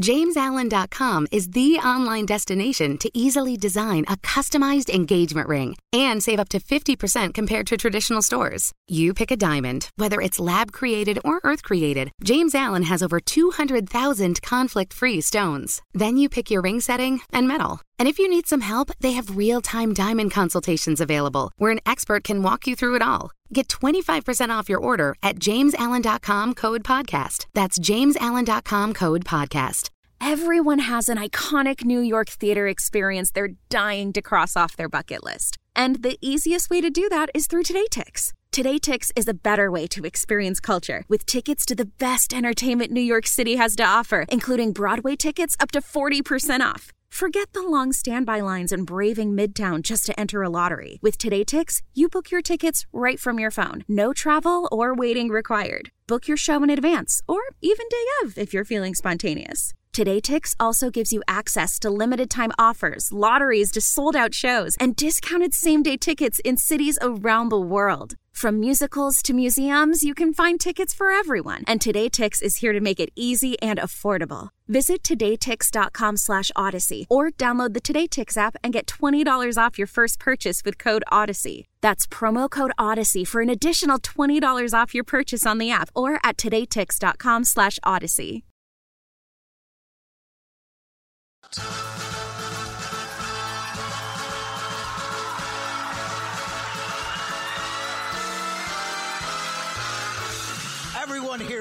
[0.00, 6.48] JamesAllen.com is the online destination to easily design a customized engagement ring and save up
[6.48, 8.72] to 50% compared to traditional stores.
[8.88, 13.20] You pick a diamond, whether it's lab created or earth created, James Allen has over
[13.20, 15.82] 200,000 conflict free stones.
[15.92, 17.82] Then you pick your ring setting and metal.
[18.00, 21.80] And if you need some help, they have real time diamond consultations available where an
[21.84, 23.30] expert can walk you through it all.
[23.52, 27.44] Get 25% off your order at jamesallen.com code podcast.
[27.52, 29.90] That's jamesallen.com code podcast.
[30.18, 35.22] Everyone has an iconic New York theater experience they're dying to cross off their bucket
[35.22, 35.58] list.
[35.76, 38.32] And the easiest way to do that is through Today Tix.
[38.50, 42.92] Today Tix is a better way to experience culture with tickets to the best entertainment
[42.92, 46.92] New York City has to offer, including Broadway tickets up to 40% off.
[47.10, 50.98] Forget the long standby lines and braving Midtown just to enter a lottery.
[51.02, 53.84] With Today Tix, you book your tickets right from your phone.
[53.88, 55.90] No travel or waiting required.
[56.06, 59.74] Book your show in advance or even day of if you're feeling spontaneous.
[59.92, 64.76] Today Tix also gives you access to limited time offers, lotteries to sold out shows,
[64.80, 68.14] and discounted same day tickets in cities around the world.
[68.40, 71.62] From musicals to museums, you can find tickets for everyone.
[71.66, 74.48] And Today Tix is here to make it easy and affordable.
[74.66, 79.86] Visit todaytix.com slash odyssey or download the Today Tix app and get $20 off your
[79.86, 81.66] first purchase with code Odyssey.
[81.82, 86.18] That's promo code Odyssey for an additional $20 off your purchase on the app or
[86.24, 88.44] at todaytix.com slash odyssey.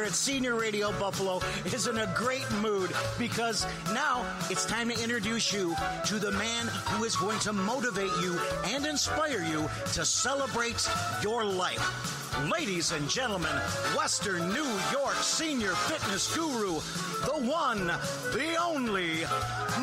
[0.09, 5.53] At Senior Radio Buffalo is in a great mood because now it's time to introduce
[5.53, 5.75] you
[6.07, 10.89] to the man who is going to motivate you and inspire you to celebrate
[11.21, 12.49] your life.
[12.51, 13.51] Ladies and gentlemen,
[13.95, 16.79] Western New York senior fitness guru,
[17.25, 19.17] the one, the only,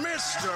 [0.02, 0.50] Mr.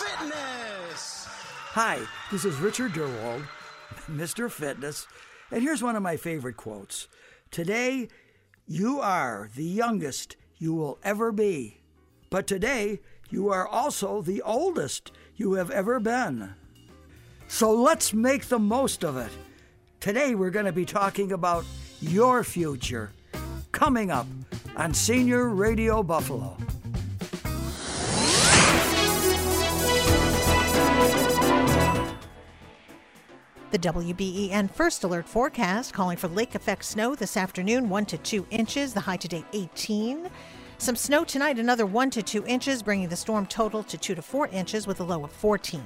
[0.00, 1.28] Fitness.
[1.70, 2.00] Hi,
[2.32, 3.46] this is Richard Durwald,
[4.10, 4.50] Mr.
[4.50, 5.06] Fitness,
[5.52, 7.06] and here's one of my favorite quotes.
[7.52, 8.08] Today,
[8.66, 11.82] you are the youngest you will ever be,
[12.30, 16.54] but today, you are also the oldest you have ever been.
[17.48, 19.30] So let's make the most of it.
[20.00, 21.66] Today, we're going to be talking about
[22.00, 23.12] your future
[23.70, 24.26] coming up
[24.74, 26.56] on Senior Radio Buffalo.
[33.72, 38.46] The WBEN First Alert forecast calling for lake effect snow this afternoon, 1 to 2
[38.50, 40.28] inches, the high today 18.
[40.76, 44.20] Some snow tonight, another 1 to 2 inches, bringing the storm total to 2 to
[44.20, 45.80] 4 inches with a low of 14.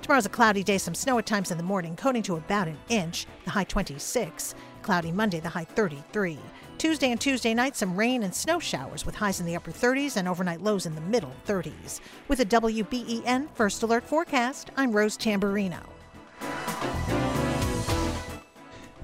[0.00, 2.76] Tomorrow's a cloudy day, some snow at times in the morning, coating to about an
[2.88, 4.56] inch, the high 26.
[4.82, 6.40] Cloudy Monday, the high 33.
[6.76, 10.16] Tuesday and Tuesday night, some rain and snow showers with highs in the upper 30s
[10.16, 12.00] and overnight lows in the middle 30s.
[12.26, 15.91] With a WBEN First Alert forecast, I'm Rose Tamburino.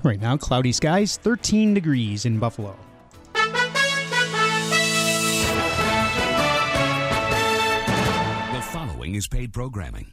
[0.03, 2.77] Right now, cloudy skies, 13 degrees in Buffalo.
[8.55, 10.13] The following is paid programming.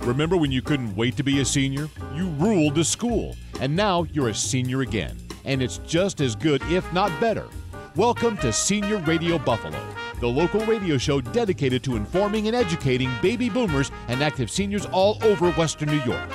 [0.00, 1.88] Remember when you couldn't wait to be a senior?
[2.14, 5.16] You ruled the school, and now you're a senior again.
[5.44, 7.48] And it's just as good, if not better.
[7.96, 9.78] Welcome to Senior Radio Buffalo,
[10.20, 15.18] the local radio show dedicated to informing and educating baby boomers and active seniors all
[15.22, 16.30] over Western New York.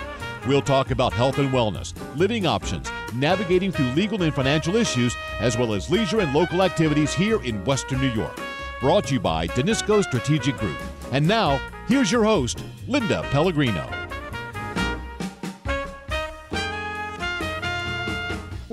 [0.47, 5.57] We'll talk about health and wellness, living options, navigating through legal and financial issues, as
[5.57, 8.37] well as leisure and local activities here in Western New York.
[8.79, 10.77] Brought to you by Danisco Strategic Group.
[11.11, 14.04] And now, here's your host, Linda Pellegrino.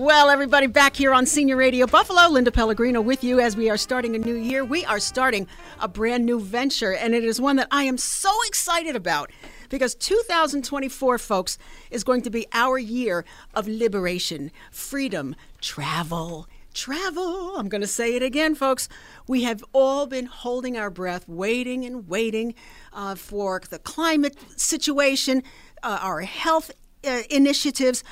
[0.03, 3.77] Well, everybody, back here on Senior Radio Buffalo, Linda Pellegrino with you as we are
[3.77, 4.65] starting a new year.
[4.65, 5.47] We are starting
[5.79, 9.31] a brand new venture, and it is one that I am so excited about
[9.69, 11.57] because 2024, folks,
[11.93, 13.25] is going to be our year
[13.55, 16.49] of liberation, freedom, travel.
[16.75, 17.57] Travel.
[17.57, 18.89] I'm going to say it again, folks.
[19.29, 22.57] We have all been holding our breath, waiting and waiting
[22.93, 25.45] uh, for the climate situation,
[25.85, 26.73] uh, our health
[27.07, 28.03] uh, initiatives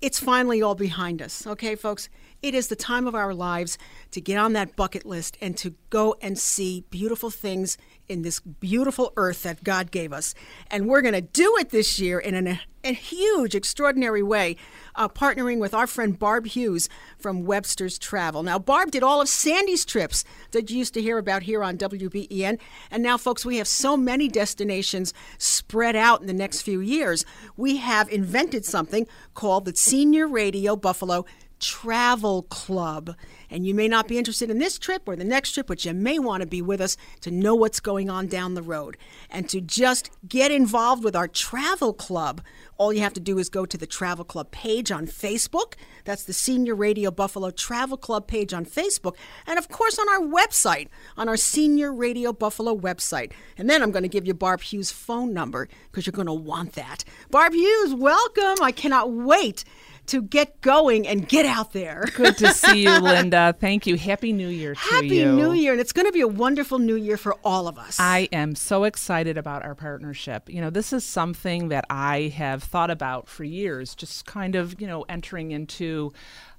[0.00, 1.46] it's finally all behind us.
[1.46, 2.08] Okay, folks?
[2.42, 3.76] It is the time of our lives
[4.12, 7.76] to get on that bucket list and to go and see beautiful things
[8.08, 10.34] in this beautiful earth that God gave us.
[10.70, 14.56] And we're going to do it this year in an, a huge, extraordinary way,
[14.94, 16.88] uh, partnering with our friend Barb Hughes
[17.18, 18.42] from Webster's Travel.
[18.42, 21.78] Now, Barb did all of Sandy's trips that you used to hear about here on
[21.78, 22.58] WBEN.
[22.90, 27.24] And now, folks, we have so many destinations spread out in the next few years.
[27.56, 31.24] We have invented something called the Senior Radio Buffalo
[31.60, 33.14] Travel Club.
[33.50, 35.92] And you may not be interested in this trip or the next trip, but you
[35.92, 38.96] may want to be with us to know what's going on down the road.
[39.28, 42.40] And to just get involved with our travel club,
[42.80, 45.74] all you have to do is go to the Travel Club page on Facebook.
[46.04, 49.16] That's the Senior Radio Buffalo Travel Club page on Facebook.
[49.46, 50.88] And of course, on our website,
[51.18, 53.32] on our Senior Radio Buffalo website.
[53.58, 56.32] And then I'm going to give you Barb Hughes' phone number because you're going to
[56.32, 57.04] want that.
[57.30, 58.62] Barb Hughes, welcome.
[58.62, 59.62] I cannot wait
[60.10, 62.04] to get going and get out there.
[62.14, 63.54] Good to see you, Linda.
[63.58, 63.96] Thank you.
[63.96, 65.32] Happy New Year to Happy you.
[65.32, 65.72] New Year.
[65.72, 67.98] And it's going to be a wonderful new year for all of us.
[68.00, 70.50] I am so excited about our partnership.
[70.50, 74.80] You know, this is something that I have thought about for years, just kind of,
[74.80, 76.12] you know, entering into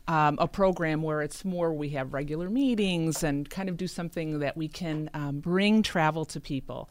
[0.08, 4.40] um, a program where it's more we have regular meetings and kind of do something
[4.40, 6.90] that we can um, bring travel to people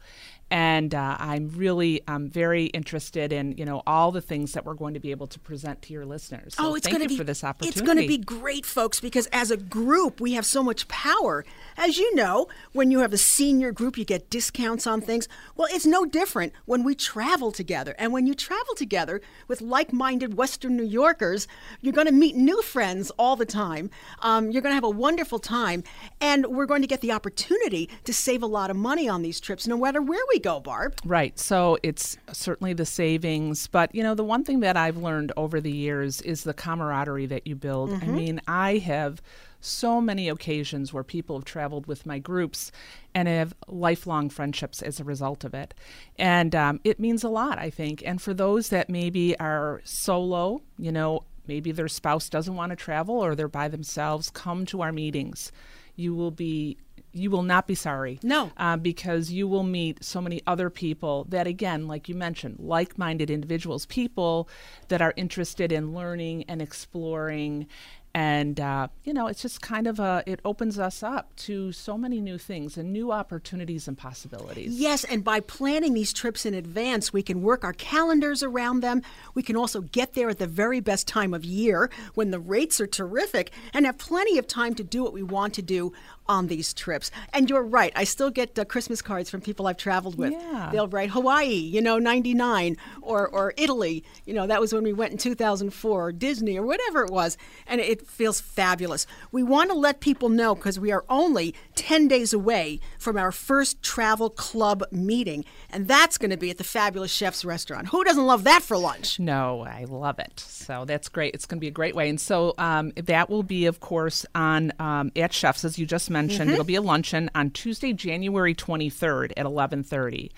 [0.51, 4.73] and uh, I'm really um, very interested in you know all the things that we're
[4.73, 6.55] going to be able to present to your listeners.
[6.55, 7.79] So oh, it's going to be for this opportunity.
[7.79, 11.45] It's going to be great, folks, because as a group we have so much power.
[11.77, 15.29] As you know, when you have a senior group, you get discounts on things.
[15.55, 20.35] Well, it's no different when we travel together, and when you travel together with like-minded
[20.35, 21.47] Western New Yorkers,
[21.79, 23.89] you're going to meet new friends all the time.
[24.19, 25.83] Um, you're going to have a wonderful time,
[26.19, 29.39] and we're going to get the opportunity to save a lot of money on these
[29.39, 30.95] trips, no matter where we go, Barb.
[31.05, 31.37] Right.
[31.39, 33.67] So it's certainly the savings.
[33.67, 37.27] But, you know, the one thing that I've learned over the years is the camaraderie
[37.27, 37.91] that you build.
[37.91, 38.09] Mm-hmm.
[38.09, 39.21] I mean, I have
[39.61, 42.71] so many occasions where people have traveled with my groups
[43.13, 45.73] and have lifelong friendships as a result of it.
[46.17, 48.01] And um, it means a lot, I think.
[48.05, 52.75] And for those that maybe are solo, you know, maybe their spouse doesn't want to
[52.75, 55.51] travel or they're by themselves, come to our meetings.
[55.95, 56.77] You will be
[57.13, 58.19] you will not be sorry.
[58.23, 58.51] No.
[58.57, 62.97] Uh, because you will meet so many other people that, again, like you mentioned, like
[62.97, 64.47] minded individuals, people
[64.87, 67.67] that are interested in learning and exploring
[68.13, 71.97] and uh, you know it's just kind of a it opens us up to so
[71.97, 76.53] many new things and new opportunities and possibilities yes and by planning these trips in
[76.53, 79.01] advance we can work our calendars around them
[79.33, 82.81] we can also get there at the very best time of year when the rates
[82.81, 85.93] are terrific and have plenty of time to do what we want to do
[86.31, 87.11] on these trips.
[87.33, 87.91] And you're right.
[87.93, 90.31] I still get uh, Christmas cards from people I've traveled with.
[90.31, 90.69] Yeah.
[90.71, 94.93] They'll write Hawaii, you know, 99, or, or Italy, you know, that was when we
[94.93, 97.37] went in 2004, or Disney, or whatever it was.
[97.67, 99.05] And it feels fabulous.
[99.33, 103.33] We want to let people know because we are only 10 days away from our
[103.33, 105.43] first travel club meeting.
[105.69, 107.89] And that's going to be at the Fabulous Chef's restaurant.
[107.89, 109.19] Who doesn't love that for lunch?
[109.19, 110.39] No, I love it.
[110.39, 111.33] So that's great.
[111.33, 112.07] It's going to be a great way.
[112.07, 116.09] And so um, that will be, of course, on um, at Chef's, as you just
[116.09, 116.20] mentioned.
[116.29, 116.49] Mm-hmm.
[116.49, 120.31] It'll be a luncheon on Tuesday, January 23rd at 11:30,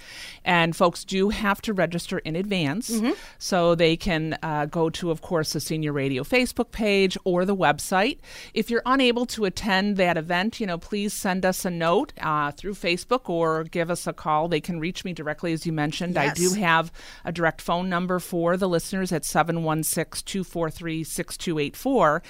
[0.44, 3.12] and folks do have to register in advance, mm-hmm.
[3.38, 7.56] so they can uh, go to, of course, the Senior Radio Facebook page or the
[7.56, 8.20] website.
[8.54, 12.52] If you're unable to attend that event, you know, please send us a note uh,
[12.52, 14.48] through Facebook or give us a call.
[14.48, 16.16] They can reach me directly, as you mentioned.
[16.16, 16.32] Yes.
[16.32, 16.92] I do have
[17.26, 22.24] a direct phone number for the listeners at 716 243 6284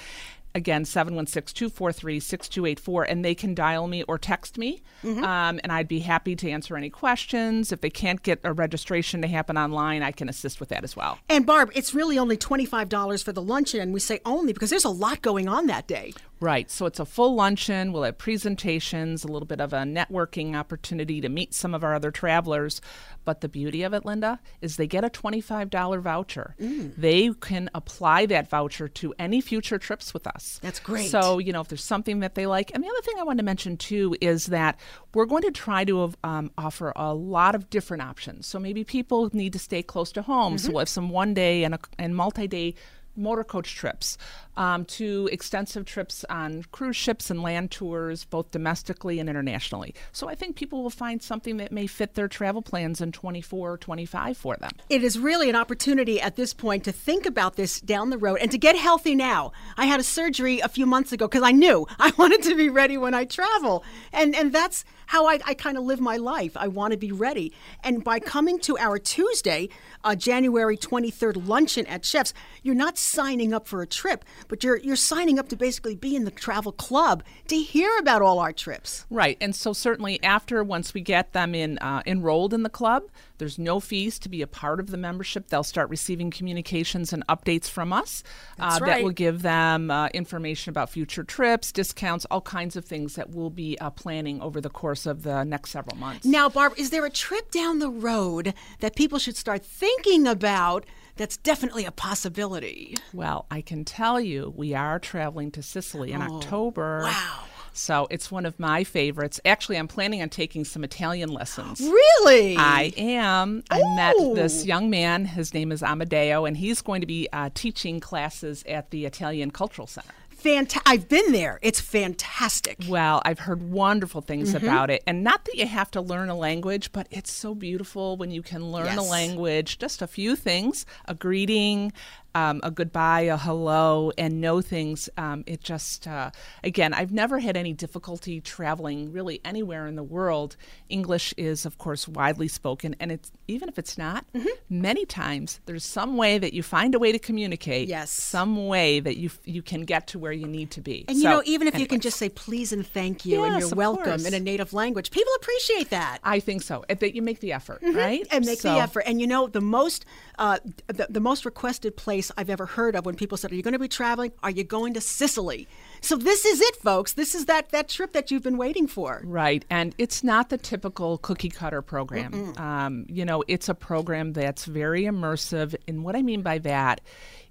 [0.54, 5.24] again 716-243-6284 and they can dial me or text me mm-hmm.
[5.24, 9.22] um, and i'd be happy to answer any questions if they can't get a registration
[9.22, 12.36] to happen online i can assist with that as well and barb it's really only
[12.36, 15.86] $25 for the luncheon and we say only because there's a lot going on that
[15.86, 16.70] day Right.
[16.70, 17.90] So it's a full luncheon.
[17.90, 21.94] We'll have presentations, a little bit of a networking opportunity to meet some of our
[21.94, 22.82] other travelers.
[23.24, 26.54] But the beauty of it, Linda, is they get a $25 voucher.
[26.60, 26.94] Mm.
[26.96, 30.60] They can apply that voucher to any future trips with us.
[30.62, 31.10] That's great.
[31.10, 32.70] So, you know, if there's something that they like.
[32.74, 34.78] And the other thing I wanted to mention too is that
[35.14, 38.46] we're going to try to um, offer a lot of different options.
[38.46, 40.54] So maybe people need to stay close to home.
[40.54, 40.66] Mm-hmm.
[40.66, 42.74] So we'll have some one day and, a, and multi day
[43.16, 44.18] motor coach trips
[44.56, 49.94] um, to extensive trips on cruise ships and land tours, both domestically and internationally.
[50.12, 53.72] So I think people will find something that may fit their travel plans in 24
[53.72, 54.70] or 25 for them.
[54.88, 58.38] It is really an opportunity at this point to think about this down the road
[58.40, 59.52] and to get healthy now.
[59.76, 62.68] I had a surgery a few months ago because I knew I wanted to be
[62.68, 63.84] ready when I travel.
[64.12, 66.56] And, and that's how I, I kind of live my life.
[66.56, 67.52] I want to be ready.
[67.82, 69.68] And by coming to our Tuesday,
[70.02, 72.32] uh, January 23rd luncheon at Chef's,
[72.62, 76.14] you're not signing up for a trip, but you're you're signing up to basically be
[76.16, 79.06] in the travel club to hear about all our trips.
[79.10, 83.04] Right, and so certainly after once we get them in uh, enrolled in the club,
[83.38, 85.48] There's no fees to be a part of the membership.
[85.48, 88.22] They'll start receiving communications and updates from us
[88.58, 93.16] uh, that will give them uh, information about future trips, discounts, all kinds of things
[93.16, 96.24] that we'll be uh, planning over the course of the next several months.
[96.24, 100.86] Now, Barb, is there a trip down the road that people should start thinking about
[101.16, 102.96] that's definitely a possibility?
[103.12, 107.00] Well, I can tell you we are traveling to Sicily in October.
[107.02, 107.44] Oh, wow.
[107.76, 109.40] So it's one of my favorites.
[109.44, 111.80] Actually, I'm planning on taking some Italian lessons.
[112.24, 112.56] Really?
[112.56, 113.62] I am.
[113.70, 115.24] I met this young man.
[115.26, 119.50] His name is Amadeo, and he's going to be uh, teaching classes at the Italian
[119.50, 120.08] Cultural Center.
[120.44, 121.58] Fanta- I've been there.
[121.62, 122.76] It's fantastic.
[122.86, 124.66] Well, I've heard wonderful things Mm-hmm.
[124.66, 125.02] about it.
[125.06, 128.42] And not that you have to learn a language, but it's so beautiful when you
[128.42, 131.92] can learn a language, just a few things a greeting,
[132.34, 135.08] um, a goodbye, a hello, and know things.
[135.16, 136.30] Um, it just, uh,
[136.62, 140.56] again, I've never had any difficulty traveling really anywhere in the world.
[140.88, 142.96] English is, of course, widely spoken.
[143.00, 144.48] And it's even if it's not, Mm-hmm.
[144.68, 147.88] many times there's some way that you find a way to communicate.
[147.88, 148.10] Yes.
[148.10, 151.04] Some way that you, you can get to where you need to be.
[151.08, 153.68] And you know, even if you can just say please and thank you and you're
[153.74, 154.24] welcome course.
[154.26, 156.18] in a native language, people appreciate that.
[156.24, 156.84] I think so.
[156.88, 158.22] That you make the effort, right?
[158.22, 158.36] Mm-hmm.
[158.36, 159.04] and make So- the effort.
[159.06, 160.04] And you know, the most
[160.38, 160.58] uh,
[160.88, 163.72] the, the most requested place I've ever heard of when people said, "Are you going
[163.72, 164.32] to be traveling?
[164.42, 165.68] Are you going to Sicily?"
[166.04, 167.14] So this is it, folks.
[167.14, 169.22] This is that that trip that you've been waiting for.
[169.24, 172.52] Right, and it's not the typical cookie cutter program.
[172.58, 175.74] Um, you know, it's a program that's very immersive.
[175.88, 177.00] And what I mean by that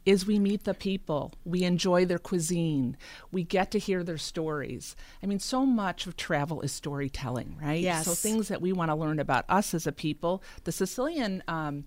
[0.05, 2.97] is we meet the people, we enjoy their cuisine,
[3.31, 4.95] we get to hear their stories.
[5.21, 7.79] I mean, so much of travel is storytelling, right?
[7.79, 8.05] Yes.
[8.05, 10.43] So things that we want to learn about us as a people.
[10.63, 11.85] The Sicilian um,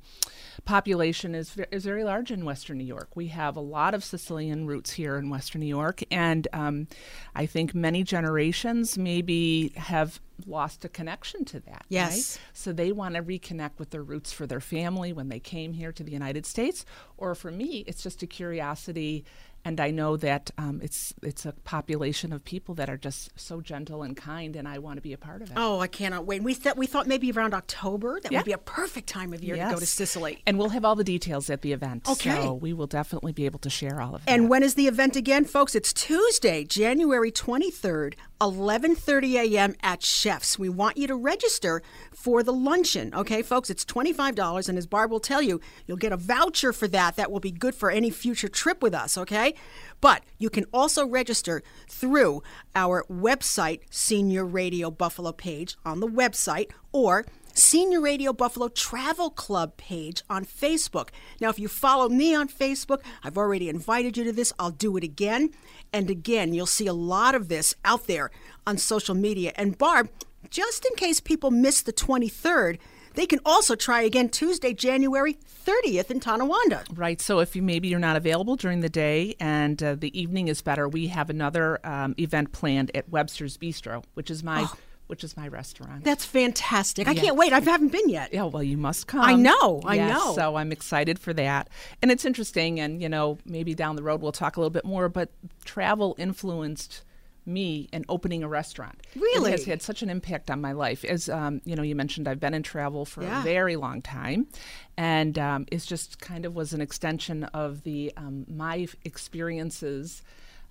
[0.65, 3.11] population is is very large in Western New York.
[3.15, 6.89] We have a lot of Sicilian roots here in Western New York, and um,
[7.35, 11.85] I think many generations maybe have lost a connection to that.
[11.89, 12.13] Yes.
[12.13, 12.43] right?
[12.53, 15.93] So they want to reconnect with their roots for their family when they came here
[15.93, 16.85] to the United States,
[17.17, 19.25] or for me, it's just a curiosity.
[19.67, 23.61] And I know that um, it's it's a population of people that are just so
[23.61, 25.55] gentle and kind, and I want to be a part of it.
[25.57, 26.41] Oh, I cannot wait.
[26.45, 28.39] We thought we thought maybe around October that Yeah.
[28.39, 29.91] would be a perfect time of year to go to Yes.
[29.91, 30.41] Sicily.
[30.47, 32.09] And we'll have all the details at the event.
[32.09, 32.31] Okay.
[32.45, 34.29] So we will definitely be able to share all of it.
[34.31, 35.75] And when is the event again, folks?
[35.75, 39.75] It's Tuesday, January 23rd, 11:30 a.m.
[39.83, 40.61] at Chef's.
[40.61, 41.83] We want you to register
[42.15, 43.69] for the luncheon, okay, folks?
[43.69, 47.33] It's $25 and as Barb will tell you, you'll get a voucher for that that
[47.33, 49.55] will be good for any future trip with us, okay?
[50.01, 52.43] But you can also register through
[52.75, 59.79] our website Senior Radio Buffalo page on the website or Senior Radio Buffalo Travel Club
[59.79, 61.09] page on Facebook.
[61.41, 64.53] Now, if you follow me on Facebook, I've already invited you to this.
[64.59, 65.51] I'll do it again
[65.91, 66.53] and again.
[66.53, 68.31] You'll see a lot of this out there
[68.67, 69.53] on social media.
[69.57, 70.11] And Barb,
[70.51, 72.79] just in case people miss the 23rd,
[73.17, 76.85] they can also try again Tuesday, January 30th in Tonawanda.
[76.95, 77.21] Right.
[77.21, 80.63] So if you maybe you're not available during the day and uh, the evening is
[80.63, 84.69] better, we have another um, event planned at Webster's Bistro, which is my
[85.07, 86.05] which is my restaurant.
[86.05, 87.07] That's fantastic.
[87.07, 87.53] I can't wait.
[87.53, 88.33] I haven't been yet.
[88.33, 89.21] Yeah, well, you must come.
[89.21, 90.35] I know, I Yes, know.
[90.35, 91.69] So I'm excited for that.
[92.03, 94.85] And it's interesting, and, you know, maybe down the road we'll talk a little bit
[94.85, 95.31] more, but
[95.65, 97.05] travel influenced
[97.47, 99.01] me and opening a restaurant.
[99.15, 99.51] Really?
[99.51, 101.05] It has had such an impact on my life.
[101.05, 103.41] As, um, you know, you mentioned I've been in travel for Yeah.
[103.41, 104.49] a very long time.
[104.97, 110.23] And um, it's just kind of was an extension of the um, my experiences.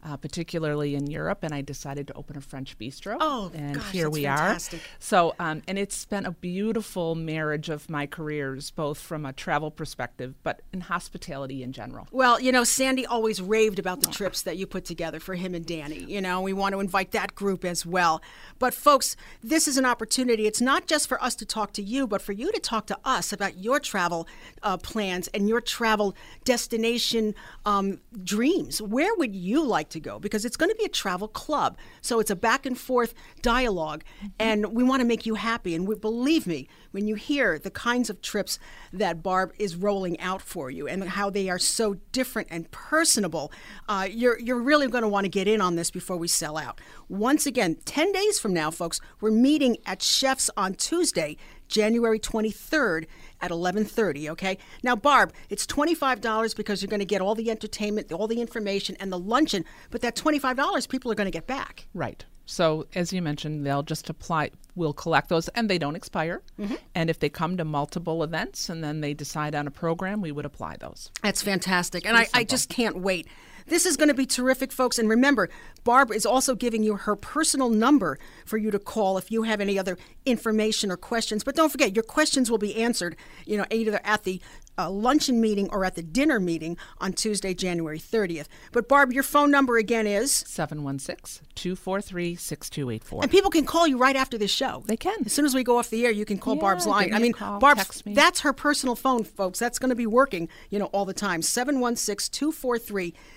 [0.08, 3.18] Uh, particularly in Europe, and I decided to open a French bistro.
[3.20, 4.80] Oh, and gosh, here that's we fantastic.
[4.80, 4.84] are.
[5.00, 9.72] So, um, and it's been a beautiful marriage of my careers, both from a travel
[9.72, 12.08] perspective, but in hospitality in general.
[12.12, 15.56] Well, you know, Sandy always raved about the trips that you put together for him
[15.56, 16.04] and Danny.
[16.04, 18.22] You know, we want to invite that group as well.
[18.60, 20.46] But, folks, this is an opportunity.
[20.46, 22.98] It's not just for us to talk to you, but for you to talk to
[23.04, 24.28] us about your travel
[24.62, 27.34] uh, plans and your travel destination
[27.66, 28.84] um, dreams.
[28.84, 30.20] Where would you like to go?
[30.20, 31.78] Because it's going to be a travel club.
[32.02, 34.04] So it's a back and forth dialogue,
[34.40, 35.76] and we want to make you happy.
[35.76, 38.60] And we, believe me, when you hear the kinds of trips
[38.94, 43.52] that Barb is rolling out for you and how they are so different and personable,
[43.90, 46.58] uh, you're, you're really going to want to get in on this before we sell
[46.58, 46.80] out.
[47.10, 51.38] Once again, 10 days from now, folks, we're meeting at Chef's on Tuesday,
[51.68, 53.06] January 23rd
[53.46, 54.58] at 11:30, okay?
[54.84, 58.98] Now Barb, it's $25 because you're going to get all the entertainment, all the information
[59.00, 61.88] and the luncheon, but that $25 people are going to get back.
[61.94, 62.26] Right.
[62.48, 66.44] So, as you mentioned, they'll just apply, we'll collect those, and they don't expire.
[66.60, 66.76] Mm-hmm.
[66.94, 70.32] And if they come to multiple events and then they decide on a program, we
[70.32, 71.10] would apply those.
[71.24, 72.06] That's fantastic.
[72.06, 73.28] And I, I just can't wait.
[73.68, 75.00] This is going to be terrific, folks.
[75.00, 75.50] And remember,
[75.84, 79.60] Barb is also giving you her personal number for you to call if you have
[79.60, 81.44] any other information or questions.
[81.44, 84.40] But don't forget, your questions will be answered, you know, either at the
[84.78, 88.48] uh, luncheon meeting or at the dinner meeting on Tuesday, January 30th.
[88.72, 93.22] But Barb, your phone number again is 716 243 6284.
[93.24, 94.84] and people can call you right after this show.
[94.88, 95.16] They can.
[95.26, 97.10] As soon as we go off the air, you can call Yeah, Barb's line.
[97.12, 98.14] me I mean, call, text me.
[98.14, 99.60] that's her personal phone, folks.
[99.60, 101.42] That's going to be working, you know, all the time.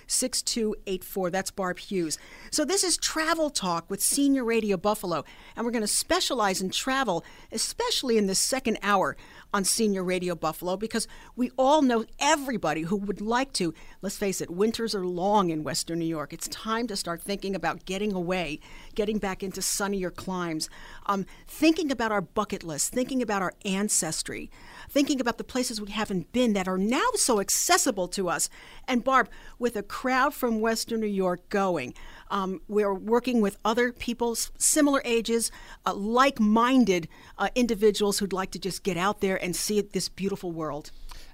[0.09, 1.31] 716-243-6284.
[1.31, 2.19] That's Barb Hughes.
[2.51, 5.25] So this is Travel Talk with Senior Radio Buffalo,
[5.57, 9.17] and we're going to specialize in travel, especially in the second hour
[9.53, 13.73] on Senior Radio Buffalo because we all know everybody who would like to.
[14.03, 16.33] Let's face it, winters are long in Western New York.
[16.33, 18.61] It's time to start thinking about getting away,
[18.95, 20.69] getting back into sunnier climes,
[21.07, 24.51] um, thinking about our bucket list, thinking about our ancestry,
[24.91, 28.51] thinking about the places we haven't been that are now so accessible to us.
[28.87, 29.29] And Barb,
[29.59, 31.95] with a crowd from Western New York going,
[32.31, 35.51] um, we're working with other people, similar ages,
[35.87, 37.09] uh, like minded
[37.39, 40.91] uh, individuals who'd like to just get out there and see this beautiful world.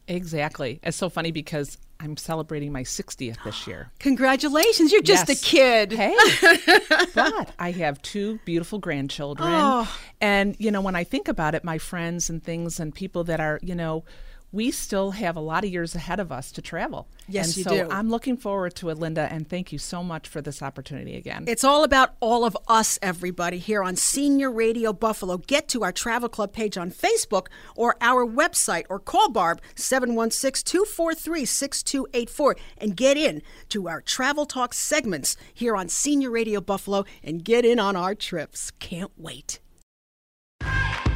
[0.06, 0.80] Exactly.
[0.82, 3.90] It's so funny because I'm celebrating my 60th this year.
[4.00, 5.42] Congratulations, you're just Yes.
[5.42, 5.92] a kid.
[5.92, 6.14] Hey,
[7.14, 9.48] but I have two beautiful grandchildren.
[9.50, 9.98] Oh.
[10.20, 13.40] And, you know, when I think about it, my friends and things and people that
[13.40, 14.04] are, you know,
[14.54, 17.08] we still have a lot of years ahead of us to travel.
[17.28, 17.90] Yes, and you so do.
[17.90, 21.44] I'm looking forward to it, Linda, and thank you so much for this opportunity again.
[21.48, 25.38] It's all about all of us, everybody, here on Senior Radio Buffalo.
[25.38, 30.64] Get to our Travel Club page on Facebook or our website or call Barb 716
[30.64, 37.04] 243 6284 and get in to our Travel Talk segments here on Senior Radio Buffalo
[37.24, 38.70] and get in on our trips.
[38.78, 39.58] Can't wait.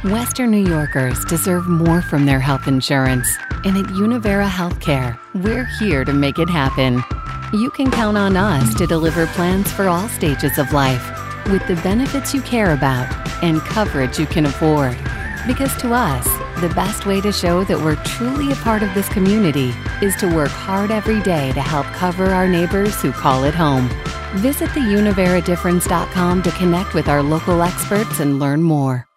[0.05, 3.37] Western New Yorkers deserve more from their health insurance.
[3.65, 7.03] And at Univera Healthcare, we're here to make it happen.
[7.51, 11.05] You can count on us to deliver plans for all stages of life
[11.47, 13.13] with the benefits you care about
[13.43, 14.97] and coverage you can afford.
[15.45, 16.23] Because to us,
[16.61, 20.33] the best way to show that we're truly a part of this community is to
[20.33, 23.89] work hard every day to help cover our neighbors who call it home.
[24.35, 29.08] Visit theuniveradifference.com to connect with our local experts and learn more.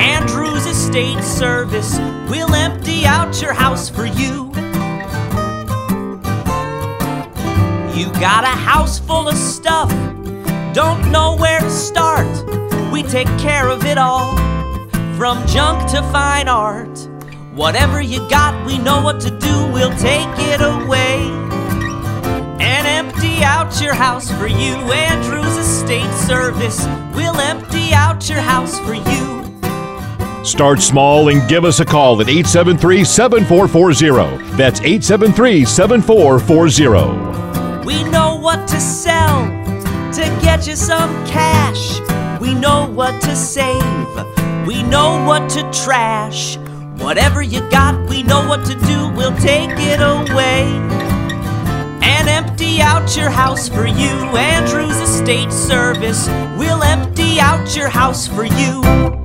[0.00, 1.98] Andrews Estate Service
[2.30, 4.46] will empty out your house for you.
[7.94, 9.90] You got a house full of stuff,
[10.72, 12.26] don't know where to start.
[12.90, 14.34] We take care of it all,
[15.18, 16.98] from junk to fine art.
[17.54, 21.28] Whatever you got, we know what to do, we'll take it away
[22.58, 24.74] and empty out your house for you.
[24.92, 29.39] Andrews Estate Service will empty out your house for you.
[30.44, 34.56] Start small and give us a call at 873 7440.
[34.56, 37.84] That's 873 7440.
[37.84, 39.44] We know what to sell
[40.14, 42.00] to get you some cash.
[42.40, 43.82] We know what to save.
[44.66, 46.56] We know what to trash.
[46.96, 49.10] Whatever you got, we know what to do.
[49.14, 50.64] We'll take it away
[52.02, 54.08] and empty out your house for you.
[54.36, 59.19] Andrews Estate Service We'll empty out your house for you.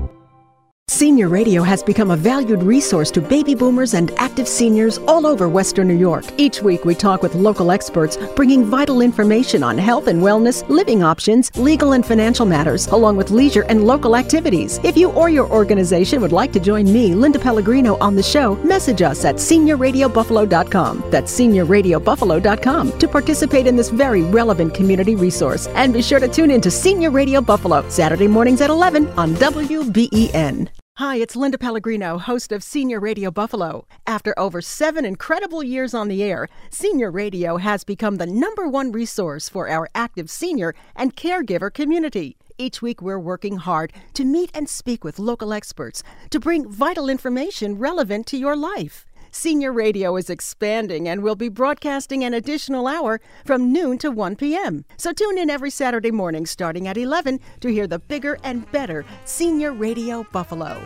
[0.96, 5.50] Senior Radio has become a valued resource to baby boomers and active seniors all over
[5.50, 6.24] Western New York.
[6.38, 11.04] Each week, we talk with local experts, bringing vital information on health and wellness, living
[11.04, 14.80] options, legal and financial matters, along with leisure and local activities.
[14.84, 18.56] If you or your organization would like to join me, Linda Pellegrino, on the show,
[18.64, 21.04] message us at seniorradiobuffalo.com.
[21.12, 25.68] That's seniorradiobuffalo.com to participate in this very relevant community resource.
[25.76, 29.34] And be sure to tune in to Senior Radio Buffalo, Saturday mornings at 11 on
[29.36, 30.70] WBEN.
[30.98, 33.86] Hi, it's Linda Pellegrino, host of Senior Radio Buffalo.
[34.08, 38.94] After over seven incredible years on the air, Senior Radio has become the number one
[38.94, 42.38] resource for our active senior and caregiver community.
[42.58, 47.10] Each week, we're working hard to meet and speak with local experts to bring vital
[47.10, 49.06] information relevant to your life.
[49.38, 54.38] Senior Radio is expanding and will be broadcasting an additional hour from noon to 1
[54.38, 54.86] p.m.
[54.96, 59.04] So tune in every Saturday morning starting at 11 to hear the bigger and better
[59.26, 60.82] Senior Radio Buffalo.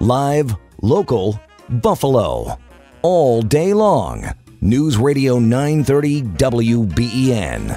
[0.00, 2.58] Live, local, Buffalo.
[3.02, 4.32] All day long.
[4.66, 7.68] News Radio 930 WBEN.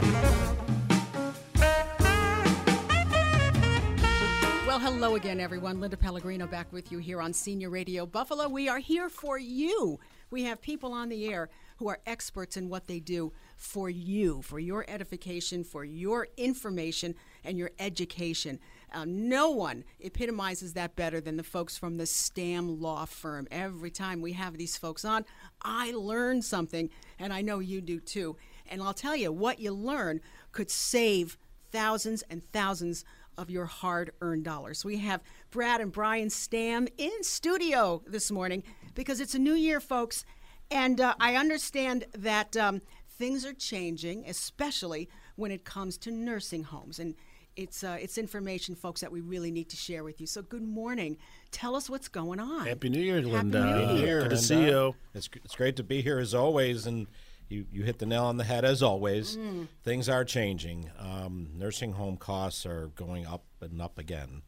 [4.66, 5.80] Well, hello again, everyone.
[5.80, 8.50] Linda Pellegrino back with you here on Senior Radio Buffalo.
[8.50, 10.00] We are here for you.
[10.32, 14.42] We have people on the air who are experts in what they do for you,
[14.42, 17.14] for your edification, for your information.
[17.44, 18.60] and your education.
[18.94, 23.48] Uh, no one epitomizes that better than the folks from the Stamm Law Firm.
[23.52, 25.26] Every time we have these folks on,
[25.62, 28.38] I learn something, and I know you do too.
[28.70, 30.22] And I'll tell you, what you learn
[30.52, 31.38] could save
[31.72, 33.06] thousands and thousands
[33.38, 34.84] of your hard earned dollars.
[34.84, 38.64] We have Brad and Brian Stamm in studio this morning
[38.96, 40.26] because it's a new year, folks.
[40.70, 46.64] And uh, I understand that um, things are changing, especially when it comes to nursing
[46.64, 47.00] homes.
[47.00, 47.16] And
[47.56, 50.28] it's, uh, it's information, folks, that we really need to share with you.
[50.28, 51.18] So, good morning.
[51.52, 52.68] Tell us what's going on.
[52.68, 53.62] Happy New Year, Linda.
[53.62, 54.22] Happy New Year.
[54.22, 54.96] Good to see you.
[55.14, 56.86] It's, it's great to be here as always.
[56.86, 57.08] And
[57.50, 59.36] you, you hit the nail on the head as always.
[59.36, 59.68] Mm.
[59.84, 60.90] Things are changing.
[60.98, 64.44] Um, nursing home costs are going up and up again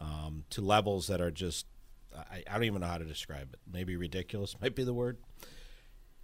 [0.00, 1.66] um, to levels that are just,
[2.16, 3.60] I, I don't even know how to describe it.
[3.70, 5.18] Maybe ridiculous might be the word.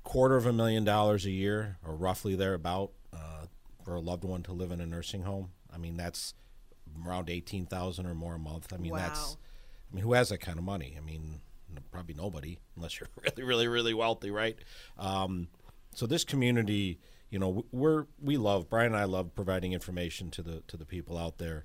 [0.04, 3.46] Quarter of a million dollars a year, or roughly thereabout, uh,
[3.84, 5.50] for a loved one to live in a nursing home.
[5.72, 6.34] I mean, that's
[7.06, 8.72] around eighteen thousand or more a month.
[8.72, 9.36] I mean, that's,
[9.90, 10.96] I mean, who has that kind of money?
[10.96, 11.40] I mean,
[11.90, 14.56] probably nobody, unless you're really, really, really wealthy, right?
[14.98, 15.48] Um,
[15.94, 16.98] so this community,
[17.30, 20.86] you know, we're we love Brian and I love providing information to the to the
[20.86, 21.64] people out there,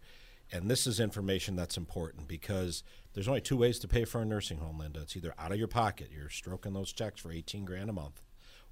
[0.51, 4.25] and this is information that's important because there's only two ways to pay for a
[4.25, 5.01] nursing home, Linda.
[5.01, 8.21] It's either out of your pocket, you're stroking those checks for 18 grand a month,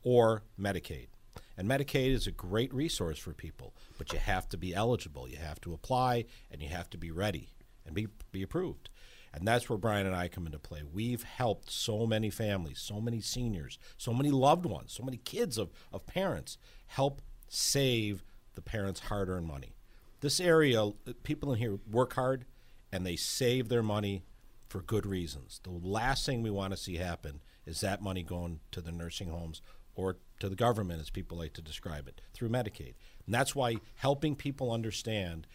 [0.04, 1.08] or Medicaid.
[1.58, 5.28] And Medicaid is a great resource for people, but you have to be eligible.
[5.28, 7.50] You have to apply, and you have to be ready
[7.86, 8.90] and be be approved.
[9.34, 10.84] And that's where Brian and I come into play.
[10.84, 15.58] We've helped so many families, so many seniors, so many loved ones, so many kids
[15.58, 19.74] of, of parents help save the parents' hard earned money.
[20.22, 20.92] This area,
[21.24, 22.46] people in here work hard
[22.92, 24.24] and they save their money
[24.70, 25.60] for good reasons.
[25.64, 29.30] The last thing we want to see happen is that money going to the nursing
[29.30, 29.62] homes
[29.96, 32.94] or to the government, as people like to describe it, through Medicaid.
[33.26, 35.48] And that's why helping people understand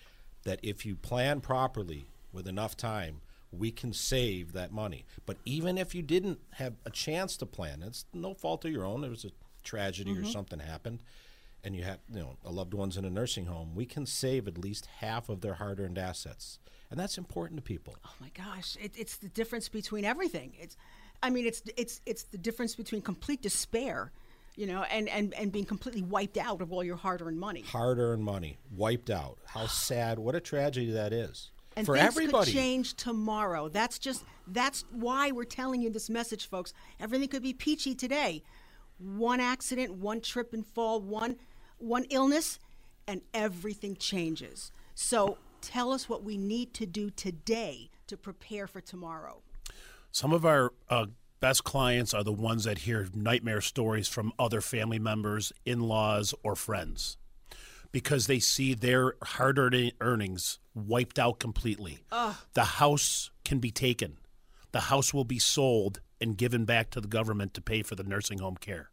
[0.44, 3.20] that if you plan properly with enough time,
[3.50, 5.04] we can save that money.
[5.26, 8.84] But even if you didn't have a chance to plan, it's no fault of your
[8.84, 9.00] own.
[9.00, 9.30] There was a
[9.64, 10.32] tragedy or Mhm.
[10.32, 11.00] something happened,
[11.64, 13.74] and you have you know a loved one's in a nursing home.
[13.74, 16.58] We can save at least half of their hard-earned assets,
[16.90, 17.96] and that's important to people.
[18.04, 20.54] Oh my gosh, it, it's the difference between everything.
[20.60, 20.76] It's,
[21.22, 24.12] I mean, it's it's it's the difference between complete despair,
[24.58, 27.60] you know, and and and being completely wiped out of all your hard-earned money.
[27.60, 29.38] Hard-earned money wiped out.
[29.46, 30.18] How sad!
[30.18, 32.50] What a tragedy that is And for things everybody.
[32.50, 33.68] could change tomorrow.
[33.68, 36.74] That's just that's why we're telling you this message, folks.
[36.98, 38.42] Everything could be peachy today.
[38.98, 41.36] One accident, one trip and fall, one
[41.78, 42.58] one illness,
[43.06, 44.72] and everything changes.
[44.96, 49.40] So tell us what we need to do today to prepare for tomorrow.
[50.10, 51.06] Some of our uh,
[51.40, 56.34] best clients are the ones that hear nightmare stories from other family members, in laws,
[56.42, 57.16] or friends
[57.92, 61.98] because they see their hard earning earnings wiped out completely.
[62.12, 62.34] Ugh.
[62.54, 64.18] The house can be taken,
[64.72, 68.02] the house will be sold and given back to the government to pay for the
[68.02, 68.90] nursing home care.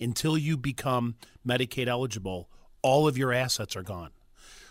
[0.00, 2.48] Until you become Medicaid eligible,
[2.82, 4.10] all of your assets are gone.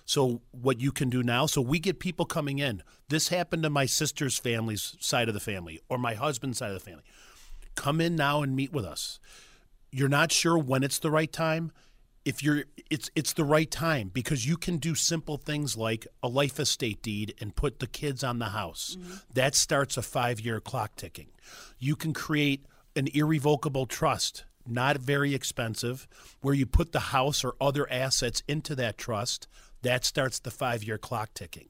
[0.06, 2.84] So what you can do now, so we get people coming in.
[3.10, 6.76] This happened to my sister's family's side of the family or my husband's side of
[6.76, 7.04] the family.
[7.74, 9.20] Come in now and meet with us.
[9.92, 11.72] You're not sure when it's the right time.
[12.24, 16.28] If you're it's it's the right time because you can do simple things like a
[16.28, 18.98] life estate deed and put the kids on the house.
[19.00, 19.14] Mm-hmm.
[19.34, 21.28] That starts a 5-year clock ticking.
[21.78, 22.66] You can create
[22.96, 26.08] an irrevocable trust not very expensive,
[26.42, 29.48] where you put the house or other assets into that trust.
[29.86, 31.70] That starts the five year clock ticking.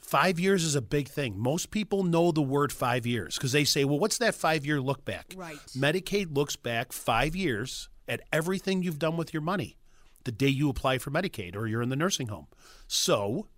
[0.00, 1.36] Five years is a big thing.
[1.36, 4.80] Most people know the word five years because they say, well, what's that five year
[4.80, 5.34] look back?
[5.36, 5.58] Right.
[5.76, 9.76] Medicaid looks back five years at everything you've done with your money
[10.24, 12.46] the day you apply for Medicaid or you're in the nursing home.
[12.86, 13.48] So,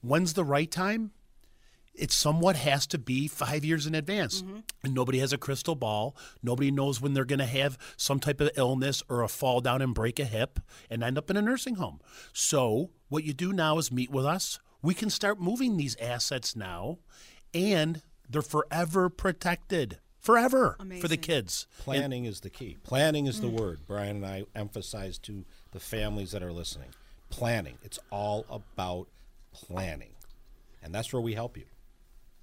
[0.00, 1.10] when's the right time?
[1.94, 4.42] It somewhat has to be five years in advance.
[4.42, 4.60] Mm-hmm.
[4.84, 6.16] And nobody has a crystal ball.
[6.42, 9.82] Nobody knows when they're going to have some type of illness or a fall down
[9.82, 12.00] and break a hip and end up in a nursing home.
[12.32, 14.58] So, what you do now is meet with us.
[14.80, 16.98] We can start moving these assets now,
[17.54, 19.98] and they're forever protected.
[20.18, 21.66] Forever for the kids.
[21.80, 22.76] Planning is the key.
[22.84, 23.58] Planning is the mm.
[23.58, 26.90] word Brian and I emphasize to the families that are listening.
[27.28, 27.78] Planning.
[27.82, 29.08] It's all about
[29.52, 30.10] planning.
[30.80, 31.64] And that's where we help you.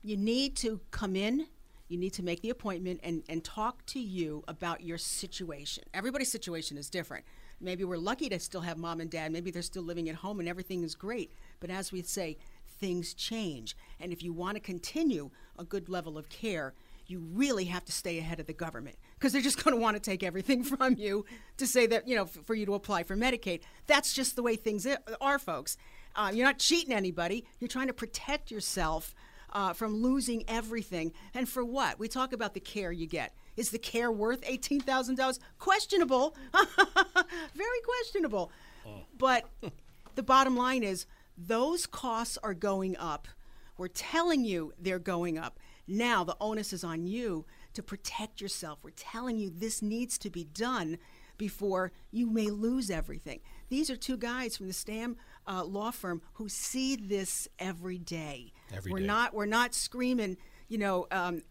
[0.02, 1.48] You need to come in,
[1.90, 5.84] you need to make the appointment and, and talk to you about your situation.
[5.94, 7.26] Everybody's situation is different.
[7.60, 9.32] Maybe we're lucky to still have mom and dad.
[9.32, 11.34] Maybe they're still living at home and everything is great.
[11.60, 12.38] But as we say,
[12.80, 13.76] things change.
[14.00, 16.74] And if you want to continue a good level of care,
[17.08, 19.96] you really have to stay ahead of the government because they're just going to want
[19.96, 21.26] to take everything from you
[21.58, 23.62] to say that, you know, f- for you to apply for Medicaid.
[23.88, 24.88] That's just the way things
[25.20, 25.76] are, folks.
[26.16, 27.46] Uh, you're not cheating anybody.
[27.60, 29.16] You're trying to protect yourself
[29.52, 31.14] uh, from losing everything.
[31.34, 32.00] And for what?
[32.00, 33.34] We talk about the care you get.
[33.58, 35.40] Is the care worth $18,000?
[35.58, 36.36] Questionable.
[37.56, 38.52] Very questionable.
[39.18, 39.46] But
[40.16, 41.06] the bottom line is
[41.38, 43.28] those costs are going up.
[43.78, 45.60] We're telling you they're going up.
[45.88, 48.80] Now the onus is on you to protect yourself.
[48.84, 50.98] We're telling you this needs to be done
[51.38, 53.40] before you may lose everything.
[53.70, 55.16] These are two guys from the Stamm
[55.48, 58.52] uh, law firm who see this every day.
[58.74, 59.06] Every we're day.
[59.06, 60.38] not we're not screaming.
[60.68, 61.42] You know, um,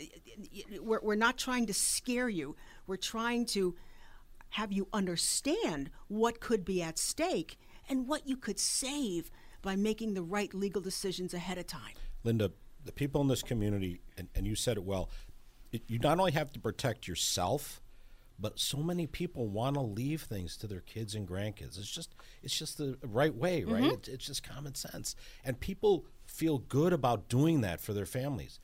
[0.81, 2.55] we're, we're not trying to scare you.
[2.87, 3.75] We're trying to
[4.51, 10.15] have you understand what could be at stake and what you could save by making
[10.15, 11.95] the right legal decisions ahead of time.
[12.23, 12.53] Linda,
[12.85, 15.11] the people in this community, and, and you said it well,
[15.73, 17.83] it, you not only have to protect yourself,
[18.39, 21.77] but so many people want to leave things to their kids and grandkids.
[21.79, 23.83] It's just, it's just the right way, right?
[23.83, 23.93] Mhm.
[23.95, 26.07] It, it's just common sense, and people
[26.39, 28.61] feel good about doing that for their families.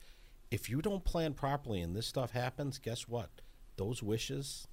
[0.49, 3.29] If you don't plan properly and this stuff happens, guess what?
[3.75, 4.65] Those wishes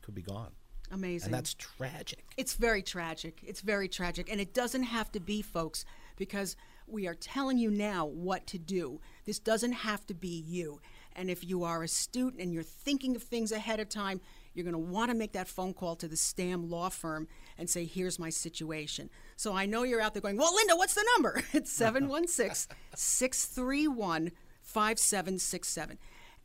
[0.00, 0.52] could be gone.
[0.90, 1.26] Amazing.
[1.26, 2.24] And that's tragic.
[2.38, 3.40] It's very tragic.
[3.46, 4.30] It's very tragic.
[4.30, 5.84] And it doesn't have to be, folks,
[6.16, 8.98] because we are telling you now what to do.
[9.26, 10.80] This doesn't have to be you.
[11.14, 14.22] And if you are astute and you're thinking of things ahead of time,
[14.54, 17.68] you're going to want to make that phone call to the Stamm law firm and
[17.68, 19.10] say, here's my situation.
[19.36, 21.42] So I know you're out there going, well, Linda, what's the number?
[21.52, 25.98] It's 716 631 5767.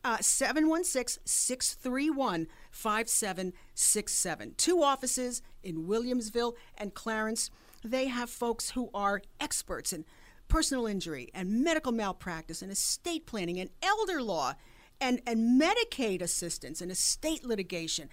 [0.04, 4.54] Uh, 716 631 5767.
[4.56, 7.50] Two offices in Williamsville and Clarence.
[7.84, 10.04] They have folks who are experts in
[10.48, 14.54] personal injury and medical malpractice and estate planning and elder law
[15.00, 18.08] and, and Medicaid assistance and estate litigation.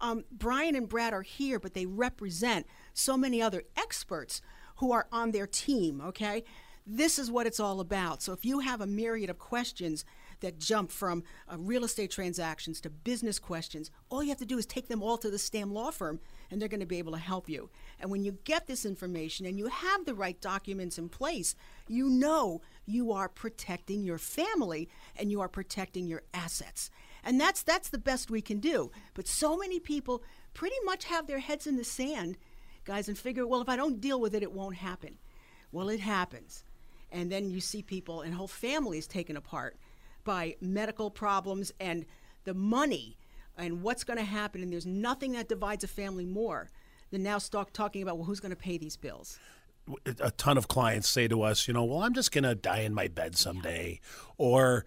[0.00, 4.40] Um, Brian and Brad are here, but they represent so many other experts
[4.76, 6.42] who are on their team, okay?
[6.86, 8.22] This is what it's all about.
[8.22, 10.04] So if you have a myriad of questions
[10.40, 14.56] that jump from uh, real estate transactions to business questions, all you have to do
[14.56, 16.18] is take them all to the Stamm Law Firm
[16.50, 17.68] and they're going to be able to help you.
[18.00, 21.54] And when you get this information and you have the right documents in place,
[21.86, 26.90] you know you are protecting your family and you are protecting your assets.
[27.24, 28.90] And that's that's the best we can do.
[29.14, 30.22] But so many people
[30.54, 32.36] pretty much have their heads in the sand,
[32.84, 35.18] guys, and figure, well, if I don't deal with it, it won't happen.
[35.72, 36.64] Well, it happens.
[37.12, 39.76] And then you see people and whole families taken apart
[40.24, 42.06] by medical problems and
[42.44, 43.16] the money
[43.56, 44.62] and what's going to happen.
[44.62, 46.70] And there's nothing that divides a family more
[47.10, 49.38] than now start talking about, well, who's going to pay these bills?
[50.20, 52.80] A ton of clients say to us, you know, well, I'm just going to die
[52.80, 54.00] in my bed someday,
[54.38, 54.84] or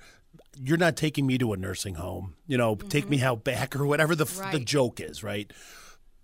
[0.57, 3.85] you're not taking me to a nursing home, you know, take me out back, or
[3.85, 4.63] whatever the f the Mm-hmm.
[4.63, 5.51] Joke is, right?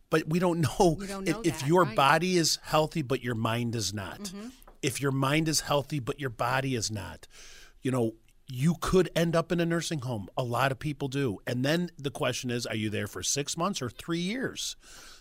[0.10, 1.96] But we don't know, don't if, know if that, your right.
[1.96, 4.20] body is healthy but your mind is not.
[4.20, 4.52] Mhm.
[4.82, 7.28] If your mind is healthy but your body is not,
[7.82, 8.14] you know,
[8.48, 10.28] you could end up in a nursing home.
[10.36, 11.38] A lot of people do.
[11.46, 14.76] And then the question is, are you there for six months or three years?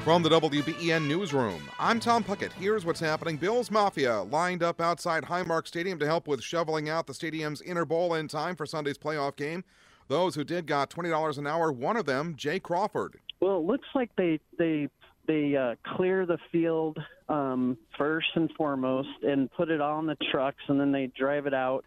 [0.04, 2.50] From the WBEN Newsroom, I'm Tom Puckett.
[2.52, 3.36] Here's what's happening.
[3.36, 7.84] Bills Mafia lined up outside Highmark Stadium to help with shoveling out the stadium's inner
[7.84, 9.62] bowl in time for Sunday's playoff game.
[10.08, 11.70] Those who did got $20 an hour.
[11.70, 13.20] One of them, Jay Crawford.
[13.40, 14.88] Well, it looks like they they
[15.32, 20.16] they uh, clear the field um, first and foremost and put it all on the
[20.30, 21.84] trucks, and then they drive it out,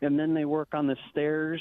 [0.00, 1.60] and then they work on the stairs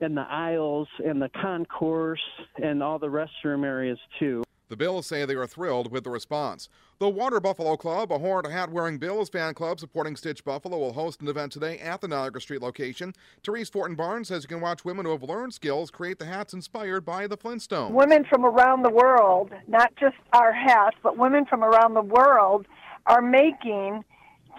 [0.00, 2.20] and the aisles and the concourse
[2.62, 4.44] and all the restroom areas too.
[4.68, 6.68] The Bills say they are thrilled with the response.
[6.98, 10.92] The Water Buffalo Club, a horned hat wearing Bills fan club supporting Stitch Buffalo, will
[10.92, 13.14] host an event today at the Niagara Street location.
[13.42, 16.52] Therese Fortin Barnes says you can watch women who have learned skills create the hats
[16.52, 17.92] inspired by the Flintstones.
[17.92, 22.66] Women from around the world, not just our hats, but women from around the world
[23.06, 24.04] are making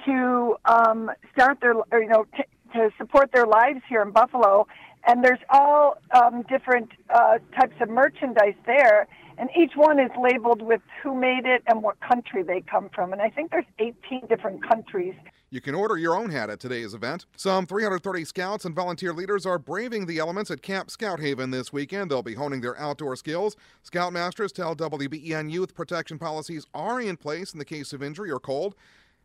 [0.05, 2.43] to um, start their, or, you know, t-
[2.73, 4.65] to support their lives here in Buffalo.
[5.05, 9.07] And there's all um, different uh, types of merchandise there
[9.39, 13.13] and each one is labeled with who made it and what country they come from.
[13.13, 15.15] And I think there's 18 different countries.
[15.49, 17.25] You can order your own hat at today's event.
[17.37, 21.71] Some 330 scouts and volunteer leaders are braving the elements at Camp Scout Haven this
[21.71, 22.11] weekend.
[22.11, 23.55] They'll be honing their outdoor skills.
[23.89, 28.39] Scoutmasters tell WBEN youth protection policies are in place in the case of injury or
[28.39, 28.75] cold.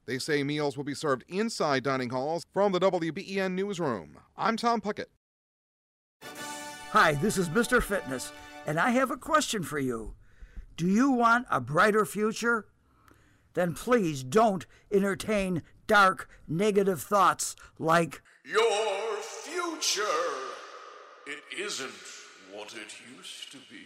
[0.06, 4.18] They say meals will be served inside dining halls from the WBEN newsroom.
[4.36, 5.06] I'm Tom Puckett.
[6.92, 7.82] Hi, this is Mr.
[7.82, 8.30] Fitness.
[8.66, 10.14] And I have a question for you.
[10.76, 12.66] Do you want a brighter future?
[13.54, 20.02] Then please don't entertain dark, negative thoughts like, Your future,
[21.26, 21.92] it isn't
[22.52, 23.84] what it used to be.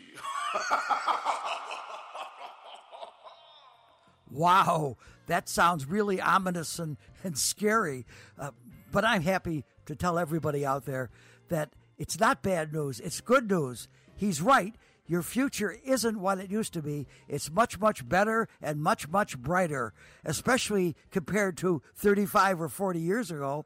[4.31, 8.07] wow, that sounds really ominous and, and scary.
[8.38, 8.53] Uh,
[8.91, 11.11] but I'm happy to tell everybody out there
[11.49, 13.88] that it's not bad news, it's good news.
[14.18, 14.74] He's right.
[15.07, 17.07] Your future isn't what it used to be.
[17.28, 23.31] It's much, much better and much, much brighter, especially compared to 35 or 40 years
[23.31, 23.64] ago.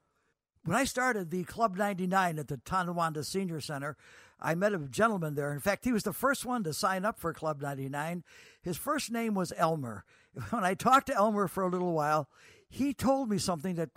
[0.64, 3.96] When I started the Club 99 at the Tonawanda Senior Center,
[4.38, 5.52] I met a gentleman there.
[5.52, 8.22] In fact, he was the first one to sign up for Club 99.
[8.60, 10.04] His first name was Elmer.
[10.50, 12.28] When I talked to Elmer for a little while,
[12.68, 13.90] he told me something that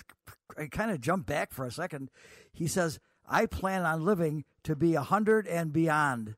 [0.58, 2.10] I kind of jumped back for a second.
[2.52, 6.36] He says, I plan on living to be a 100 and beyond.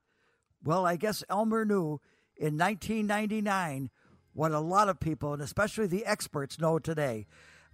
[0.68, 2.02] Well, I guess Elmer knew
[2.36, 3.90] in 1999
[4.34, 7.26] what a lot of people, and especially the experts, know today.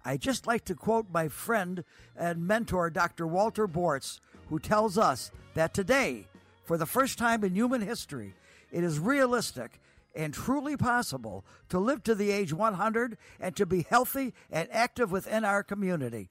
[0.04, 1.82] I just like to quote my friend
[2.14, 3.26] and mentor, Dr.
[3.26, 6.28] Walter Bortz, who tells us that today,
[6.62, 8.32] for the first time in human history,
[8.70, 9.80] it is realistic
[10.14, 15.10] and truly possible to live to the age 100 and to be healthy and active
[15.10, 16.30] within our community.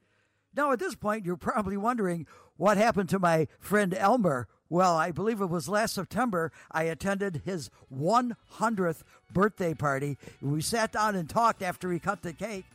[0.55, 4.47] Now, at this point, you're probably wondering what happened to my friend Elmer.
[4.73, 10.17] Well, I believe it was last September I attended his 100th birthday party.
[10.41, 12.65] We sat down and talked after he cut the cake.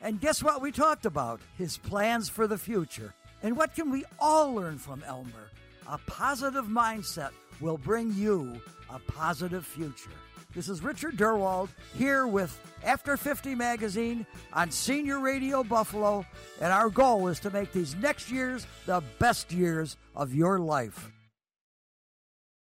[0.00, 1.40] And guess what we talked about?
[1.56, 3.12] His plans for the future.
[3.42, 5.50] And what can we all learn from Elmer?
[5.88, 10.12] A positive mindset will bring you a positive future.
[10.54, 16.24] This is Richard Durwald here with After 50 Magazine on Senior Radio Buffalo,
[16.60, 21.10] and our goal is to make these next years the best years of your life.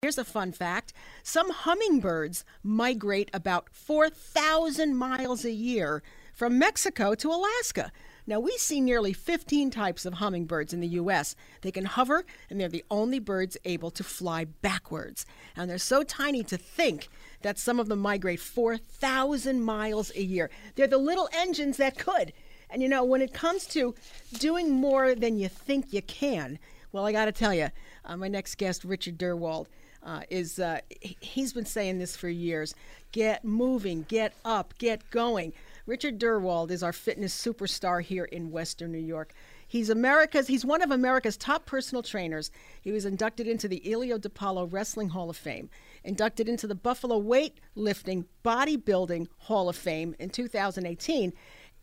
[0.04, 6.04] Here's a fun fact some hummingbirds migrate about 4,000 miles a year
[6.36, 7.92] from Mexico to Alaska.
[8.28, 11.36] Now, we see nearly 15 types of hummingbirds in the U.S.
[11.62, 15.26] They can hover, and they're the only birds able to fly backwards.
[15.56, 17.10] And they're so tiny to think
[17.42, 20.52] that some of them migrate 4,000 miles a year.
[20.76, 22.34] They're the little engines that could.
[22.70, 23.96] And you know, when it comes to
[24.34, 26.60] doing more than you think you can,
[26.92, 27.70] well, I got to tell you,
[28.06, 29.66] uh, my next guest, Richard Durwald,
[30.08, 32.74] uh, is uh, he's been saying this for years.
[33.12, 35.52] Get moving, get up, get going.
[35.86, 39.34] Richard Durwald is our fitness superstar here in Western New York.
[39.68, 42.52] He's America's he's one of America's top personal trainers.
[42.82, 45.70] He was inducted into the Ilio DiPaolo Wrestling Hall of Fame,
[46.06, 51.34] inducted into the Buffalo Weightlifting Bodybuilding Hall of Fame in 2018,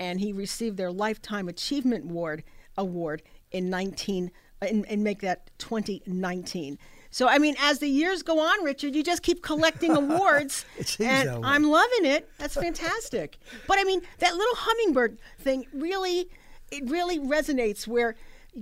[0.01, 2.43] and he received their Lifetime Achievement Award
[2.77, 4.31] award in 19
[4.63, 6.79] and, and make that 2019.
[7.15, 10.65] So I mean, as the years go on, Richard, you just keep collecting awards,
[10.99, 12.29] and I'm loving it.
[12.39, 13.39] That's fantastic.
[13.69, 16.29] but I mean, that little hummingbird thing really,
[16.73, 17.87] it really resonates.
[17.87, 18.17] Where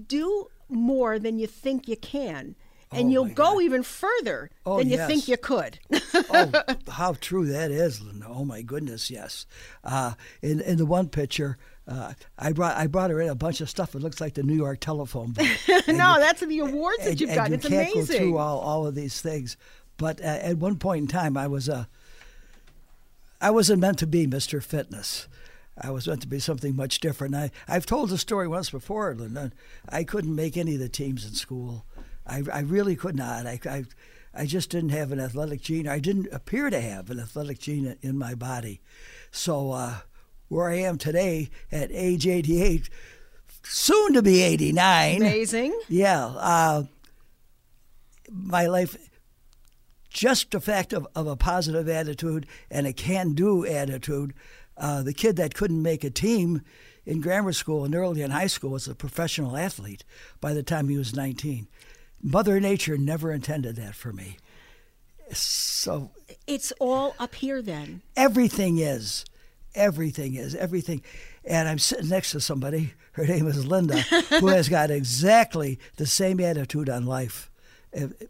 [0.06, 2.54] do more than you think you can,
[2.90, 5.08] and Oh, you'll go even further Oh, than you yes.
[5.08, 5.78] think you could.
[6.28, 6.52] oh,
[6.90, 8.26] how true that is, Linda.
[8.28, 9.46] Oh my goodness, yes.
[9.82, 10.12] Uh,
[10.42, 11.56] in in the one picture,
[11.88, 13.94] uh, I brought I brought her in a bunch of stuff.
[13.94, 15.46] It looks like the New York telephone book.
[15.88, 17.52] no, that's the awards that you've and gotten.
[17.52, 18.16] you It's can't amazing.
[18.16, 19.56] go through all, all of these things.
[19.96, 21.88] But uh, at one point in time, I was a
[23.40, 24.62] I wasn't meant to be Mr.
[24.62, 25.26] Fitness.
[25.76, 27.34] I was meant to be something much different.
[27.34, 29.50] I, I've told the story once before, Linda.
[29.88, 31.84] I couldn't make any of the teams in school.
[32.26, 33.46] I, I really could not.
[33.46, 33.84] I, I,
[34.34, 35.88] I just didn't have an athletic gene.
[35.88, 38.80] I didn't appear to have an athletic gene in my body.
[39.32, 39.96] So uh,
[40.52, 42.90] where I am today at age 88,
[43.62, 45.16] soon to be 89.
[45.16, 45.80] Amazing.
[45.88, 46.26] Yeah.
[46.26, 46.82] Uh,
[48.30, 48.96] my life,
[50.10, 54.34] just the fact of, of a positive attitude and a can do attitude.
[54.76, 56.60] Uh, the kid that couldn't make a team
[57.06, 60.04] in grammar school and early in high school was a professional athlete
[60.40, 61.66] by the time he was 19.
[62.22, 64.36] Mother Nature never intended that for me.
[65.32, 66.10] So
[66.46, 68.02] It's all up here then.
[68.16, 69.24] everything is.
[69.74, 70.54] Everything is.
[70.54, 71.02] Everything.
[71.44, 76.06] And I'm sitting next to somebody, her name is Linda, who has got exactly the
[76.06, 77.50] same attitude on life,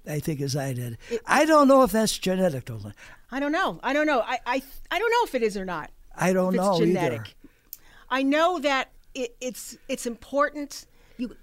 [0.07, 0.99] I think, as I did.
[1.27, 2.69] I don't know if that's genetic.
[2.69, 2.95] Lin-
[3.31, 3.81] I don't know.
[3.83, 4.21] I don't know.
[4.21, 5.91] I, I, I don't know if it is or not.
[6.15, 7.21] I don't know genetic.
[7.21, 7.31] either.
[8.11, 10.87] I know that it, it's it's important.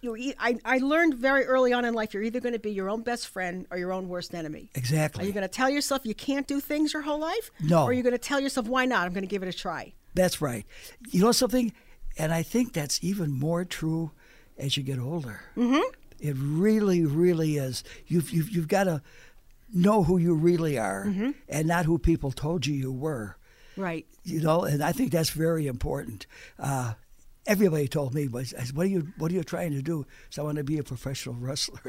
[0.01, 2.71] You, you, I, I learned very early on in life you're either going to be
[2.71, 4.69] your own best friend or your own worst enemy.
[4.75, 5.23] Exactly.
[5.23, 7.51] Are you going to tell yourself you can't do things your whole life?
[7.61, 7.83] No.
[7.83, 9.05] Or are you going to tell yourself, why not?
[9.05, 9.93] I'm going to give it a try.
[10.15, 10.65] That's right.
[11.11, 11.71] You know something?
[12.17, 14.11] And I think that's even more true
[14.57, 15.41] as you get older.
[15.55, 15.95] Mm-hmm.
[16.19, 17.83] It really, really is.
[18.07, 19.01] You've, you've, you've got to
[19.73, 21.35] know who you really are Mhm.
[21.47, 23.37] and not who people told you you were.
[23.77, 24.05] Right.
[24.25, 26.25] You know, and I think that's very important.
[26.57, 26.95] Uh,
[27.49, 30.05] everybody told me, "Was I said, what are you What are you trying to do?"
[30.29, 31.81] So I want to be a professional wrestler.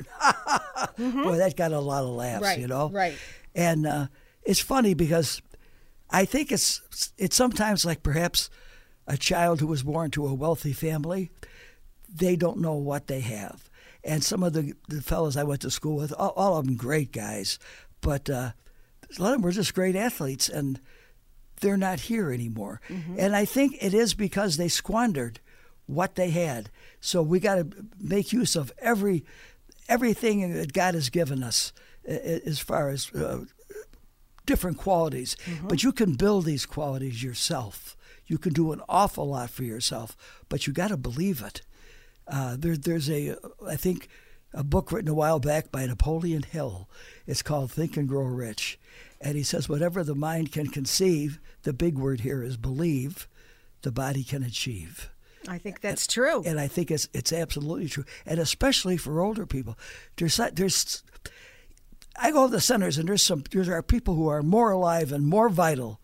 [0.98, 2.42] Boy, that got a lot of laughs.
[2.42, 3.14] Right, You know, right.
[3.54, 4.06] And uh,
[4.42, 5.40] it's funny because
[6.10, 8.50] I think it's it's sometimes like perhaps
[9.06, 11.30] a child who was born to a wealthy family,
[12.12, 13.68] they don't know what they have.
[14.02, 16.76] And some of the, the fellows I went to school with, all, all of them
[16.76, 17.58] great guys,
[18.00, 18.52] but uh,
[19.18, 20.80] a lot of them were just great athletes, and
[21.60, 22.80] they're not here anymore.
[23.18, 25.40] And I think it is because they squandered
[25.94, 26.70] what they had.
[27.00, 27.66] So we got to
[27.98, 29.24] make use of every
[29.88, 31.72] everything that God has given us
[32.04, 33.44] as far as uh,
[34.46, 35.36] different qualities.
[35.68, 37.96] But you can build these qualities yourself.
[38.26, 40.16] You can do an awful lot for yourself,
[40.48, 41.62] but you got to believe it.
[42.28, 43.34] Uh, there, there's a,
[43.66, 44.08] I think,
[44.54, 46.88] a book written a while back by Napoleon Hill.
[47.26, 48.78] It's called Think and Grow Rich.
[49.20, 53.28] And he says, whatever the mind can conceive, the big word here is believe,
[53.82, 55.09] the body can achieve.
[55.48, 56.42] I think that's true.
[56.44, 59.78] And I think it's it's absolutely true, and especially for older people.
[60.16, 61.02] There's there's
[62.16, 65.12] I go to the centers, and there's some there are people who are more alive
[65.12, 66.00] and more vital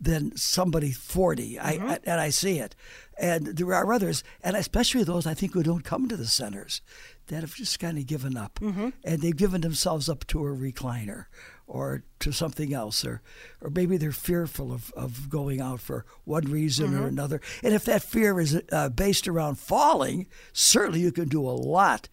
[0.00, 1.58] than somebody 40.
[1.58, 2.76] I, I and I see it,
[3.18, 6.80] and there are others, and especially those I think who don't come to the centers
[7.28, 8.90] that have just kind of given up, Mm-hmm.
[9.02, 11.24] and they've given themselves up to a recliner
[11.66, 13.20] or to something else, or
[13.60, 17.08] or maybe they're fearful of, of going out for one reason or Mhm.
[17.08, 17.40] another.
[17.62, 22.08] And if that fear is uh, based around falling, certainly you can do a lot,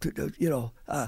[0.00, 0.72] to, you know.
[0.88, 1.06] Uh,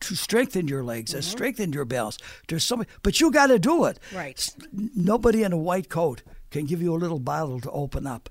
[0.00, 2.16] to strengthen your legs, and strengthen your balance.
[2.48, 3.98] There's so many, but you got to do it.
[4.14, 4.48] Right.
[4.72, 8.30] Nobody in a white coat can give you a little bottle to open up.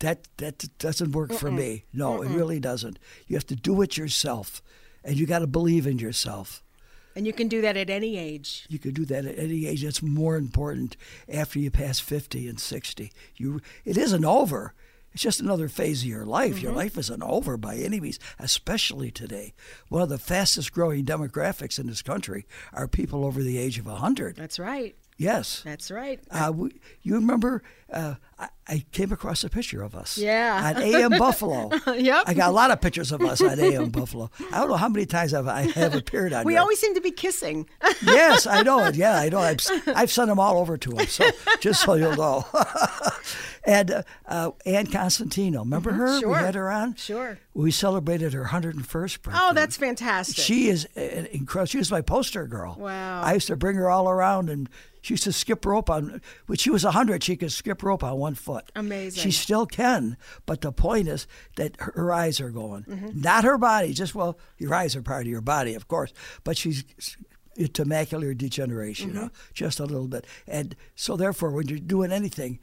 [0.00, 1.58] That that doesn't work for Mm-mm.
[1.58, 1.84] me.
[1.92, 2.36] No, it Mm-mm.
[2.36, 2.98] really doesn't.
[3.26, 4.62] You have to do it yourself,
[5.04, 6.61] and you got to believe in yourself.
[7.14, 8.66] And you can do that at any age.
[8.68, 9.84] You can do that at any age.
[9.84, 10.96] It's more important
[11.32, 13.12] after you pass 50 and 60.
[13.36, 14.74] You, it isn't over.
[15.12, 16.62] It's just another phase of your life.
[16.62, 16.76] Your Mhm.
[16.76, 19.52] life isn't over by any means, especially today.
[19.90, 23.86] One of the fastest growing demographics in this country are people over the age of
[23.86, 24.36] 100.
[24.36, 24.96] That's right.
[25.18, 25.62] Yes.
[25.64, 26.18] That's right.
[26.30, 30.18] Uh, we, you remember, uh, I, I came across a picture of us.
[30.18, 30.72] Yeah.
[30.76, 31.70] On AM Buffalo.
[31.94, 32.24] Yep.
[32.26, 34.30] I got a lot of pictures of us on AM Buffalo.
[34.52, 36.94] I don't know how many times I've, I have appeared on We your- always seem
[36.94, 37.68] to be kissing.
[38.02, 38.94] yes, I know it.
[38.96, 39.38] Yeah, I know.
[39.38, 41.06] I've, I've sent them all over to him.
[41.06, 41.28] So
[41.60, 42.44] just so you'll know.
[43.64, 46.06] and uh, uh, Ann Constantino, remember her?
[46.08, 46.20] Mm-hmm.
[46.20, 46.28] Sure.
[46.30, 46.94] We had her on.
[46.96, 47.38] Sure.
[47.54, 49.40] We celebrated her 101st birthday.
[49.40, 50.36] Oh, that's fantastic.
[50.42, 51.66] She is incredible.
[51.66, 52.76] She was my poster girl.
[52.78, 53.22] Wow.
[53.22, 54.68] I used to bring her all around, and
[55.02, 56.20] she used to skip rope on.
[56.46, 58.72] When she was 100, she could skip rope on one foot.
[58.74, 59.22] Amazing.
[59.22, 61.26] She still can, but the point is
[61.56, 63.16] that her, her eyes are going, Mhm.
[63.22, 63.92] not her body.
[63.92, 66.12] Just well, your eyes are part of your body, of course,
[66.44, 66.84] but she's
[67.74, 70.26] to macular degeneration, you know, just a little bit.
[70.46, 72.60] And so, therefore, when you're doing anything,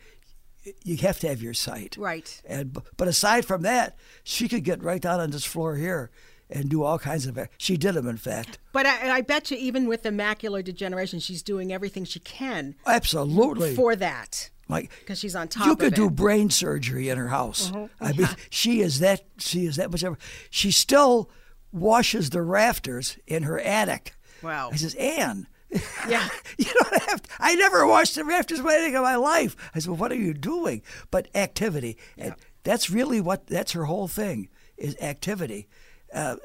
[0.83, 1.95] you have to have your sight.
[1.97, 2.41] Right.
[2.47, 6.09] And but aside from that, she could get right down on this floor here
[6.49, 7.37] and do all kinds of.
[7.57, 8.59] She did them, in fact.
[8.71, 12.75] But I, I bet you, even with the macular degeneration, she's doing everything she can
[12.85, 13.75] Absolutely.
[13.75, 17.71] for that Like because she's on top you could do brain surgery in her house.
[17.71, 17.89] Mhm.
[17.99, 19.21] I mean, she is that.
[19.37, 20.03] She is that much.
[20.03, 20.17] Ever.
[20.49, 21.29] She still
[21.71, 24.13] washes the rafters in her attic.
[24.41, 24.69] Wow.
[24.71, 25.47] I says, Anne.
[26.07, 26.27] Yeah.
[26.57, 27.21] you don't have.
[27.21, 29.55] To, I never washed the rafters for anything in my life.
[29.75, 30.81] I said, well, what are you doing?
[31.11, 31.95] But activity.
[32.17, 32.33] And
[32.63, 33.45] that's really what.
[33.45, 35.67] That's her whole thing is activity.
[36.13, 36.35] Uh,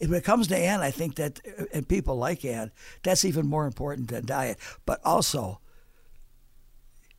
[0.00, 2.70] when it comes to Ann, I think that, uh, and people like Ann,
[3.02, 4.58] that's even more important than diet.
[4.86, 5.60] But also,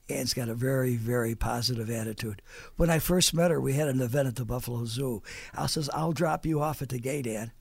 [0.10, 2.41] Ann's got a very, very positive attitude.
[2.78, 5.22] When I first met her, we had an event at the Buffalo Zoo.
[5.54, 7.52] I says, I'll drop you off at the gate, Ann.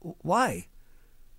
[0.00, 0.66] Why?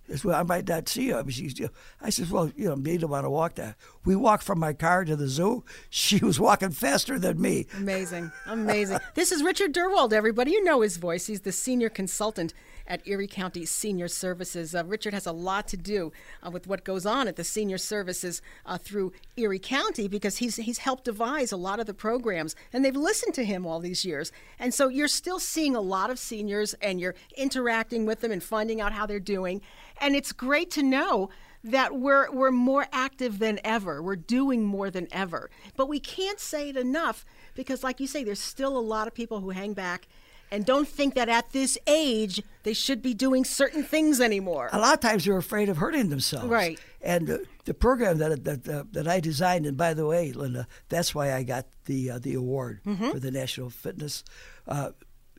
[0.08, 1.16] Says, well, I might not see you.
[1.16, 1.60] I, mean, she's,
[2.00, 3.76] I said, well, you know, me don't want to walk that.
[4.04, 5.64] We walked from my car to the zoo.
[5.90, 7.66] She was walking faster than me.
[7.76, 8.30] Amazing.
[8.46, 8.98] Amazing.
[9.14, 10.52] this is Richard Durwald, everybody.
[10.52, 11.26] You know his voice.
[11.26, 12.52] He's the senior consultant
[12.88, 14.74] at Erie County Senior Services.
[14.74, 16.12] Uh, Richard has a lot to do
[16.44, 20.56] uh, with what goes on at the senior services uh, through Erie County because he's
[20.56, 24.04] he's helped devise a lot of the programs and they've listened to him all these
[24.04, 24.32] years.
[24.58, 28.42] And so you're still seeing a lot of seniors and you're interacting with them and
[28.42, 29.60] finding out how they're doing.
[30.00, 31.30] And it's great to know
[31.64, 34.02] that we're we're more active than ever.
[34.02, 35.50] We're doing more than ever.
[35.76, 37.24] But we can't say it enough
[37.54, 40.06] because like you say there's still a lot of people who hang back
[40.52, 44.68] and don't think that at this age they should be doing certain things anymore.
[44.72, 46.46] A lot of times they're afraid of hurting themselves.
[46.46, 46.78] Right.
[47.02, 50.68] And uh, the program that that uh, that I designed, and by the way, Linda,
[50.88, 53.10] that's why I got the uh, the award Mhm.
[53.10, 54.22] for the National Fitness.
[54.68, 54.90] Uh,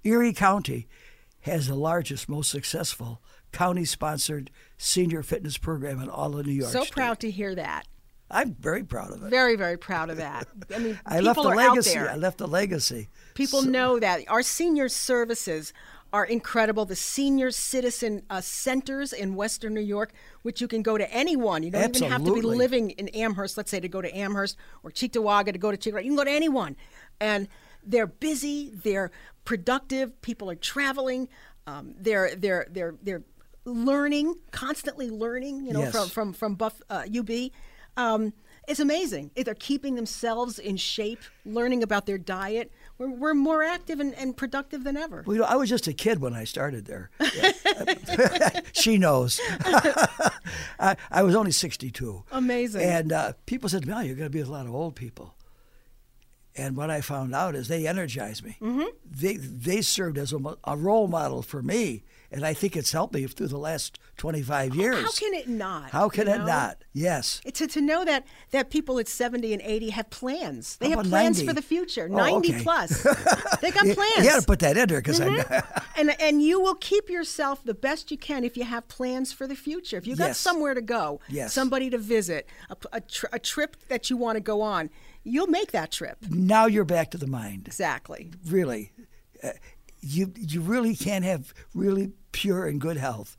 [0.03, 0.87] Erie County
[1.41, 6.71] has the largest, most successful county-sponsored senior fitness program in all of New York.
[6.71, 6.93] so State.
[6.93, 7.87] proud to hear that.
[8.29, 9.29] I'm very proud of it.
[9.29, 10.47] Very, very proud of that.
[10.75, 11.97] I mean, I left a legacy.
[11.97, 13.09] I left a legacy.
[13.35, 15.71] People So- know that our senior services
[16.13, 16.85] are incredible.
[16.85, 21.63] The senior citizen uh, centers in Western New York, which you can go to anyone.
[21.63, 24.57] You don't even have to be living in Amherst, let's say, to go to Amherst
[24.83, 26.03] or Cheektowaga to go to Cheektowaga.
[26.03, 26.75] You can go to anyone.
[27.19, 27.47] And
[27.83, 29.11] they're busy, they're
[29.45, 31.27] productive, people are traveling,
[31.65, 33.23] um, they're, they're, they're, they're
[33.67, 35.91] learning, constantly learning, you know, Yes.
[35.91, 37.29] from, from, from Buff, uh, UB.
[37.97, 38.33] Um,
[38.67, 39.31] it's amazing.
[39.35, 42.71] They're keeping themselves in shape, learning about their diet.
[42.97, 45.23] We're, we're more active and, and productive than ever.
[45.25, 47.09] Well, you know, I was just a kid when I started there.
[48.73, 49.39] she knows.
[50.79, 52.23] I, I was only 62.
[52.31, 52.81] Amazing.
[52.81, 55.35] And uh, people said, "Well, you're going to be with a lot of old people."
[56.55, 58.57] And what I found out is they energized me.
[58.61, 58.85] Mm-hmm.
[59.09, 63.13] They they served as a, a role model for me, and I think it's helped
[63.13, 65.01] me through the last 25 years.
[65.03, 65.91] How can it not?
[65.91, 66.45] How can it know?
[66.45, 66.83] not?
[66.93, 67.39] Yes.
[67.53, 70.75] To, to know that, that people at 70 and 80 have plans.
[70.77, 71.47] They have plans 90?
[71.47, 72.09] for the future.
[72.11, 72.63] Oh, 90 okay.
[72.63, 73.03] plus.
[73.61, 74.17] they got plans.
[74.17, 75.45] You got to put that in there because Mhm.
[75.51, 75.81] I.
[75.97, 79.47] and and you will keep yourself the best you can if you have plans for
[79.47, 79.97] the future.
[79.97, 80.39] If you've got Yes.
[80.39, 81.53] somewhere to go, Yes.
[81.53, 84.89] somebody to visit, a, a tr- a trip that you want to go on,
[85.23, 86.17] you'll make that trip.
[86.29, 87.67] now you're back to the mind.
[87.67, 88.31] Exactly.
[88.45, 88.91] Really,
[89.43, 89.49] uh,
[90.01, 93.37] you you really can't have really pure and good health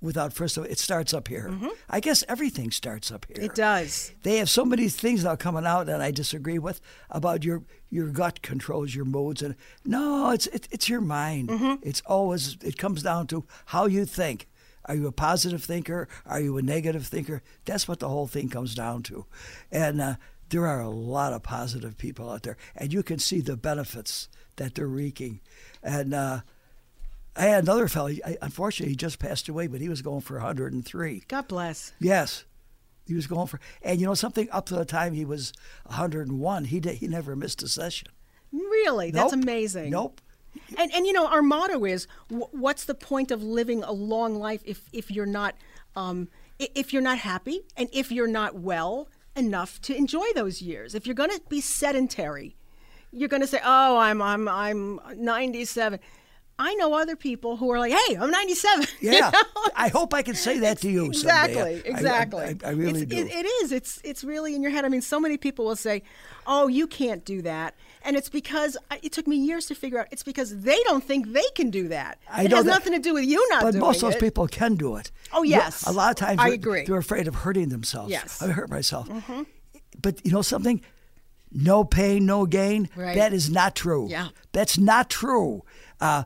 [0.00, 1.50] without first of all it starts up here.
[1.88, 3.36] I guess everything starts up here.
[3.36, 3.46] Mm-hmm.
[3.46, 4.12] It does.
[4.22, 6.80] They have so many things now coming out that I disagree with
[7.10, 11.48] about your your gut controls your moods and no, it's it, it's your mind.
[11.48, 11.74] Mm-hmm.
[11.82, 14.48] It's always it comes down to how you think.
[14.86, 16.08] Are you a positive thinker?
[16.26, 17.40] Are you a negative thinker?
[17.64, 19.26] That's what the whole thing comes down to.
[19.70, 20.16] And uh,
[20.48, 24.28] there are a lot of positive people out there, and you can see the benefits
[24.56, 25.40] that they're wreaking.
[25.82, 26.40] And uh,
[27.36, 28.10] I had another fellow.
[28.24, 31.24] I, unfortunately, he just passed away, but he was going for 103.
[31.28, 31.92] God bless.
[32.00, 32.44] Yes,
[33.06, 33.60] he was going for.
[33.82, 34.48] And you know something?
[34.50, 35.52] Up to the time he was
[35.86, 38.08] 101, he did, he never missed a session.
[38.52, 39.10] Really?
[39.10, 39.90] That's amazing.
[39.90, 40.20] Nope.
[40.76, 44.60] And and you know our motto is what's the point of living a long life
[44.66, 45.54] if if you're not
[45.96, 46.28] um,
[46.58, 50.94] if you're not happy and if you're not well enough to enjoy those years.
[50.94, 52.54] If you're going to be sedentary,
[53.12, 55.98] you're going to say, "Oh, I'm I'm I'm 97."
[56.58, 59.42] I know other people who are like, "Hey, I'm 97." You Yeah, know?
[59.74, 61.18] I hope I can say that to you someday.
[61.18, 62.56] Exactly, I- I- exactly.
[62.64, 63.16] I, really It's- do.
[63.16, 63.72] It, it is.
[63.72, 64.84] It's it's really in your head.
[64.84, 66.02] I mean, so many people will say,
[66.46, 69.98] "Oh, you can't do that," and it's because I- it took me years to figure
[69.98, 70.06] out.
[70.12, 72.18] It's because they don't think they can do that.
[72.30, 74.16] I it know has that- nothing to do with you not but most of those
[74.16, 74.20] it.
[74.20, 75.10] people can do it.
[75.32, 75.84] Oh, You know, yes.
[75.86, 76.84] a lot of times I agree.
[76.84, 78.10] they're afraid of hurting themselves.
[78.10, 78.40] Yes.
[78.42, 79.08] I hurt myself.
[79.08, 79.46] Mhm.
[80.00, 80.80] But you know something?
[81.52, 82.88] No pain, no gain.
[82.96, 83.16] Right.
[83.16, 84.08] That is not true.
[84.08, 84.28] Yeah.
[84.52, 85.62] That's not true.
[86.00, 86.24] Uh,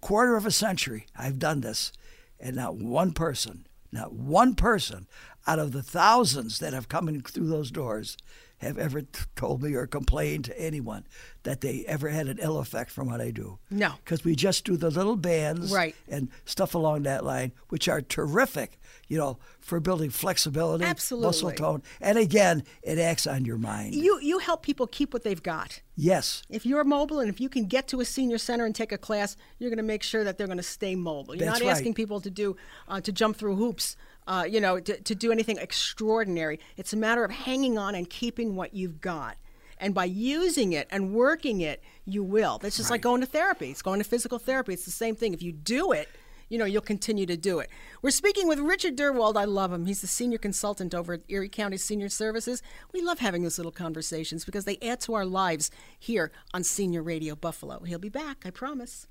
[0.00, 1.92] quarter of a century, I've done this,
[2.38, 5.06] and not one person, not one person
[5.46, 8.16] out of the thousands that have come in through those doors
[8.60, 11.06] have ever t- told me or complained to anyone
[11.44, 13.58] that they ever had an ill effect from what I do.
[13.70, 13.94] No.
[14.04, 15.94] Because we just do the little bands Right.
[16.08, 21.82] and stuff along that line, which are terrific, you know, for building flexibility, muscle tone.
[22.00, 23.94] And again, it acts on your mind.
[23.94, 25.80] You you help people keep what they've got.
[25.96, 26.42] Yes.
[26.50, 28.98] If you're mobile and if you can get to a senior center and take a
[28.98, 31.34] class, you're going to make sure that they're going to stay mobile.
[31.34, 31.72] You're That's not right.
[31.72, 32.56] asking people to do
[32.88, 33.96] uh, to jump through hoops,
[34.30, 36.60] uh, you know, to, to do anything extraordinary.
[36.76, 39.36] It's a matter of hanging on and keeping what you've got.
[39.76, 42.58] And by using it and working it, you will.
[42.58, 43.70] That's just like going to therapy.
[43.72, 44.72] It's going to physical therapy.
[44.72, 45.34] It's the same thing.
[45.34, 46.08] If you do it,
[46.48, 47.70] you know, you'll continue to do it.
[48.02, 49.36] We're speaking with Richard Durwald.
[49.36, 49.86] I love him.
[49.86, 52.62] He's the senior consultant over at Erie County Senior Services.
[52.92, 57.02] We love having those little conversations because they add to our lives here on Senior
[57.02, 57.80] Radio Buffalo.
[57.80, 59.08] He'll be back, I promise.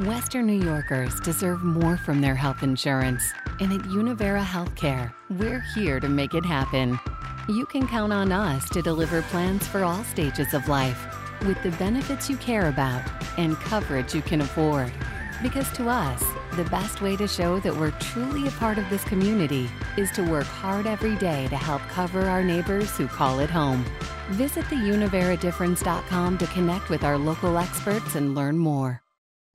[0.00, 3.32] Western New Yorkers deserve more from their health insurance.
[3.58, 7.00] And at Univera Healthcare, we're here to make it happen.
[7.48, 11.04] You can count on us to deliver plans for all stages of life
[11.46, 13.02] with the benefits you care about
[13.38, 14.92] and coverage you can afford.
[15.42, 16.22] Because to us,
[16.54, 20.22] the best way to show that we're truly a part of this community is to
[20.22, 23.84] work hard every day to help cover our neighbors who call it home.
[24.30, 29.02] Visit theuniveradifference.com to connect with our local experts and learn more.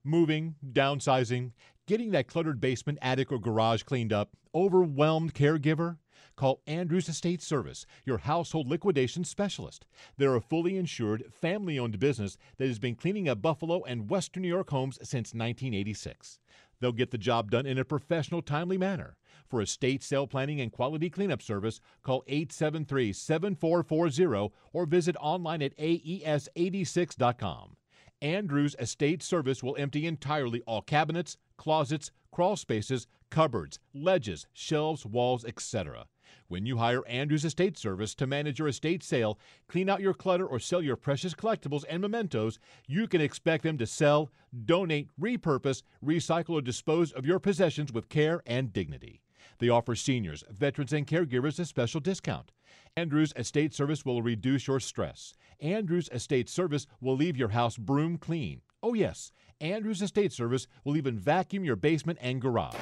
[0.06, 1.51] Moving, downsizing,
[1.88, 5.97] getting that cluttered basement, attic, or garage cleaned up, overwhelmed caregiver?
[6.36, 9.86] Call Andrews Estate Service, your household liquidation specialist.
[10.18, 14.43] They're a fully insured, family owned business that has been cleaning up Buffalo and Western
[14.43, 16.38] New York homes since 1986.
[16.82, 19.16] They'll get the job done in a professional, timely manner.
[19.47, 25.78] For estate sale planning and quality cleanup service, call 873 7440 or visit online at
[25.78, 27.78] aes86.com.
[28.24, 35.43] Andrews Estate Service will empty entirely all cabinets, closets, crawl spaces, cupboards, ledges, shelves, walls,
[35.43, 36.05] etc.
[36.47, 40.47] When you hire Andrews Estate Service to manage your estate sale, clean out your clutter,
[40.47, 44.32] or sell your precious collectibles and mementos, you can expect them to sell,
[44.65, 49.21] donate, repurpose, recycle, or dispose of your possessions with care and dignity.
[49.59, 52.51] They offer seniors, veterans, and caregivers a special discount.
[52.96, 55.34] Andrews Estate Service will reduce your stress.
[55.60, 58.62] Andrews Estate Service will leave your house broom clean.
[58.84, 62.76] Oh, yes, Andrews Estate Service will even vacuum your basement and garage.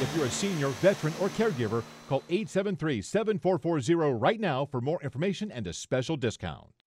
[0.00, 5.52] If you're a senior, veteran, or caregiver, call 873 7440 right now for more information
[5.52, 6.77] and a special discount.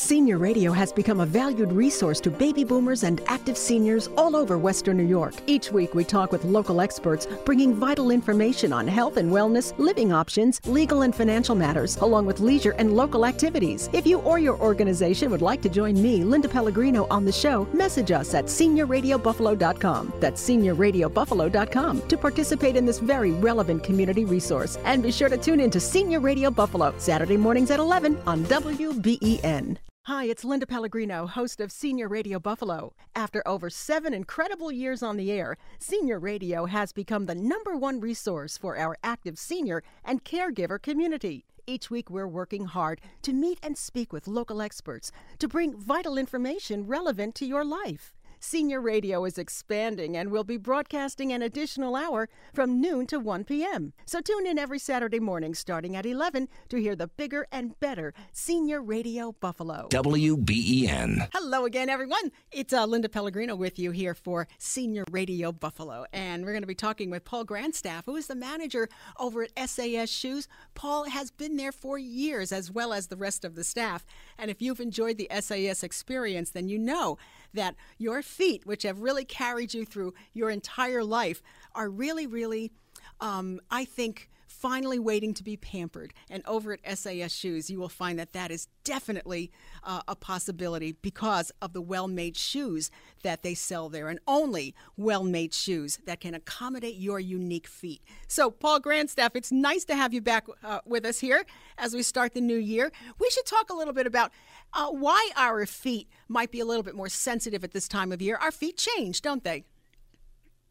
[0.00, 4.56] Senior Radio has become a valued resource to baby boomers and active seniors all over
[4.56, 5.34] Western New York.
[5.46, 10.10] Each week, we talk with local experts, bringing vital information on health and wellness, living
[10.10, 13.90] options, legal and financial matters, along with leisure and local activities.
[13.92, 17.68] If you or your organization would like to join me, Linda Pellegrino, on the show,
[17.74, 20.14] message us at seniorradiobuffalo.com.
[20.18, 24.78] That's seniorradiobuffalo.com to participate in this very relevant community resource.
[24.86, 28.44] And be sure to tune in to Senior Radio Buffalo, Saturday mornings at 11 on
[28.46, 29.76] WBEN.
[30.04, 32.94] Hi, it's Linda Pellegrino, host of Senior Radio Buffalo.
[33.14, 38.00] After over seven incredible years on the air, Senior Radio has become the number one
[38.00, 41.44] resource for our active senior and caregiver community.
[41.66, 46.16] Each week, we're working hard to meet and speak with local experts to bring vital
[46.16, 48.14] information relevant to your life.
[48.42, 53.44] Senior Radio is expanding and will be broadcasting an additional hour from noon to 1
[53.44, 53.92] p.m.
[54.06, 58.14] So tune in every Saturday morning starting at 11 to hear the bigger and better
[58.32, 59.88] Senior Radio Buffalo.
[59.90, 61.28] WBEN.
[61.34, 62.32] Hello again, everyone.
[62.50, 66.06] It's uh, Linda Pellegrino with you here for Senior Radio Buffalo.
[66.14, 68.88] And we're going to be talking with Paul Grandstaff, who is the manager
[69.18, 70.48] over at SAS Shoes.
[70.74, 74.06] Paul has been there for years, as well as the rest of the staff.
[74.38, 77.18] And if you've enjoyed the SAS experience, then you know
[77.54, 81.42] that your feet, which have really carried you through your entire life,
[81.74, 82.72] are really, really,
[83.20, 84.30] um, I think,
[84.60, 86.12] finally waiting to be pampered.
[86.28, 89.50] And over at SAS Shoes, you will find that that is definitely
[89.82, 92.90] uh, a possibility because of the well made shoes
[93.22, 98.02] that they sell there, and only well made shoes that can accommodate your unique feet.
[98.28, 101.44] So, Paul Grandstaff, it's nice to have you back uh, with us here
[101.78, 102.92] as we start the new year.
[103.18, 104.30] We should talk a little bit about
[104.72, 108.20] uh, why our feet might be a little bit more sensitive at this time of
[108.20, 108.36] year.
[108.36, 109.64] Our feet change, don't they?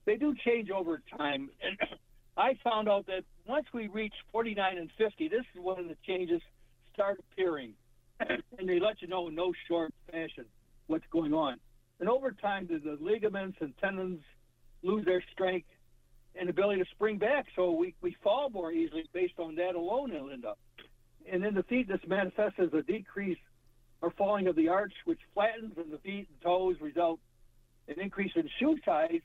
[0.06, 1.50] They do change over time.
[1.62, 1.78] And
[2.38, 6.40] I found out that once we reach 49 and 50, this is when the changes
[6.94, 7.74] start appearing.
[8.20, 10.46] and they let you know in no short fashion
[10.86, 11.60] what's going on.
[12.00, 14.22] And over time, the, the ligaments and tendons
[14.84, 15.68] lose their strength
[16.40, 17.48] and ability to spring back.
[17.56, 20.54] So we, we fall more easily based on that alone, Linda.
[21.30, 23.40] And then the feet, this manifests as a decrease
[24.02, 27.20] or falling of the arch, which flattens and the feet and toes, result
[27.88, 29.22] an increase in shoe size.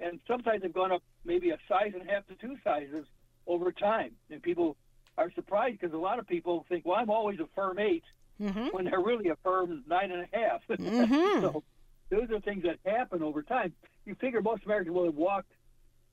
[0.00, 3.04] And sometimes they've gone up maybe a size and a half to two sizes
[3.48, 4.12] over time.
[4.30, 4.76] And people
[5.16, 8.04] are surprised because a lot of people think, well, I'm always a firm 8
[8.40, 8.66] mm-hmm.
[8.68, 10.62] when they're really a firm nine and a half.
[10.78, 11.40] Mm-hmm.
[11.40, 11.64] so
[12.10, 13.72] those are things that happen over time.
[14.06, 15.50] You figure most Americans will have walked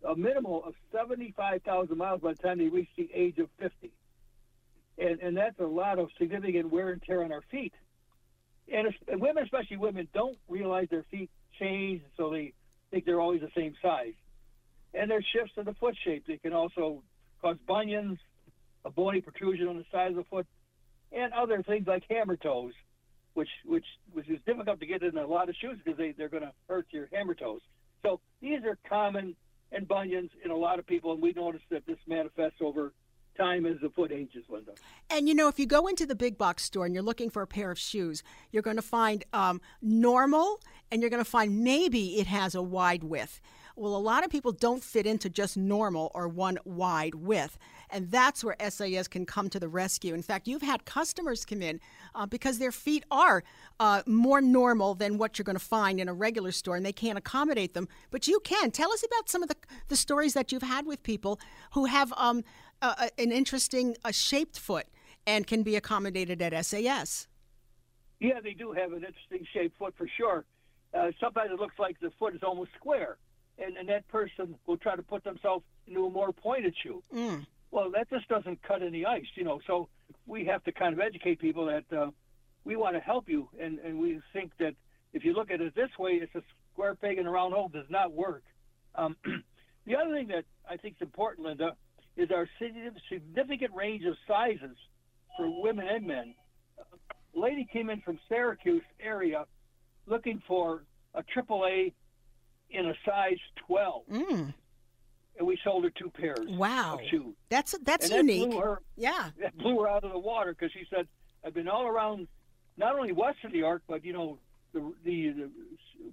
[0.04, 3.92] a minimum of 75,000 miles by the time they reach the age of 50.
[4.98, 7.74] And, and that's a lot of significant wear and tear on our feet
[8.72, 11.30] and, and women, especially women, don't realize their feet
[11.60, 12.54] change, so they
[12.92, 14.14] think they're always the same size.
[14.94, 16.26] and there's shifts in the foot shape.
[16.28, 17.04] They can also
[17.46, 18.18] cause bunions,
[18.86, 20.48] a bony protrusion on the side of the foot,
[21.12, 22.74] and other things like hammer toes,
[23.36, 26.30] which which which is difficult to get in a lot of shoes because they they're
[26.30, 27.62] going to hurt your hammer toes.
[28.02, 29.36] So these are common
[29.72, 32.94] and bunions in a lot of people, and we notice that this manifests over
[33.38, 34.72] time as the foot ages, Linda.
[35.10, 37.44] And you know, if you go into the big box store and you're looking for
[37.44, 41.64] a pair of shoes, you're going to find um, normal and you're going to find
[41.64, 43.40] maybe it has a wide width.
[43.78, 47.58] Well, a lot of people don't fit into just normal or one wide width.
[47.90, 50.14] And that's where SAS can come to the rescue.
[50.14, 51.82] In fact, you've had customers come in
[52.14, 53.44] uh, because their feet are
[53.80, 56.94] uh, more normal than what you're going to find in a regular store and they
[56.94, 57.90] can't accommodate them.
[58.12, 58.72] But you can.
[58.72, 59.56] Tell us about some of the,
[59.90, 61.40] the stories that you've had with people
[61.74, 62.44] who have um,
[62.82, 64.88] uh, an interesting uh, shaped foot
[65.28, 67.28] and can be accommodated at SAS.
[68.20, 70.46] Yeah, they do have an interesting shaped foot for sure.
[70.94, 73.18] Uh, sometimes it looks like the foot is almost square,
[73.58, 77.04] and, and that person will try to put themselves into a more pointed shoe.
[77.14, 77.46] Mm.
[77.72, 79.60] Well, that just doesn't cut any ice, you know.
[79.68, 79.90] So
[80.26, 82.12] we have to kind of educate people that uh,
[82.64, 84.74] we want to help you, and, and we think that
[85.14, 86.42] if you look at it this way, it's a
[86.74, 88.44] square peg in a round hole does not work.
[88.96, 89.16] Um,
[89.86, 91.76] the other thing that I think is important, Linda,
[92.18, 92.48] is our
[93.10, 94.78] significant range of sizes
[95.38, 96.34] for women and men.
[96.80, 99.46] A lady came in from Syracuse area
[100.08, 100.84] looking for
[101.14, 101.94] a AAA
[102.76, 104.04] in a size 12.
[104.12, 104.54] Mm.
[105.38, 106.96] And we sold her two pairs Wow.
[106.96, 107.36] of shoes.
[107.50, 108.44] That's that's and unique.
[108.44, 109.30] That blew her, yeah.
[109.42, 111.08] That blew her out of the water because she said,
[111.46, 112.28] I've been all around
[112.78, 114.40] not only western New York, but, you know,
[114.74, 115.50] the, the, the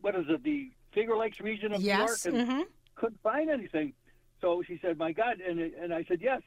[0.01, 2.65] what is it, the Finger Lakes region of Yes, New York, and mhm.
[2.97, 3.93] couldn't find anything.
[4.41, 6.43] So she said, "My God!" And and I said, "Yes."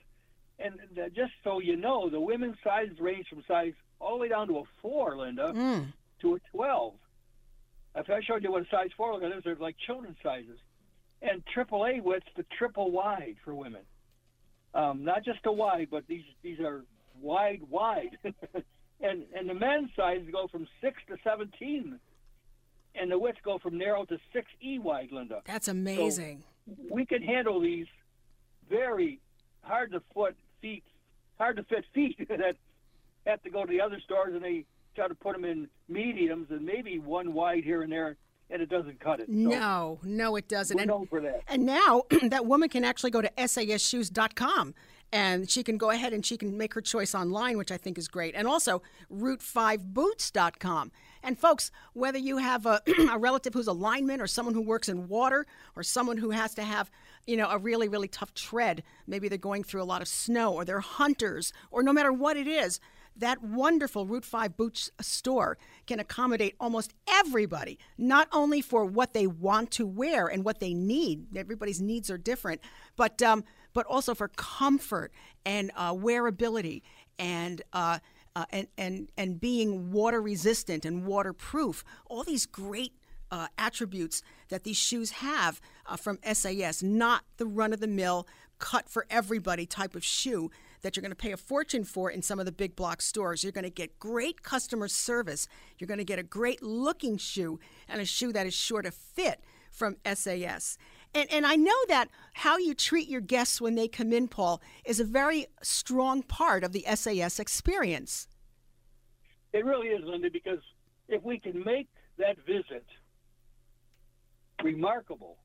[0.59, 0.76] And
[1.16, 4.59] just so you know, the women's sizes range from size all the way down to
[4.59, 5.93] a four, Linda, Mm.
[6.22, 6.93] to a twelve.
[7.96, 10.60] If I showed you what a size four look like, they're like children's sizes.
[11.22, 13.82] And triple A width's the triple wide for women.
[14.74, 16.84] Um, not just a wide, but these these are
[17.22, 18.18] wide, wide.
[19.02, 22.00] and and the men's sizes go from six to seventeen,
[22.93, 25.41] and the widths go from narrow to six E wide, Linda.
[25.46, 26.43] That's amazing.
[26.89, 27.88] we can handle these
[28.70, 29.22] very
[29.62, 30.84] hard to foot feet,
[31.38, 32.56] hard to fit feet that
[33.26, 34.66] have to go to the other stores and they
[34.96, 38.18] try to put them in mediums and maybe one wide here and there,
[38.50, 39.28] and it doesn't cut it.
[39.28, 40.76] So No, no, it doesn't.
[40.78, 41.41] We're and, known for that.
[41.48, 44.74] and now that woman can actually go to sasshoes.com
[45.12, 47.98] and she can go ahead and she can make her choice online, which I think
[47.98, 48.36] is great.
[48.36, 48.82] And also
[49.12, 50.91] route5boots.com.
[51.24, 52.82] And folks, whether you have a,
[53.12, 56.54] a relative who's a lineman or someone who works in water or someone who has
[56.56, 56.91] to have,
[57.26, 60.54] you know, a really, really tough tread, maybe they're going through a lot of snow
[60.54, 62.80] or they're hunters or no matter what it is,
[63.18, 65.57] that wonderful Route 5 Boots store
[65.88, 70.74] can accommodate almost everybody, not only for what they want to wear and what they
[70.74, 71.36] need.
[71.36, 72.61] Everybody's needs are different,
[72.95, 73.43] but um,
[73.74, 75.11] but also for comfort
[75.45, 76.82] and uh, wearability
[77.18, 77.61] and.
[77.74, 77.99] Uh,
[78.38, 82.91] uh, and, and, and being water resistant and waterproof, all these great
[83.32, 88.28] uh, attributes that these shoes have uh, from SAS, not the run of the mill,
[88.59, 90.51] cut for everybody type of shoe
[90.86, 93.44] that you're going to pay a fortune for in some of the big block stores.
[93.44, 95.48] You're going to get great customer service.
[95.80, 97.60] You're going to get a great looking shoe
[97.90, 100.78] and a shoe that is sure to fit from SAS.
[101.16, 104.62] And, and I know that how you treat your guests when they come in, Paul,
[104.86, 108.28] is a very strong part of the SAS experience.
[109.54, 110.60] It really is, Linda, because
[111.10, 111.88] if we can make
[112.20, 112.86] that visit
[114.64, 115.38] remarkable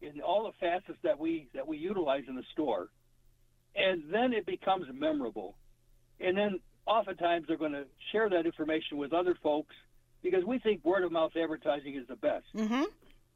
[0.00, 2.88] in all the facets that we that we utilize in the store,
[3.74, 5.56] and then it becomes memorable,
[6.18, 9.74] and then oftentimes they're going to share that information with other folks
[10.22, 12.44] because we think word of mouth advertising is the best.
[12.54, 12.84] Mm-hmm.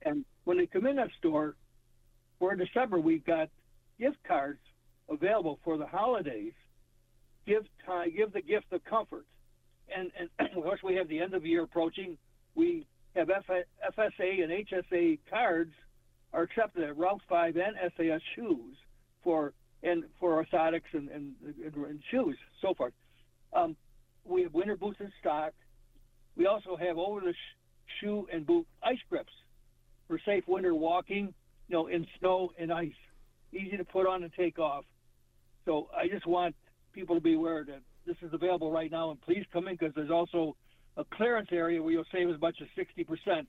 [0.02, 1.56] And when they come in that store,
[2.38, 3.48] for December, we've got
[3.98, 4.60] gift cards
[5.08, 6.52] available for the holidays.
[7.46, 9.26] Give time, give the gift of comfort.
[9.94, 12.18] And, and of course, we have the end of the year approaching.
[12.54, 13.64] We have F-
[13.96, 15.72] FSA and HSA cards
[16.32, 18.76] are accepted at Route 5 and SAS shoes
[19.22, 19.52] for
[19.84, 22.94] and for orthotics and, and, and, shoes, so forth.
[23.52, 23.76] Um,
[24.24, 25.52] we have winter boots in stock.
[26.36, 29.32] We also have over the sh- shoe and boot ice grips
[30.08, 31.34] for safe winter walking,
[31.68, 32.92] you know, in snow and ice.
[33.52, 34.84] Easy to put on and take off.
[35.66, 36.56] So I just want
[36.92, 39.94] people to be aware that this is available right now, and please come in because
[39.94, 40.56] there's also
[40.96, 43.46] a clearance area where you'll save as much as 60%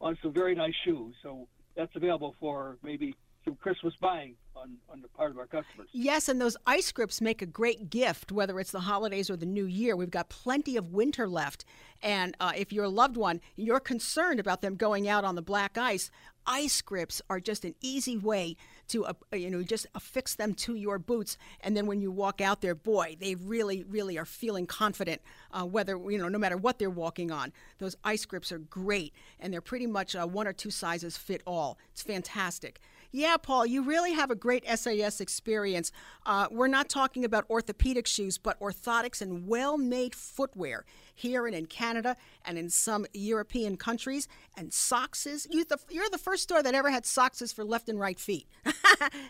[0.00, 1.14] on some very nice shoes.
[1.22, 3.14] So that's available for maybe
[3.46, 5.88] some Christmas buying on, on the part of our customers.
[5.92, 9.46] Yes, and those ice grips make a great gift, whether it's the holidays or the
[9.46, 9.96] new year.
[9.96, 11.64] We've got plenty of winter left.
[12.02, 15.42] And uh, if you're a loved one, you're concerned about them going out on the
[15.42, 16.10] black ice,
[16.46, 18.56] ice grips are just an easy way
[18.88, 22.40] to uh, you know just affix them to your boots, and then when you walk
[22.40, 25.20] out there, boy, they really really are feeling confident.
[25.52, 29.12] Uh, whether you know no matter what they're walking on, those ice grips are great,
[29.40, 31.78] and they're pretty much uh, one or two sizes fit all.
[31.92, 32.80] It's fantastic.
[33.16, 35.90] Yeah, Paul, you really have a great SAS experience.
[36.26, 41.56] Uh, we're not talking about orthopedic shoes, but orthotics and well made footwear here and
[41.56, 44.28] in Canada and in some European countries.
[44.54, 45.46] And sockses.
[45.50, 48.48] You're the, you're the first store that ever had sockses for left and right feet.
[48.66, 48.74] and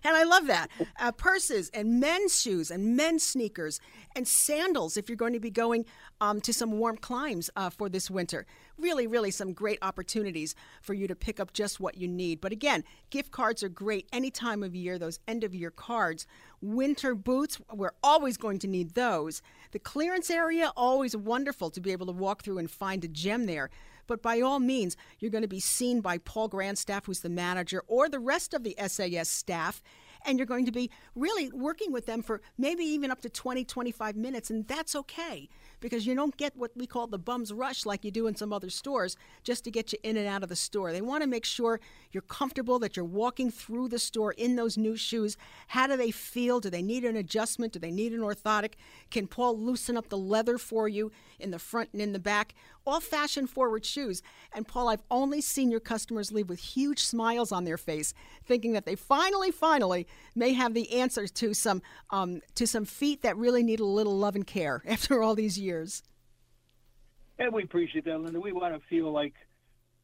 [0.05, 0.69] I love that.
[0.99, 3.79] Uh, purses and men's shoes and men's sneakers
[4.17, 5.85] and sandals if you're going to be going
[6.21, 8.47] um, to some warm climes uh, for this winter.
[8.79, 12.41] Really, really some great opportunities for you to pick up just what you need.
[12.41, 16.27] But again, gift cards are great any time of year, those end of year cards.
[16.61, 19.41] Winter boots, we're always going to need those.
[19.73, 23.47] The clearance area, always wonderful to be able to walk through and find a gem
[23.47, 23.71] there.
[24.07, 27.83] But by all means, you're going to be seen by Paul Grandstaff, who's the manager,
[27.89, 29.83] or the rest of the SAS staff
[30.25, 33.65] and you're going to be really working with them for maybe even up to 20,
[33.65, 35.49] 25 minutes, and that's okay
[35.87, 38.53] because you don't get what we call the bum's rush like you do in some
[38.53, 40.91] other stores just to get you in and out of the store.
[40.91, 41.79] They want to make sure
[42.11, 45.37] you're comfortable, that you're walking through the store in those new shoes.
[45.69, 46.59] How do they feel?
[46.59, 47.73] Do they need an adjustment?
[47.73, 48.73] Do they need an orthotic?
[49.13, 52.57] Can Paul loosen up the leather for you in the front and in the back?
[52.87, 54.23] All fashion forward shoes.
[54.55, 58.15] And Paul, I've only seen your customers leave with huge smiles on their face,
[58.45, 60.07] thinking that they finally, finally
[60.37, 64.17] may have the answers to some um, to some feet that really need a little
[64.17, 66.03] love and care after all these years.
[67.39, 68.41] And we appreciate that, Linda.
[68.41, 69.35] We want to feel like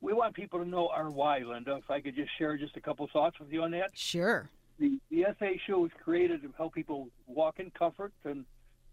[0.01, 1.77] we want people to know our why, Linda.
[1.77, 3.91] If I could just share just a couple thoughts with you on that.
[3.95, 4.51] Sure.
[4.79, 8.45] The, the SA show was created to help people walk in comfort and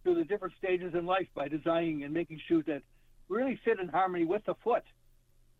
[0.03, 2.83] through the different stages in life by designing and making shoes that
[3.29, 4.83] really fit in harmony with the foot.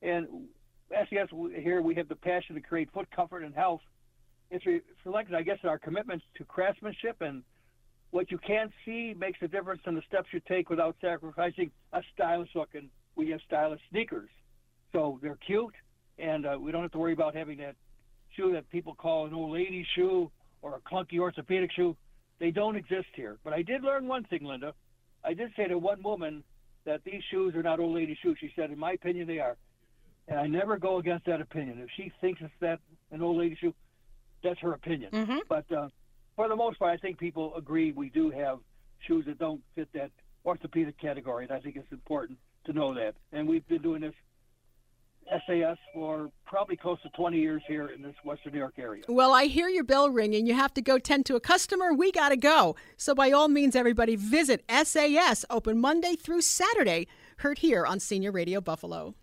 [0.01, 0.27] And
[0.89, 3.81] SAS here we have the passion to create foot comfort and health.
[4.51, 7.43] It's reflected, I guess, in our commitments to craftsmanship and
[8.11, 12.01] what you can't see makes a difference in the steps you take without sacrificing a
[12.13, 12.69] stylish look.
[12.73, 14.29] And we have stylish sneakers,
[14.91, 15.75] so they're cute,
[16.17, 17.75] and uh, we don't have to worry about having that
[18.35, 21.95] shoe that people call an old lady shoe or a clunky orthopedic shoe.
[22.39, 23.37] They don't exist here.
[23.43, 24.73] But I did learn one thing, Linda.
[25.23, 26.43] I did say to one woman
[26.85, 28.37] that these shoes are not old lady shoes.
[28.39, 29.57] She said, in my opinion, they are.
[30.27, 31.79] And I never go against that opinion.
[31.79, 32.79] If she thinks it's that
[33.11, 33.73] an old lady shoe,
[34.43, 35.11] that's her opinion.
[35.11, 35.39] Mm-hmm.
[35.47, 35.89] But uh,
[36.35, 38.59] for the most part, I think people agree we do have
[38.99, 40.11] shoes that don't fit that
[40.45, 43.15] orthopedic category, and I think it's important to know that.
[43.31, 44.13] And we've been doing this
[45.29, 49.03] SAS for probably close to 20 years here in this Western New York area.
[49.07, 50.45] Well, I hear your bell ringing.
[50.45, 51.93] You have to go tend to a customer.
[51.93, 52.75] We got to go.
[52.97, 57.07] So, by all means, everybody visit SAS, open Monday through Saturday,
[57.37, 59.15] heard here on Senior Radio Buffalo.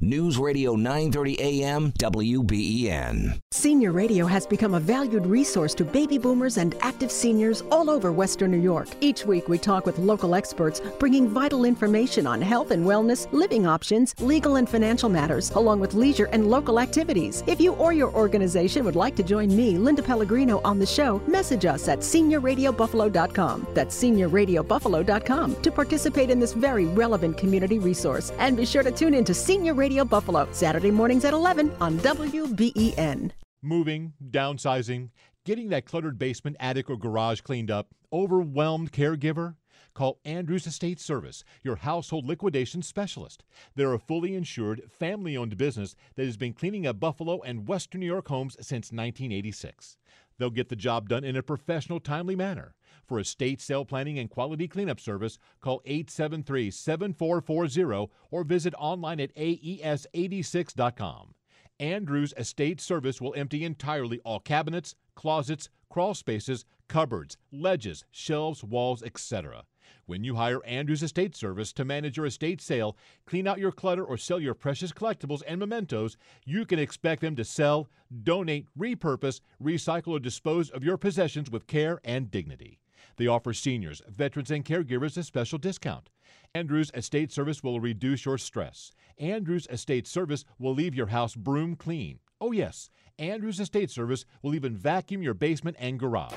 [0.00, 3.40] News Radio 930 AM WBEN.
[3.50, 8.12] Senior Radio has become a valued resource to baby boomers and active seniors all over
[8.12, 8.86] Western New York.
[9.00, 13.66] Each week we talk with local experts bringing vital information on health and wellness, living
[13.66, 17.42] options, legal and financial matters, along with leisure and local activities.
[17.48, 21.20] If you or your organization would like to join me, Linda Pellegrino, on the show,
[21.26, 23.66] message us at seniorradiobuffalo.com.
[23.74, 28.30] That's seniorradiobuffalo.com to participate in this very relevant community resource.
[28.38, 31.72] And be sure to tune in to Senior Radio Radio Buffalo, Saturday mornings at 11
[31.80, 33.30] on WBEN.
[33.62, 35.08] Moving, downsizing,
[35.46, 39.54] getting that cluttered basement, attic, or garage cleaned up, overwhelmed caregiver?
[39.94, 43.44] Call Andrews Estate Service, your household liquidation specialist.
[43.76, 48.02] They're a fully insured, family owned business that has been cleaning up Buffalo and Western
[48.02, 49.96] New York homes since 1986.
[50.36, 52.74] They'll get the job done in a professional, timely manner.
[53.08, 59.34] For estate sale planning and quality cleanup service, call 873 7440 or visit online at
[59.34, 61.34] aes86.com.
[61.80, 69.02] Andrews Estate Service will empty entirely all cabinets, closets, crawl spaces, cupboards, ledges, shelves, walls,
[69.02, 69.64] etc.
[70.04, 72.94] When you hire Andrews Estate Service to manage your estate sale,
[73.24, 77.36] clean out your clutter, or sell your precious collectibles and mementos, you can expect them
[77.36, 77.88] to sell,
[78.22, 82.80] donate, repurpose, recycle, or dispose of your possessions with care and dignity.
[83.18, 86.08] They offer seniors, veterans, and caregivers a special discount.
[86.54, 88.92] Andrews Estate Service will reduce your stress.
[89.18, 92.20] Andrews Estate Service will leave your house broom clean.
[92.40, 92.88] Oh, yes,
[93.18, 96.32] Andrews Estate Service will even vacuum your basement and garage.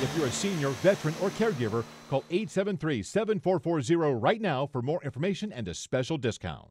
[0.00, 5.52] If you're a senior, veteran, or caregiver, call 873 7440 right now for more information
[5.52, 6.70] and a special discount.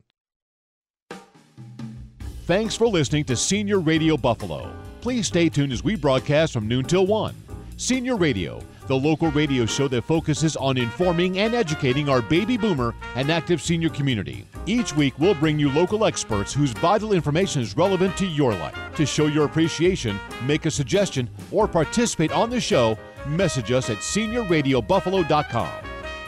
[2.45, 4.71] Thanks for listening to Senior Radio Buffalo.
[5.01, 7.44] Please stay tuned as we broadcast from noon till 1.
[7.78, 12.95] Senior Radio, the local radio show that focuses on informing and educating our baby boomer
[13.15, 14.45] and active senior community.
[14.65, 18.78] Each week, we'll bring you local experts whose vital information is relevant to your life.
[18.95, 22.97] To show your appreciation, make a suggestion, or participate on the show,
[23.28, 25.71] message us at seniorradiobuffalo.com.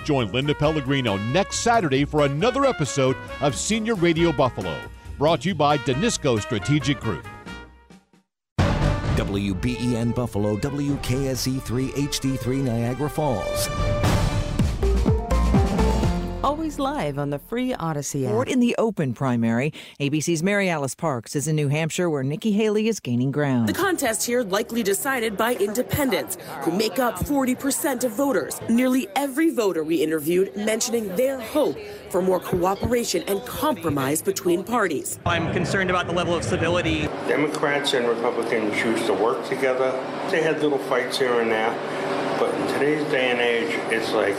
[0.04, 4.82] Join Linda Pellegrino next Saturday for another episode of Senior Radio Buffalo,
[5.18, 7.26] brought to you by Danisco Strategic Group.
[9.18, 14.07] WBEN Buffalo, WKSE3 HD3 Niagara Falls.
[16.48, 18.32] Always live on the free Odyssey app.
[18.32, 19.74] Ford in the open primary.
[20.00, 23.68] ABC's Mary Alice Parks is in New Hampshire where Nikki Haley is gaining ground.
[23.68, 28.62] The contest here likely decided by independents, who make up 40% of voters.
[28.70, 31.78] Nearly every voter we interviewed mentioning their hope
[32.12, 35.20] for more cooperation and compromise between parties.
[35.26, 37.08] I'm concerned about the level of civility.
[37.28, 39.92] Democrats and Republicans choose to work together.
[40.32, 41.74] They had little fights here and there,
[42.40, 44.38] but in today's day and age, it's like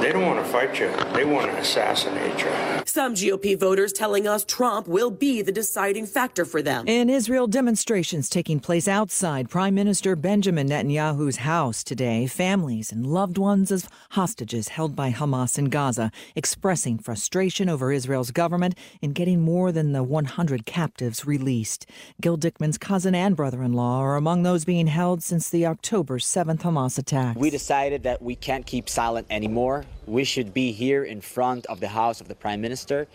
[0.00, 0.90] they don't want to fight you.
[1.12, 2.50] They want to assassinate you.
[2.86, 6.88] Some GOP voters telling us Trump will be the deciding factor for them.
[6.88, 12.26] In Israel, demonstrations taking place outside Prime Minister Benjamin Netanyahu's house today.
[12.26, 18.30] Families and loved ones of hostages held by Hamas in Gaza expressing frustration over Israel's
[18.30, 21.86] government in getting more than the 100 captives released.
[22.20, 26.18] Gil Dickman's cousin and brother in law are among those being held since the October
[26.18, 27.36] 7th Hamas attack.
[27.36, 29.84] We decided that we can't keep silent anymore.
[30.06, 33.06] We should be here in front of the house of the Prime Minister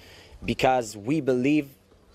[0.44, 1.70] because we believe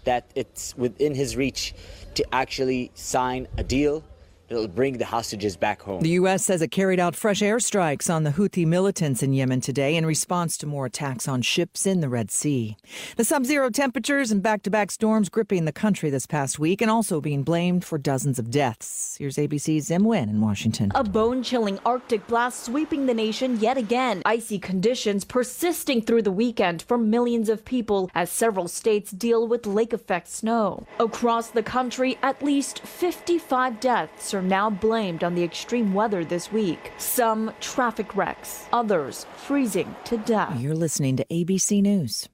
[0.04, 1.74] that it's within his reach
[2.14, 4.04] to actually sign a deal
[4.50, 6.02] that'll bring the hostages back home.
[6.02, 6.44] The U.S.
[6.44, 10.58] says it carried out fresh airstrikes on the Houthi militants in Yemen today in response
[10.58, 12.76] to more attacks on ships in the Red Sea.
[13.16, 16.82] The sub zero temperatures and back to back storms gripping the country this past week
[16.82, 19.16] and also being blamed for dozens of deaths.
[19.18, 20.90] Here's ABC's Em Nguyen in Washington.
[20.94, 24.22] A bone chilling Arctic blast sweeping the nation yet again.
[24.24, 29.64] Icy conditions persisting through the weekend for millions of people as several states deal with
[29.64, 30.86] lake effect snow.
[30.98, 36.50] Across the country, at least 55 deaths are now blamed on the extreme weather this
[36.50, 36.92] week.
[36.96, 40.58] Some traffic wrecks, others freezing to death.
[40.58, 42.26] You're listening to ABC News.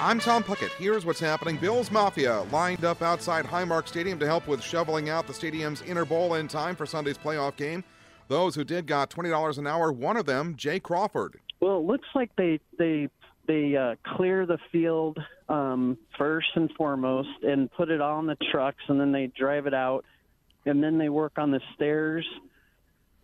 [0.00, 0.70] I'm Tom Puckett.
[0.78, 1.56] Here's what's happening.
[1.56, 6.04] Bills Mafia lined up outside Highmark Stadium to help with shoveling out the stadium's inner
[6.04, 7.84] bowl in time for Sunday's playoff game.
[8.28, 9.92] Those who did got $20 an hour.
[9.92, 11.40] One of them, Jay Crawford.
[11.60, 13.08] Well, it looks like they they
[13.48, 15.18] they uh, clear the field
[15.48, 19.74] um, first and foremost and put it on the trucks, and then they drive it
[19.74, 20.04] out,
[20.66, 22.26] and then they work on the stairs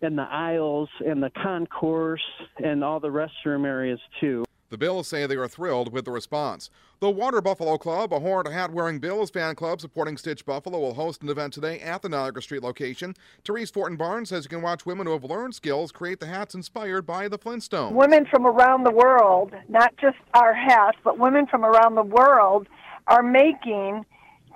[0.01, 2.25] and the aisles and the concourse
[2.57, 4.43] and all the restroom areas too.
[4.75, 6.69] The Bills say they are thrilled with the response.
[6.99, 10.95] The Water Buffalo Club, a horned hat wearing Bills fan club supporting Stitch Buffalo, will
[10.95, 13.15] host an event today at the Niagara Street location.
[13.45, 16.55] Therese Fortin Barnes says you can watch women who have learned skills create the hats
[16.55, 17.93] inspired by the Flintstones.
[17.93, 22.67] Women from around the world, not just our hats, but women from around the world
[23.07, 24.05] are making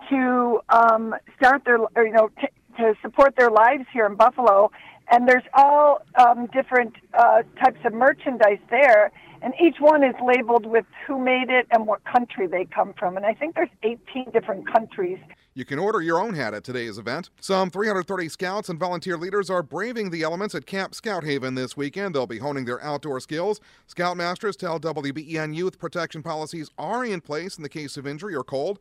[0.10, 2.48] to um, start their, or, you know, t-
[2.78, 4.70] to support their lives here in Buffalo.
[5.10, 10.66] And there's all um, different uh, types of merchandise there and each one is labeled
[10.66, 13.18] with who made it and what country they come from.
[13.18, 15.20] And I think there's 18 different countries.
[15.54, 17.30] You can order your own hat at today's event.
[17.42, 21.76] Some 330 scouts and volunteer leaders are braving the elements at Camp Scout Haven this
[21.76, 22.16] weekend.
[22.16, 23.60] They'll be honing their outdoor skills.
[23.94, 28.44] Scoutmasters tell WBEN youth protection policies are in place in the case of injury or
[28.44, 28.80] cold.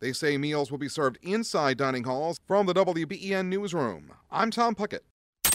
[0.00, 4.12] They say meals will be served inside dining halls from the WBEN newsroom.
[4.30, 5.00] I'm Tom Puckett.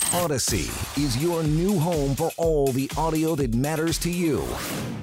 [0.09, 0.65] Audacy
[0.97, 4.39] is your new home for all the audio that matters to you.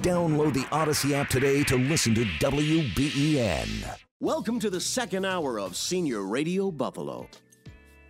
[0.01, 3.87] Download the Audacy app today to listen to WBEN.
[4.19, 7.29] Welcome to the second hour of Senior Radio Buffalo.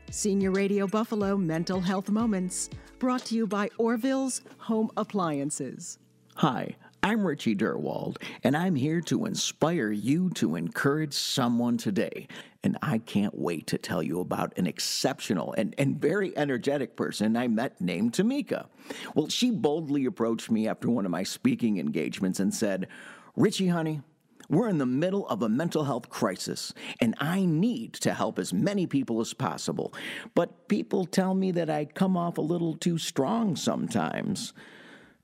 [0.09, 2.67] Senior Radio Buffalo Mental Health Moments,
[2.97, 5.99] brought to you by Orville's Home Appliances.
[6.37, 12.27] Hi, I'm Richie Durwald, and I'm here to inspire you to encourage someone today.
[12.63, 17.37] And I can't wait to tell you about an exceptional and, and very energetic person
[17.37, 18.67] I met named Tamika.
[19.15, 22.87] Well, she boldly approached me after one of my speaking engagements and said,
[23.35, 24.01] Richie, honey,
[24.49, 28.53] we're in the middle of a mental health crisis, and I need to help as
[28.53, 29.93] many people as possible.
[30.35, 34.53] But people tell me that I come off a little too strong sometimes.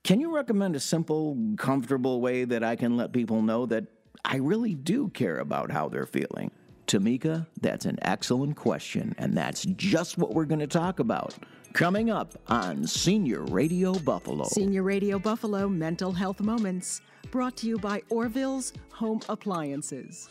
[0.04, 3.86] Can you recommend a simple, comfortable way that I can let people know that
[4.26, 6.51] I really do care about how they're feeling?
[6.88, 11.34] Tamika, that's an excellent question, and that's just what we're going to talk about.
[11.72, 14.43] Coming up on Senior Radio Buffalo.
[14.43, 16.99] Senior Radio Buffalo Mental Health Moments,
[17.32, 20.28] brought to you by Orville's Home Appliances.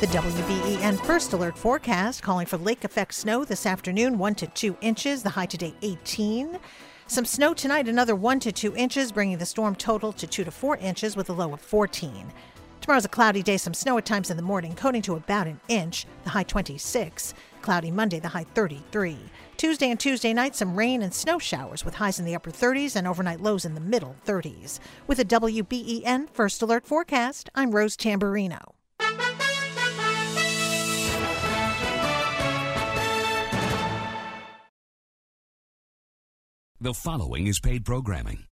[0.00, 4.76] The WBEN First Alert forecast calling for lake effect snow this afternoon, 1 to 2
[4.80, 6.58] inches, the high today 18.
[7.08, 10.50] Some snow tonight, another 1 to 2 inches, bringing the storm total to 2 to
[10.50, 12.32] 4 inches with a low of 14.
[12.80, 15.60] Tomorrow's a cloudy day, some snow at times in the morning, coating to about an
[15.68, 17.32] inch, the high 26.
[17.62, 19.18] Cloudy Monday, the high 33.
[19.56, 22.96] Tuesday and Tuesday night, some rain and snow showers with highs in the upper 30s
[22.96, 24.80] and overnight lows in the middle 30s.
[25.06, 28.75] With a WBEN First Alert forecast, I'm Rose Tamburino.
[36.78, 38.44] The following is paid programming.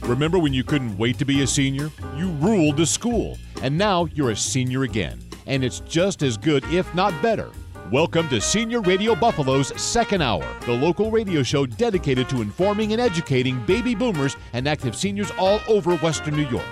[0.00, 1.90] Remember when you couldn't wait to be a senior?
[2.16, 5.20] You ruled the school, and now you're a senior again.
[5.46, 7.50] And it's just as good, if not better.
[7.92, 13.02] Welcome to Senior Radio Buffalo's second hour, the local radio show dedicated to informing and
[13.02, 16.64] educating baby boomers and active seniors all over Western New York.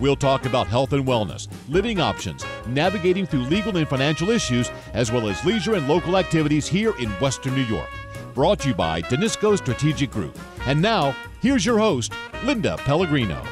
[0.00, 5.12] We'll talk about health and wellness, living options, navigating through legal and financial issues, as
[5.12, 7.90] well as leisure and local activities here in Western New York.
[8.34, 10.38] Brought to you by Danisco Strategic Group.
[10.66, 12.12] And now, here's your host,
[12.44, 13.42] Linda Pellegrino.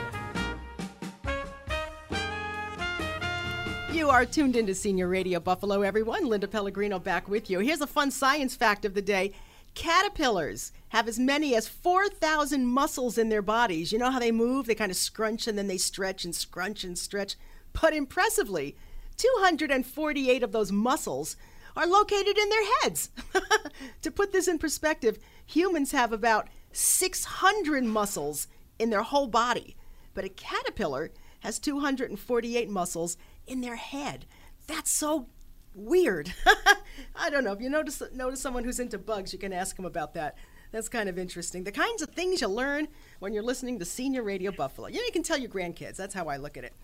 [3.92, 6.26] You are tuned into Senior Radio Buffalo, everyone.
[6.26, 7.58] Linda Pellegrino back with you.
[7.58, 9.32] Here's a fun science fact of the day
[9.74, 13.92] caterpillars have as many as 4,000 muscles in their bodies.
[13.92, 14.66] You know how they move?
[14.66, 17.36] They kind of scrunch and then they stretch and scrunch and stretch.
[17.80, 18.76] But impressively,
[19.16, 21.36] 248 of those muscles
[21.78, 23.10] are located in their heads.
[24.02, 28.48] to put this in perspective, humans have about 600 muscles
[28.80, 29.76] in their whole body,
[30.12, 33.16] but a caterpillar has 248 muscles
[33.46, 34.26] in their head.
[34.66, 35.28] That's so
[35.72, 36.34] weird.
[37.16, 37.52] I don't know.
[37.52, 40.36] If you notice notice someone who's into bugs, you can ask them about that.
[40.72, 41.62] That's kind of interesting.
[41.62, 42.88] The kinds of things you learn
[43.20, 44.88] when you're listening to Senior Radio Buffalo.
[44.88, 45.96] You know, you can tell your grandkids.
[45.96, 46.74] That's how I look at it.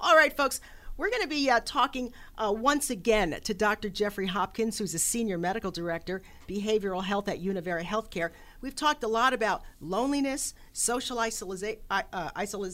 [0.00, 0.60] All right, folks.
[0.96, 3.88] We're going to be uh, talking uh, once again to Dr.
[3.88, 8.30] Jeffrey Hopkins, who's a senior medical director, behavioral health at Univera Healthcare.
[8.60, 12.70] We've talked a lot about loneliness, social isola- uh, isola-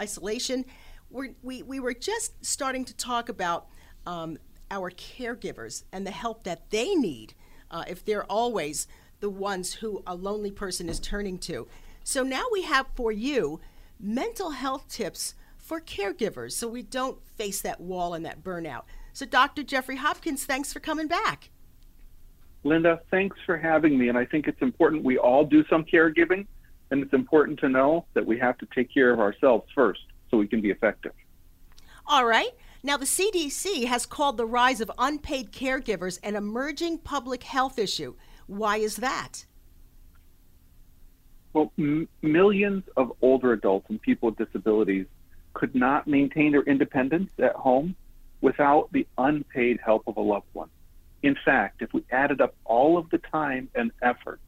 [0.00, 0.64] isolation.
[1.10, 3.66] We're, we we were just starting to talk about
[4.06, 4.38] um,
[4.70, 7.34] our caregivers and the help that they need
[7.70, 8.86] uh, if they're always
[9.20, 11.68] the ones who a lonely person is turning to.
[12.04, 13.60] So now we have for you
[13.98, 15.34] mental health tips
[15.70, 18.82] for caregivers so we don't face that wall and that burnout.
[19.12, 19.62] So, Dr.
[19.62, 21.50] Jeffrey Hopkins, thanks for coming back.
[22.64, 24.08] Linda, thanks for having me.
[24.08, 26.48] And I think it's important we all do some caregiving,
[26.90, 30.38] and it's important to know that we have to take care of ourselves first so
[30.38, 31.12] we can be effective.
[32.04, 32.50] All right.
[32.82, 38.16] Now, the CDC has called the rise of unpaid caregivers an emerging public health issue.
[38.48, 39.46] Why is that?
[41.52, 45.06] Well, m- millions of older adults and people with disabilities
[45.54, 47.94] could not maintain their independence at home
[48.40, 50.70] without the unpaid help of a loved one.
[51.22, 54.42] In fact, if we added up all of the time and efforts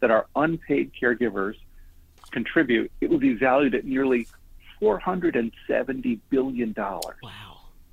[0.00, 1.56] that our unpaid caregivers
[2.30, 4.26] contribute, it would be valued at nearly
[4.80, 6.74] $470 billion.
[6.76, 7.10] Wow.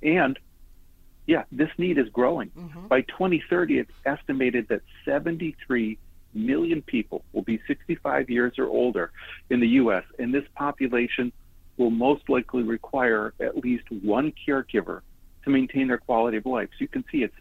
[0.02, 0.38] And
[1.26, 2.50] yeah, this need is growing.
[2.50, 2.88] Mm-hmm.
[2.88, 5.98] By 2030, it's estimated that 73
[6.34, 9.12] million people will be 65 years or older
[9.50, 11.32] in the U.S., and this population
[11.76, 15.00] will most likely require at least one caregiver
[15.44, 16.68] to maintain their quality of life.
[16.72, 17.34] So you can see it's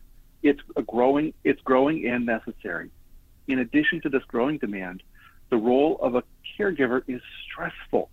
[0.44, 2.90] it's a growing it's growing and necessary.
[3.48, 5.04] In addition to this growing demand,
[5.50, 6.24] the role of a
[6.58, 8.10] caregiver is stressful.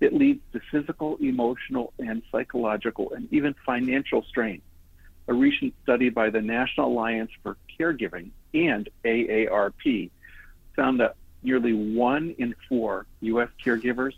[0.00, 4.62] It leads to physical, emotional, and psychological, and even financial strain.
[5.26, 10.10] A recent study by the National Alliance for Caregiving and AARP
[10.76, 13.48] found that nearly one in four U.S.
[13.64, 14.14] caregivers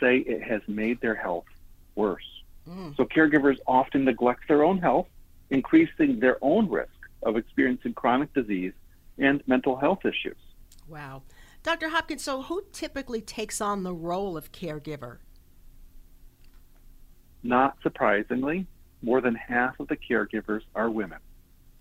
[0.00, 1.46] say it has made their health
[1.94, 2.24] worse.
[2.68, 2.96] Mm.
[2.96, 5.06] So caregivers often neglect their own health,
[5.50, 6.90] increasing their own risk
[7.22, 8.72] of experiencing chronic disease
[9.18, 10.36] and mental health issues.
[10.88, 11.22] Wow.
[11.62, 11.88] Dr.
[11.88, 15.18] Hopkins, so who typically takes on the role of caregiver?
[17.42, 18.66] Not surprisingly,
[19.02, 21.18] more than half of the caregivers are women.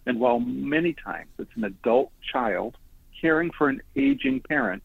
[0.05, 2.77] And while many times it's an adult child
[3.19, 4.83] caring for an aging parent,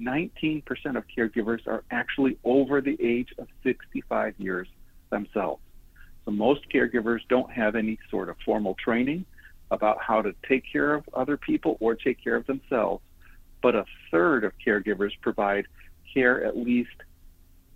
[0.00, 0.64] 19%
[0.96, 4.68] of caregivers are actually over the age of 65 years
[5.10, 5.62] themselves.
[6.24, 9.26] So most caregivers don't have any sort of formal training
[9.70, 13.02] about how to take care of other people or take care of themselves,
[13.62, 15.66] but a third of caregivers provide
[16.12, 16.90] care at least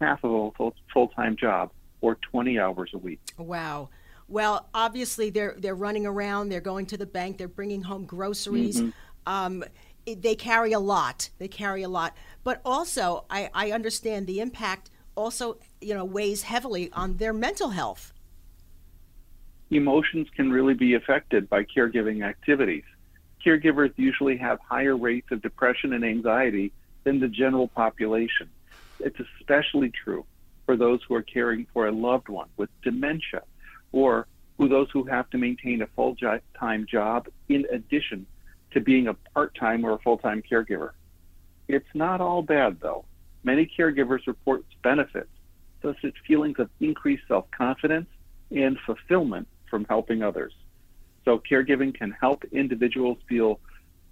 [0.01, 1.71] half of a full time job
[2.01, 3.21] or 20 hours a week.
[3.37, 3.89] Wow.
[4.29, 8.81] Well, obviously they're they're running around, they're going to the bank, they're bringing home groceries.
[8.81, 8.93] Mhm.
[9.27, 9.65] Um,
[10.15, 11.31] they carry a lot.
[11.39, 16.43] They carry a lot, but also I, I understand the impact also you know weighs
[16.43, 18.13] heavily on their mental health.
[19.71, 22.85] emotions can really be affected by caregiving activities.
[23.45, 26.73] Caregivers usually have higher rates of depression and anxiety
[27.05, 28.49] than the general population.
[29.01, 30.25] It's especially true
[30.67, 33.43] for those who are caring for a loved one with dementia
[33.93, 34.27] or
[34.57, 38.27] who those who have to maintain a full-time job in addition
[38.73, 40.91] to being a part-time or a full-time caregiver.
[41.69, 43.05] It's not all bad though.
[43.45, 45.31] Many caregivers report benefits,
[45.83, 48.09] such as feelings of increased self-confidence
[48.51, 50.53] and fulfillment from helping others.
[51.25, 53.61] So caregiving can help individuals feel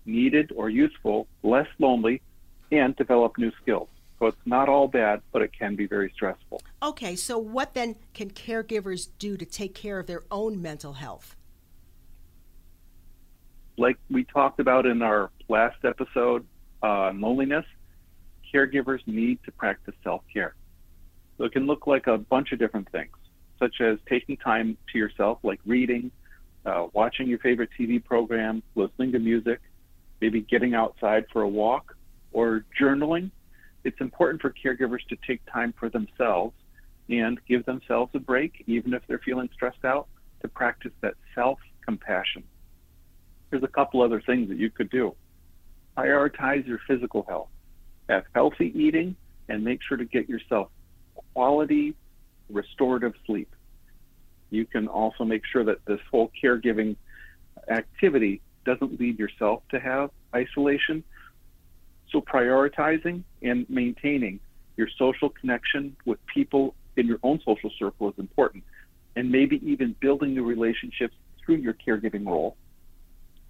[0.04, 2.22] needed or useful, less lonely,
[2.70, 3.88] and develop new skills.
[4.18, 6.62] So it's not all bad, but it can be very stressful.
[6.82, 11.36] Okay, so what then can caregivers do to take care of their own mental health?
[13.76, 16.46] Like we talked about in our last episode
[16.82, 17.64] on loneliness,
[18.52, 20.54] caregivers need to practice self care.
[21.38, 23.14] So it can look like a bunch of different things,
[23.58, 26.10] such as taking time to yourself, like reading,
[26.64, 29.60] uh, watching your favorite TV program, listening to music,
[30.20, 31.94] maybe getting outside for a walk,
[32.32, 33.30] or journaling
[33.86, 36.52] it's important for caregivers to take time for themselves
[37.08, 40.08] and give themselves a break, even if they're feeling stressed out,
[40.42, 42.42] to practice that self compassion.
[43.50, 45.14] There's a couple other things that you could do.
[45.96, 47.48] Prioritize your physical health,
[48.08, 49.16] have healthy eating,
[49.48, 50.68] and make sure to get yourself
[51.32, 51.94] quality,
[52.50, 53.54] restorative sleep.
[54.50, 56.96] You can also make sure that this whole caregiving
[57.68, 61.04] activity doesn't lead yourself to have isolation,
[62.10, 64.40] so prioritizing and maintaining
[64.76, 68.64] your social connection with people in your own social circle is important.
[69.14, 71.14] And maybe even building new relationships
[71.44, 72.56] through your caregiving role.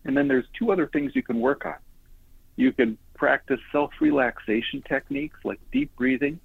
[0.07, 1.74] And then there's two other things you can work on.
[2.55, 6.39] You can practice self relaxation techniques like deep breathing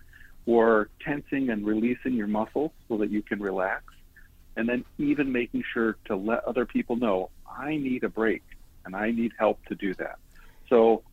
[0.48, 3.84] or tensing and releasing your muscles so that you can relax.
[4.58, 8.42] And then even making sure to let other people know, I need a break
[8.84, 10.18] and I need help to do that.
[10.68, 11.04] So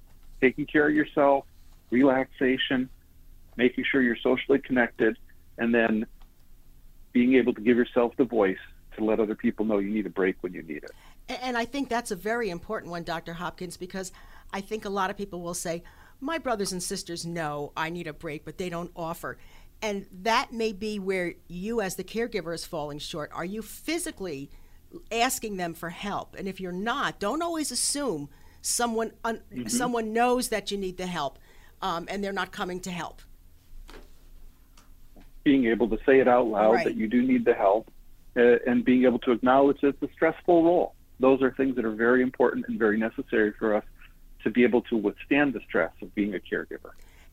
[0.41, 1.45] taking care of yourself,
[1.91, 2.89] relaxation,
[3.57, 5.19] making sure you're socially connected,
[5.59, 6.07] and then
[7.13, 8.59] being able to give yourself the voice
[8.97, 10.93] to let other people know you need a break when you need it.
[11.29, 13.35] And I think that's a very important one, Dr.
[13.35, 14.13] Hopkins, because
[14.53, 15.83] I think a lot of people will say,
[16.21, 19.39] My brothers and sisters know I need a break, but they don't offer.
[19.81, 23.31] And that may be where you, as the caregiver, is falling short.
[23.33, 24.51] Are you physically
[25.13, 26.35] asking them for help?
[26.37, 28.29] And if you're not, don't always assume
[28.61, 29.69] someone un- mm-hmm.
[29.69, 31.39] someone knows that you need the help
[31.81, 33.23] um, and they're not coming to help
[35.45, 36.85] being able to say it out loud right.
[36.85, 37.91] that you do need the help
[38.37, 41.85] uh, and being able to acknowledge that it's a stressful role those are things that
[41.85, 43.85] are very important and very necessary for us
[44.43, 46.91] to be able to withstand the stress of being a caregiver.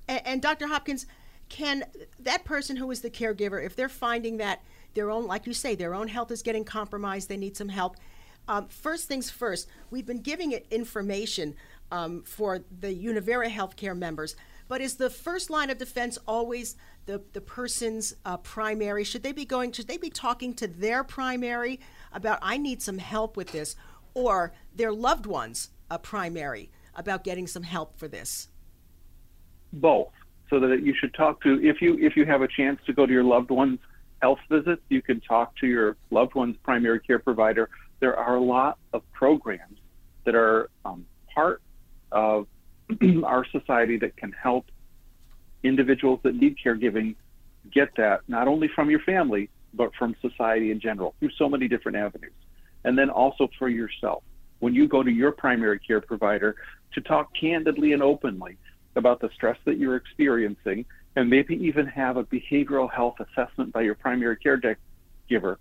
[0.07, 1.06] And, and dr hopkins
[1.49, 1.84] can
[2.20, 4.62] that person who is the caregiver if they're finding that
[4.95, 7.98] their own like you say their own health is getting compromised they need some help
[8.48, 11.56] um, first things first, we've been giving it information
[11.91, 14.36] um, for the Univera healthcare members,
[14.68, 16.76] but is the first line of defense always
[17.06, 19.04] the, the person's uh, primary?
[19.04, 21.80] Should they be going, should they be talking to their primary
[22.12, 23.76] about, I need some help with this,
[24.14, 28.50] or their loved ones, a primary, about getting some help for this?
[29.74, 30.12] Both.
[30.50, 33.06] So that you should talk to, if you, if you have a chance to go
[33.06, 33.80] to your loved one's
[34.22, 37.70] health visits, you can talk to your loved one's primary care provider
[38.00, 39.80] there are a lot of programs
[40.26, 41.62] that are um, part
[42.12, 42.48] of
[43.24, 44.66] our society that can help
[45.64, 47.16] individuals that need caregiving
[47.74, 51.68] get that not only from your family but from society in general through so many
[51.68, 52.32] different avenues.
[52.84, 54.24] And then also for yourself.
[54.60, 56.56] When you go to your primary care provider
[56.94, 58.57] to talk candidly and openly
[58.95, 60.86] about the stress that you're experiencing
[61.16, 64.60] and maybe even have a behavioral health assessment by your primary care
[65.30, 65.60] giver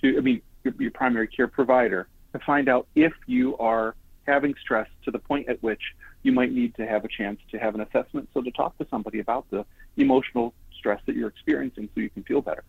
[0.00, 3.94] to i mean your, your primary care provider to find out if you are
[4.26, 5.80] having stress to the point at which
[6.24, 8.28] you might need to have a chance to have an assessment.
[8.34, 9.64] So to talk to somebody about the
[9.96, 12.64] emotional stress that you're experiencing so you can feel better.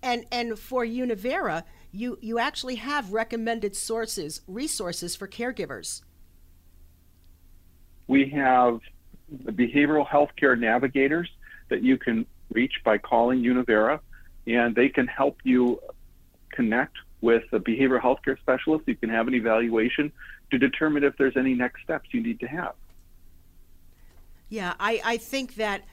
[0.00, 6.02] And and for Univera, you you actually have recommended sources, resources for caregivers.
[8.06, 8.80] We have
[9.28, 11.28] the behavioral health care navigators
[11.68, 14.00] that you can reach by calling Univera,
[14.46, 15.80] and they can help you
[16.52, 18.84] connect with a behavioral health care specialist.
[18.86, 20.12] You can have an evaluation
[20.50, 22.74] to determine if there's any next steps you need to have.
[24.48, 25.84] Yeah, I, I think that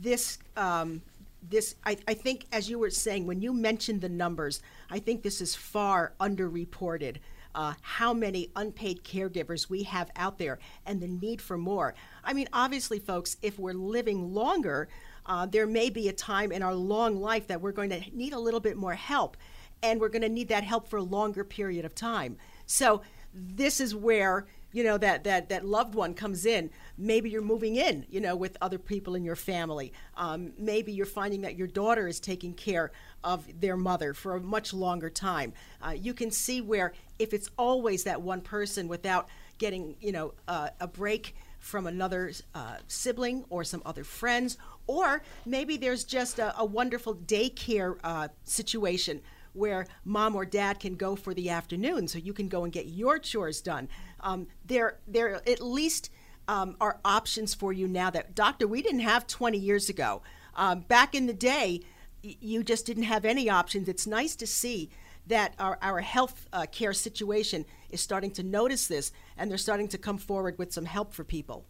[0.00, 1.02] this um,
[1.48, 5.22] this I, I think as you were saying when you mentioned the numbers, I think
[5.22, 7.16] this is far underreported.
[7.54, 11.94] Uh, how many unpaid caregivers we have out there and the need for more.
[12.24, 14.88] I mean, obviously, folks, if we're living longer,
[15.26, 18.32] uh, there may be a time in our long life that we're going to need
[18.32, 19.36] a little bit more help.
[19.82, 22.36] and we're going to need that help for a longer period of time.
[22.66, 23.02] So
[23.34, 27.76] this is where you know that that that loved one comes in maybe you're moving
[27.76, 29.92] in you know with other people in your family.
[30.16, 32.92] Um, maybe you're finding that your daughter is taking care
[33.24, 35.52] of their mother for a much longer time.
[35.80, 39.28] Uh, you can see where if it's always that one person without
[39.58, 45.22] getting you know uh, a break from another uh, sibling or some other friends or
[45.46, 49.20] maybe there's just a, a wonderful daycare uh, situation
[49.54, 52.08] where mom or dad can go for the afternoon.
[52.08, 53.88] So you can go and get your chores done.
[54.22, 56.10] Um, there, there at least
[56.48, 60.22] um, are options for you now that, doctor, we didn't have 20 years ago.
[60.54, 61.80] Um, back in the day,
[62.22, 63.88] y- you just didn't have any options.
[63.88, 64.90] It's nice to see
[65.26, 69.88] that our, our health uh, care situation is starting to notice this and they're starting
[69.88, 71.64] to come forward with some help for people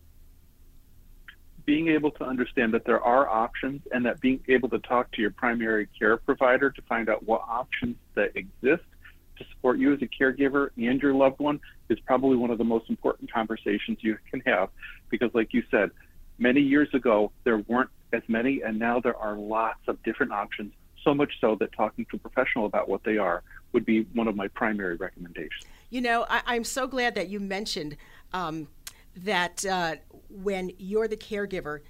[1.64, 5.20] being able to understand that there are options and that being able to talk to
[5.20, 8.82] your primary care provider to find out what options that exist
[9.42, 12.64] to support you as a caregiver and your loved one is probably one of the
[12.64, 14.68] most important conversations you can have
[15.10, 15.90] because like you said
[16.38, 20.72] many years ago there weren't as many and now there are lots of different options
[21.02, 23.42] so much so that talking to a professional about what they are
[23.72, 27.40] would be one of my primary recommendations you know I, am so glad that you
[27.40, 27.96] mentioned
[28.32, 28.68] um,
[29.16, 29.96] that uh,
[30.28, 31.80] when you're the caregiver,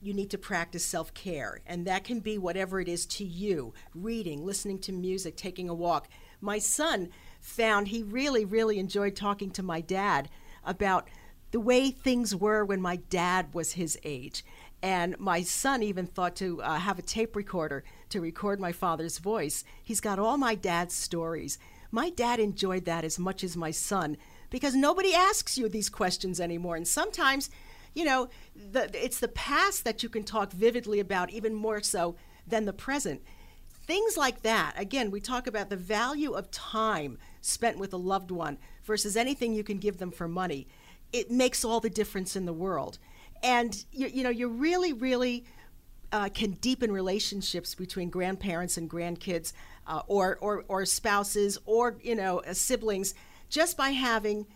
[0.00, 1.60] you need to practice self care.
[1.66, 5.74] And that can be whatever it is to you reading, listening to music, taking a
[5.74, 6.08] walk.
[6.42, 7.10] My son
[7.40, 10.28] found he really, really enjoyed talking to my dad
[10.64, 11.08] about
[11.52, 14.44] the way things were when my dad was his age.
[14.82, 19.18] And my son even thought to uh, have a tape recorder to record my father's
[19.18, 19.62] voice.
[19.82, 21.58] He's got all my dad's stories.
[21.92, 24.16] My dad enjoyed that as much as my son
[24.50, 26.74] because nobody asks you these questions anymore.
[26.74, 27.50] And sometimes,
[27.94, 32.16] you know, the, it's the past that you can talk vividly about, even more so
[32.46, 33.22] than the present.
[33.92, 38.30] Things like that, again, we talk about the value of time spent with a loved
[38.30, 40.66] one versus anything you can give them for money.
[41.12, 42.96] It makes all the difference in the world.
[43.42, 45.44] And, you, you know, you really, really
[46.10, 49.52] uh, can deepen relationships between grandparents and grandkids
[49.86, 53.12] uh, or, or, or spouses or, you know, uh, siblings
[53.50, 54.46] just by having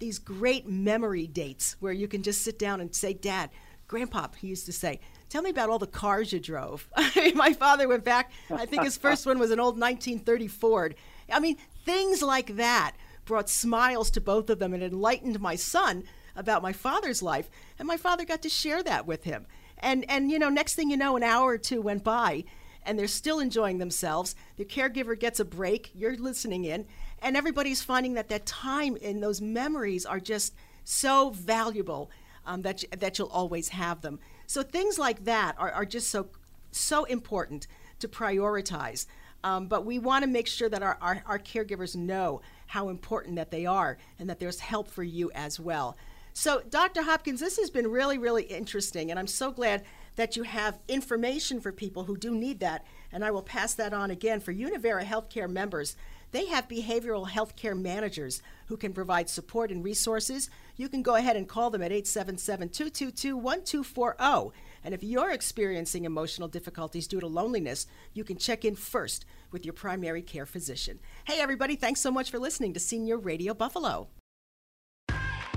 [0.00, 3.48] these great memory dates where you can just sit down and say, Dad,
[3.88, 5.00] Grandpa, he used to say,
[5.32, 6.86] Tell me about all the cars you drove.
[7.34, 10.94] My father went back, I think his first one was an old 1930 Ford.
[11.32, 11.56] I mean,
[11.86, 12.92] things like that
[13.24, 16.04] brought smiles to both of them and enlightened my son
[16.36, 17.48] about my father's life.
[17.78, 19.46] And my father got to share that with him.
[19.78, 22.44] And, and you know, next thing you know, an hour or two went by
[22.84, 24.34] and they're still enjoying themselves.
[24.58, 26.84] The caregiver gets a break, you're listening in,
[27.22, 30.54] and everybody's finding that that time and those memories are just
[30.84, 32.10] so valuable
[32.44, 34.18] um, that, that you'll always have them.
[34.46, 36.28] So things like that are, are just so,
[36.70, 37.66] so important
[38.00, 39.06] to prioritize.
[39.44, 43.36] Um, but we want to make sure that our, our, our caregivers know how important
[43.36, 45.96] that they are and that there's help for you as well.
[46.34, 47.02] So, Dr.
[47.02, 49.84] Hopkins, this has been really, really interesting, and I'm so glad
[50.16, 52.84] that you have information for people who do need that.
[53.12, 55.96] And I will pass that on again for Univera Healthcare members.
[56.32, 60.48] They have behavioral health care managers who can provide support and resources.
[60.76, 64.58] You can go ahead and call them at 877 222 1240.
[64.82, 69.64] And if you're experiencing emotional difficulties due to loneliness, you can check in first with
[69.64, 70.98] your primary care physician.
[71.26, 74.08] Hey, everybody, thanks so much for listening to Senior Radio Buffalo.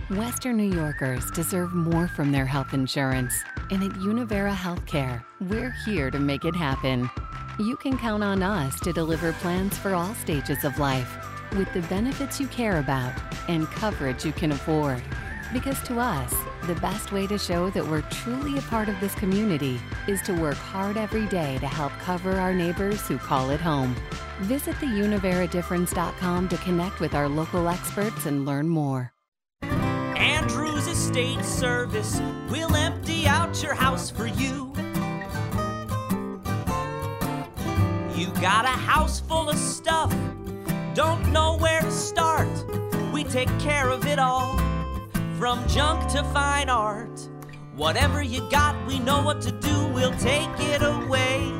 [0.10, 3.34] Western New Yorkers deserve more from their health insurance.
[3.72, 7.10] And at Univera Healthcare, we're here to make it happen.
[7.58, 11.18] You can count on us to deliver plans for all stages of life
[11.54, 13.14] with the benefits you care about
[13.48, 15.02] and coverage you can afford.
[15.54, 16.34] Because to us,
[16.68, 20.34] the best way to show that we're truly a part of this community is to
[20.34, 23.96] work hard every day to help cover our neighbors who call it home.
[24.42, 29.14] Visit theuniveradifference.com to connect with our local experts and learn more.
[30.18, 32.20] Andrews Estate Service
[32.50, 34.65] will empty out your house for you.
[38.16, 40.16] You got a house full of stuff,
[40.94, 42.48] don't know where to start.
[43.12, 44.58] We take care of it all,
[45.38, 47.20] from junk to fine art.
[47.76, 51.52] Whatever you got, we know what to do, we'll take it away.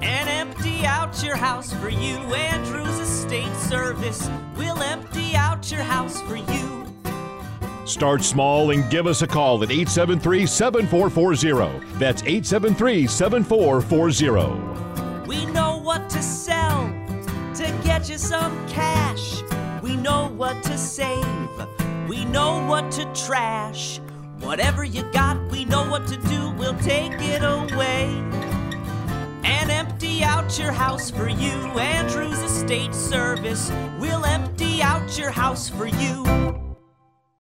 [0.00, 2.16] And empty out your house for you.
[2.34, 6.86] Andrews Estate Service We'll empty out your house for you.
[7.84, 11.98] Start small and give us a call at 873 7440.
[11.98, 14.85] That's 873 7440.
[15.26, 16.86] We know what to sell
[17.54, 19.42] to get you some cash.
[19.82, 21.26] We know what to save.
[22.08, 24.00] We know what to trash.
[24.40, 26.50] Whatever you got, we know what to do.
[26.50, 28.06] We'll take it away
[29.42, 31.50] and empty out your house for you.
[31.78, 36.65] Andrews Estate Service We'll empty out your house for you.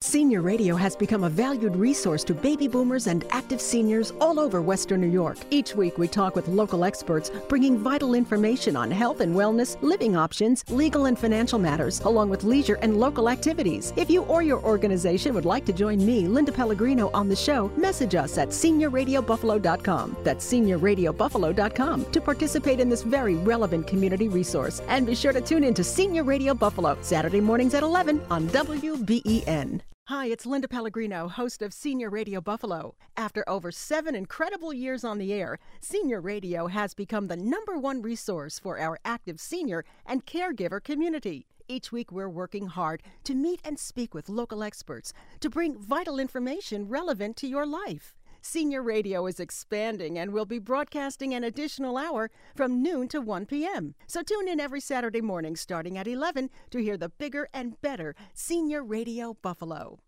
[0.03, 4.63] Senior Radio has become a valued resource to baby boomers and active seniors all over
[4.63, 5.37] Western New York.
[5.51, 10.15] Each week, we talk with local experts, bringing vital information on health and wellness, living
[10.15, 13.93] options, legal and financial matters, along with leisure and local activities.
[13.97, 17.69] If you or your organization would like to join me, Linda Pellegrino, on the show,
[17.77, 20.17] message us at seniorradiobuffalo.com.
[20.23, 24.81] That's seniorradiobuffalo.com to participate in this very relevant community resource.
[24.89, 28.47] And be sure to tune in to Senior Radio Buffalo, Saturday mornings at 11 on
[28.51, 29.81] WBEN.
[30.09, 32.95] Hi, it's Linda Pellegrino, host of Senior Radio Buffalo.
[33.17, 38.03] After over seven incredible years on the air, Senior Radio has become the number one
[38.03, 41.49] resource for our active senior and caregiver community.
[41.67, 46.21] Each week, we're working hard to meet and speak with local experts to bring vital
[46.21, 48.15] information relevant to your life.
[48.47, 53.45] Senior Radio is expanding and will be broadcasting an additional hour from noon to 1
[53.47, 53.97] p.m.
[54.07, 58.15] So tune in every Saturday morning starting at 11 to hear the bigger and better
[58.35, 59.99] Senior Radio Buffalo.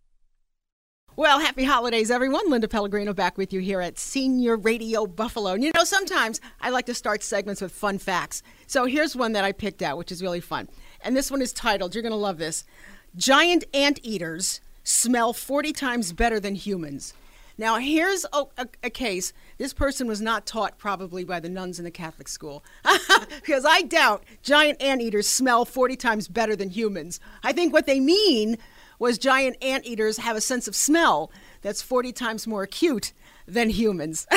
[1.16, 2.48] Well, happy holidays, everyone.
[2.48, 5.54] Linda Pellegrino back with you here at Senior Radio Buffalo.
[5.54, 8.44] And you know, sometimes I like to start segments with fun facts.
[8.68, 10.68] So here's one that I picked out, which is really fun.
[11.00, 12.64] And this one is titled, you're going to love this
[13.16, 17.14] Giant Anteaters Smell 40 Times Better Than Humans.
[17.60, 19.32] Now, here's a, a, a, case.
[19.58, 22.64] This person was not taught probably by the nuns in the Catholic school.
[23.34, 27.18] because I doubt giant anteaters smell 40 times better than humans.
[27.42, 28.58] I think what they mean
[29.00, 31.32] was giant anteaters have a sense of smell
[31.62, 33.12] that's 40 times more acute
[33.46, 34.28] than humans.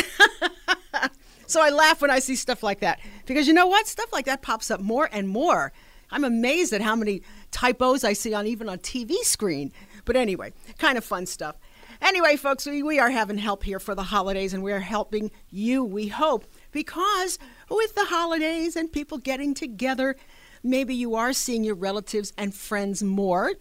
[1.46, 3.00] so I laugh when I see stuff like that.
[3.28, 3.88] Because you know what?
[3.88, 5.72] Stuff like that pops up more and more.
[6.10, 7.22] I'm amazed at how many
[7.52, 9.72] typos I see on even on TV screen.
[10.06, 11.56] But anyway, kind of fun stuff.
[12.02, 15.30] Anyway, folks, we, we are having help here for the holidays, and we are helping
[15.52, 17.38] you, we hope, because
[17.70, 20.16] with the holidays and people getting together,
[20.64, 23.52] maybe you are seeing your relatives and friends more.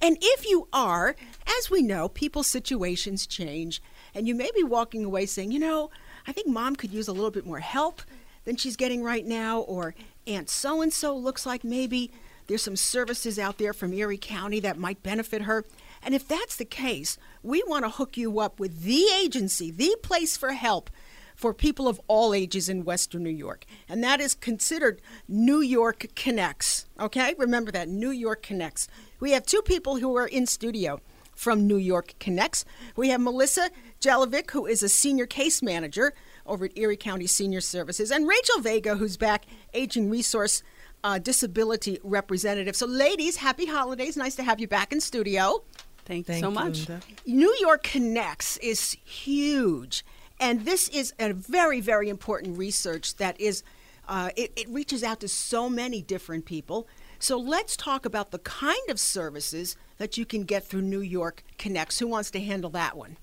[0.00, 1.14] And if you are,
[1.58, 3.82] as we know, people's situations change,
[4.14, 5.90] and you may be walking away saying, you know,
[6.26, 8.00] I think mom could use a little bit more help
[8.44, 9.94] than she's getting right now, or
[10.26, 12.10] Aunt so and so looks like maybe
[12.46, 15.64] there's some services out there from Erie County that might benefit her.
[16.02, 19.96] And if that's the case, we want to hook you up with the agency, the
[20.02, 20.90] place for help
[21.34, 23.64] for people of all ages in Western New York.
[23.88, 26.86] And that is considered New York Connects.
[27.00, 27.34] Okay?
[27.38, 28.88] Remember that New York Connects.
[29.20, 31.00] We have two people who are in studio
[31.34, 32.66] from New York Connects.
[32.94, 33.70] We have Melissa
[34.02, 36.12] Jalovic, who is a senior case manager
[36.46, 40.62] over at Erie County Senior Services, and Rachel Vega, who's back, aging resource
[41.02, 42.76] uh, disability representative.
[42.76, 44.16] So, ladies, happy holidays.
[44.16, 45.62] Nice to have you back in studio.
[46.04, 46.88] Thank, Thank you so much.
[46.88, 47.04] Linda.
[47.26, 50.04] New York Connects is huge.
[50.40, 53.62] And this is a very, very important research that is,
[54.08, 56.88] uh, it, it reaches out to so many different people.
[57.18, 61.44] So let's talk about the kind of services that you can get through New York
[61.58, 61.98] Connects.
[61.98, 63.18] Who wants to handle that one?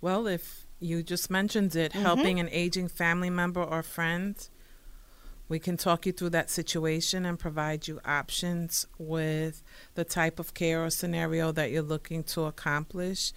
[0.00, 2.02] Well, if you just mentioned it, mm-hmm.
[2.02, 4.34] helping an aging family member or friend,
[5.48, 9.62] we can talk you through that situation and provide you options with
[9.94, 13.32] the type of care or scenario that you're looking to accomplish,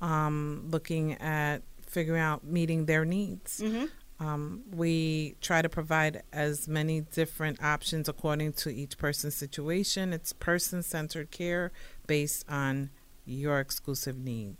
[0.00, 3.60] um, looking at figuring out meeting their needs.
[3.60, 3.86] Mm-hmm.
[4.24, 10.12] Um, we try to provide as many different options according to each person's situation.
[10.12, 11.72] It's person centered care
[12.06, 12.90] based on
[13.24, 14.56] your exclusive need.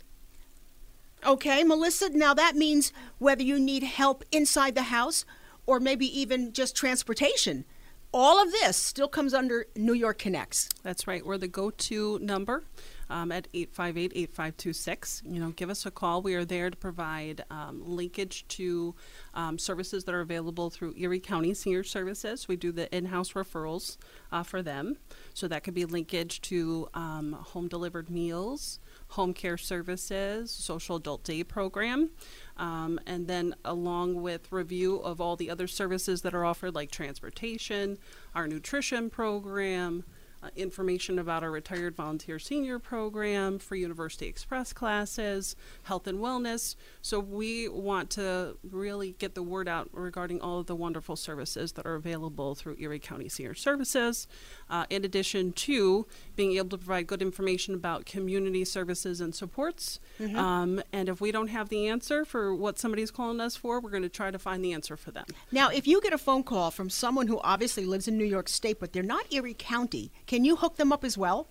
[1.25, 5.25] Okay, Melissa, now that means whether you need help inside the house
[5.65, 7.65] or maybe even just transportation.
[8.13, 10.69] All of this still comes under New York Connects.
[10.83, 11.25] That's right.
[11.25, 12.63] We're the go to number
[13.09, 15.23] um, at 858 8526.
[15.25, 16.21] You know, give us a call.
[16.21, 18.95] We are there to provide um, linkage to
[19.33, 22.47] um, services that are available through Erie County Senior Services.
[22.47, 23.97] We do the in house referrals
[24.31, 24.97] uh, for them.
[25.33, 28.79] So that could be linkage to um, home delivered meals,
[29.09, 32.11] home care services, social adult day program.
[32.57, 36.89] Um, and then along with review of all the other services that are offered like
[36.89, 37.97] transportation
[38.33, 40.03] our nutrition program
[40.55, 46.75] information about our retired volunteer senior program, free University Express classes, health and wellness.
[47.01, 51.73] So we want to really get the word out regarding all of the wonderful services
[51.73, 54.27] that are available through Erie County Senior Services,
[54.69, 56.05] uh, in addition to
[56.35, 59.99] being able to provide good information about community services and supports.
[60.19, 60.37] Mm-hmm.
[60.37, 63.91] Um, and if we don't have the answer for what somebody's calling us for, we're
[63.91, 65.25] going to try to find the answer for them.
[65.51, 68.49] Now, if you get a phone call from someone who obviously lives in New York
[68.49, 71.47] State, but they're not Erie County, can you hook them up as well?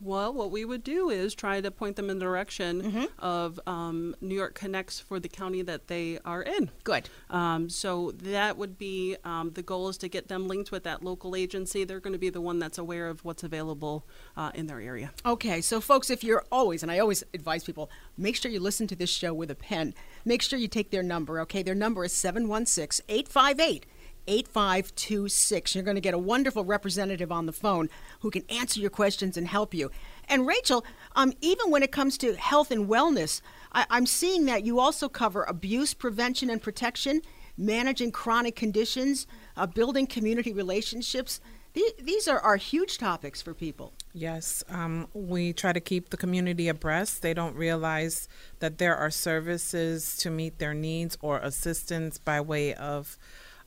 [0.00, 3.04] Well, what we would do is try to point them in the direction Mm-hmm.
[3.20, 6.70] of um, New York Connects for the county that they are in.
[6.82, 7.08] Good.
[7.30, 11.04] Um, so that would be um, the goal is to get them linked with that
[11.04, 11.84] local agency.
[11.84, 14.04] They're going to be the one that's aware of what's available
[14.36, 15.12] uh, in their area.
[15.24, 17.88] Okay, so folks, if you're always, and I always advise people,
[18.18, 19.94] make sure you listen to this show with a pen.
[20.24, 21.62] Make sure you take their number, okay?
[21.62, 23.86] Their number is 716 858
[24.26, 25.74] 8526.
[25.74, 27.88] You're going to get a wonderful representative on the phone
[28.20, 29.90] who can answer your questions and help you.
[30.28, 30.84] And Rachel,
[31.16, 33.40] um, even when it comes to health and wellness,
[33.72, 37.22] I- I'm seeing that you also cover abuse prevention and protection,
[37.56, 39.26] managing chronic conditions,
[39.56, 41.40] uh, building community relationships.
[41.74, 43.94] These, are, are huge topics for people.
[44.12, 47.20] Yes, um, we try to keep the community abreast.
[47.20, 48.28] They don't realize
[48.60, 53.18] that there are services to meet their needs or assistance by way of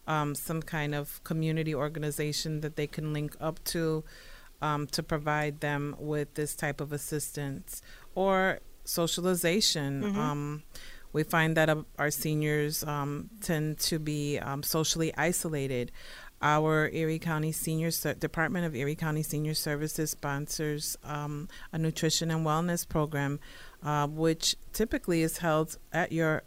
[0.07, 4.03] um, some kind of community organization that they can link up to
[4.61, 7.81] um, to provide them with this type of assistance
[8.15, 10.01] or socialization.
[10.01, 10.15] Mhm.
[10.15, 10.63] Um,
[11.13, 15.91] we find that uh, our seniors um, tend to be um, socially isolated.
[16.41, 22.29] Our Erie County Senior Ser- Department of Erie County Senior Services sponsors um, a nutrition
[22.29, 23.39] and wellness program,
[23.81, 26.43] uh, which typically is held at your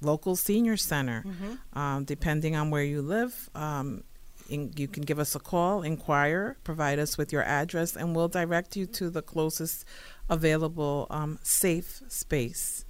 [0.00, 1.24] local senior center.
[1.26, 1.78] Mhm.
[1.78, 4.04] Um, depending on where you live, um,
[4.48, 8.28] in, you can give us a call, inquire, provide us with your address, and we'll
[8.28, 9.84] direct you to the closest
[10.28, 12.84] available um, safe space.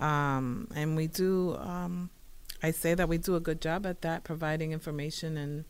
[0.00, 2.10] Um, and we do, um,
[2.62, 5.64] I say that we do a good job at that, providing information and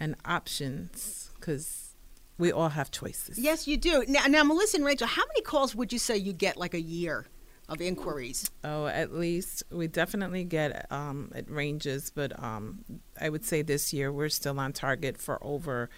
[0.00, 1.94] and options, because
[2.38, 3.38] we all have choices.
[3.38, 4.04] Yes, you do.
[4.08, 6.80] Now, now, Melissa and Rachel, how many calls would you say you get like a
[6.80, 7.26] year
[7.68, 8.50] of inquiries?
[8.64, 12.84] Oh, at least we definitely get um, it ranges, but um,
[13.20, 15.88] I would say this year we're still on target for over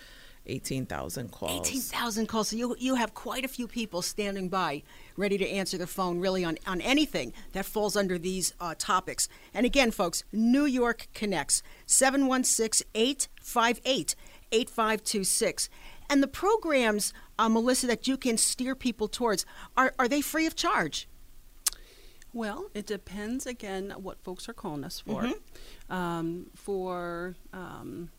[0.47, 1.67] eighteen thousand calls.
[1.67, 2.49] 18,000 calls.
[2.49, 4.83] So you, you have quite a few people standing by
[5.17, 9.29] ready to answer the phone really on, on anything that falls under these uh, topics.
[9.55, 14.15] And again, folks, New York Connects, 716 858
[14.53, 15.69] 8526.
[16.11, 19.47] And the programs, uh, Melissa, that you can steer people towards,
[19.77, 21.09] are, are they free of charge?
[22.35, 25.23] Well, it depends again what folks are calling us for.
[25.23, 25.35] Mhm.
[25.95, 28.11] Um, for um,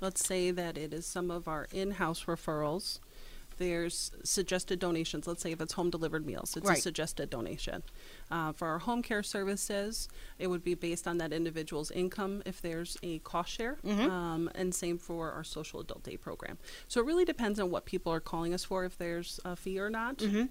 [0.00, 3.00] let's say that it is some of our in-house referrals.
[3.56, 5.26] There's suggested donations.
[5.28, 6.78] Let's say if it's home delivered meals, it's Right.
[6.78, 7.84] a suggested donation.
[8.30, 10.08] Uh, for our home care services,
[10.40, 14.10] it would be based on that individual's income if there's a cost share, Mhm.
[14.10, 16.58] um, and same for our social adult day program.
[16.88, 19.78] So it really depends on what people are calling us for, if there's a fee
[19.78, 20.18] or not.
[20.18, 20.48] Mhm.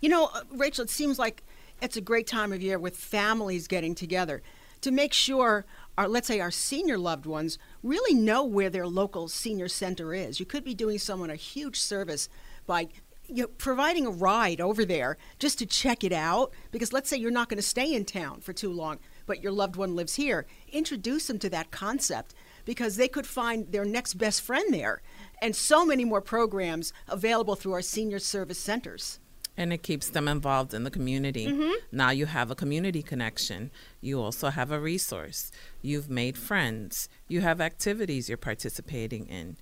[0.00, 1.42] You know, uh, Rachel, it seems like
[1.80, 4.42] it's a great time of year with families getting together
[4.80, 5.64] to make sure
[5.96, 10.40] our, let's say, our senior loved ones really know where their local senior center is.
[10.40, 12.28] You could be doing someone a huge service
[12.66, 12.88] by
[13.26, 16.52] you know, providing a ride over there just to check it out.
[16.70, 19.52] Because let's say you're not going to stay in town for too long, but your
[19.52, 20.46] loved one lives here.
[20.70, 22.34] Introduce them to that concept
[22.64, 25.02] because they could find their next best friend there.
[25.40, 29.20] And so many more programs available through our senior service centers.
[29.56, 31.46] And it keeps them involved in the community.
[31.46, 31.74] Mhm.
[31.92, 33.70] Now you have a community connection.
[34.00, 35.52] You also have a resource.
[35.80, 37.08] You've made friends.
[37.28, 39.56] You have activities you're participating in.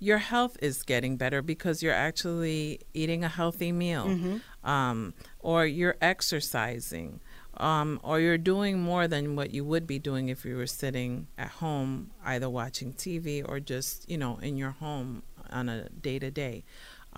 [0.00, 4.42] Your health is getting better because you're actually eating a healthy meal, Mhm.
[4.62, 5.96] um, or you're
[6.42, 7.20] exercising,
[7.56, 11.26] um, or you're doing more than what you would be doing if you were sitting
[11.36, 16.18] at home, either watching TV or just, you know, in your home on a day
[16.18, 16.62] to day.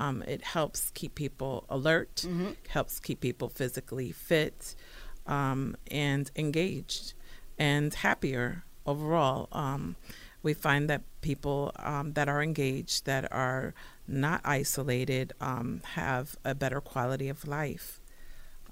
[0.01, 2.57] Um, it helps keep people alert, Mhm.
[2.69, 4.75] helps keep people physically fit
[5.27, 7.13] um, and engaged
[7.59, 9.49] and happier overall.
[9.53, 9.97] Um,
[10.43, 13.75] we find that people um, that are engaged, that are
[14.09, 18.01] not isolated, um, have a better quality of life.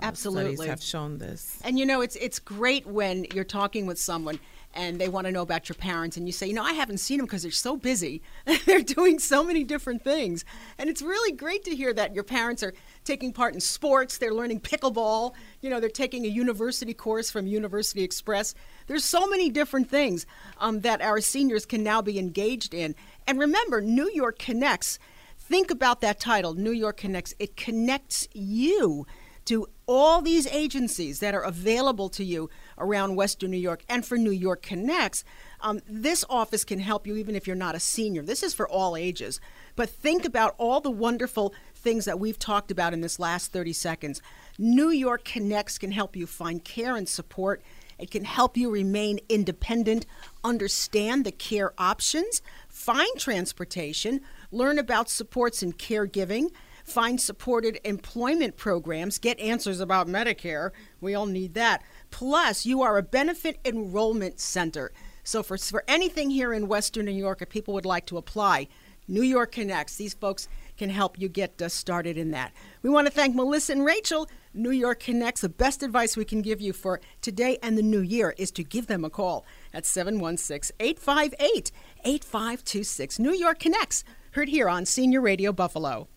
[0.00, 0.54] Uh, Absolutely.
[0.54, 1.58] Studies have shown this.
[1.62, 4.38] And you know, it's it's great when you're talking with someone
[4.74, 6.98] and they want to know about your parents, and you say, you know, I haven't
[6.98, 8.22] seen them because they're so busy.
[8.66, 10.44] they're doing so many different things,
[10.78, 12.74] and it's really great to hear that your parents are
[13.04, 14.18] taking part in sports.
[14.18, 15.34] They're learning pickleball.
[15.60, 18.54] You know, they're taking a university course from University Express.
[18.86, 20.26] There's so many different things
[20.58, 22.94] um, that our seniors can now be engaged in.
[23.26, 24.98] And remember, New York Connects.
[25.36, 27.34] Think about that title, New York Connects.
[27.38, 29.06] It connects you
[29.48, 33.84] to all these agencies that are available to you around Western New York.
[33.88, 35.24] And for New York Connects,
[35.60, 38.22] um, this office can help you even if you're not a senior.
[38.22, 39.40] This is for all ages.
[39.76, 43.72] But think about all the wonderful things that we've talked about in this last 30
[43.72, 44.22] seconds.
[44.58, 47.62] New York Connects can help you find care and support.
[47.98, 50.06] It can help you remain independent,
[50.44, 54.20] understand the care options, find transportation,
[54.52, 56.50] learn about supports in caregiving,
[56.84, 60.70] find supported employment programs, get answers about Medicare.
[61.00, 61.82] We all need that.
[62.10, 64.92] Plus, you are a benefit enrollment center.
[65.24, 68.68] So, for, for anything here in Western New York, if people would like to apply,
[69.08, 72.52] New York Connects, these folks can help you get uh, started in that.
[72.82, 74.28] We want to thank Melissa and Rachel.
[74.54, 78.00] New York Connects, the best advice we can give you for today and the new
[78.00, 81.72] year is to give them a call at 716 858
[82.04, 83.18] 8526.
[83.18, 86.08] New York Connects, heard here on Senior Radio Buffalo.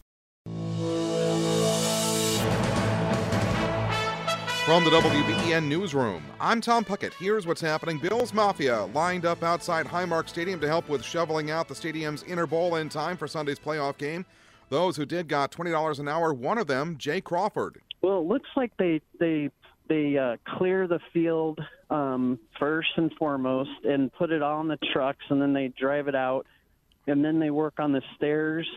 [4.72, 7.11] From the WBEN Newsroom, I'm Tom Puckett.
[7.15, 7.98] Here's what's happening.
[7.98, 12.48] Bills Mafia lined up outside Highmark Stadium to help with shoveling out the stadium's inner
[12.48, 14.26] bowl in time for Sunday's playoff game.
[14.69, 17.81] Those who did got $20 an hour, one of them, Jay Crawford.
[18.02, 19.49] Well, it looks like they they
[19.89, 25.26] they uh, clear the field um, first and foremost and put it on the trucks,
[25.30, 26.48] and then they drive it out,
[27.07, 28.69] and then they work on the stairs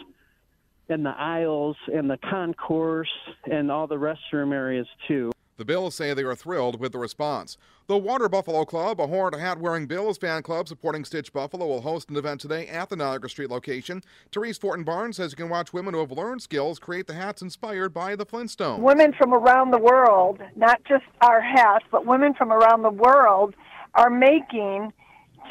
[0.89, 3.15] and the aisles and the concourse
[3.49, 5.31] and all the restroom areas too.
[5.57, 7.57] The Bills say they are thrilled with the response.
[7.87, 11.83] The Water Buffalo Club, a horned hat wearing Bills fan club supporting Stitch Buffalo, will
[11.83, 14.03] host an event today at the Niagara Street location.
[14.33, 17.41] Therese Fortin Barnes says you can watch women who have learned skills create the hats
[17.41, 18.81] inspired by the Flintstones.
[18.81, 23.55] Women from around the world, not just our hats, but women from around the world
[23.95, 24.93] are making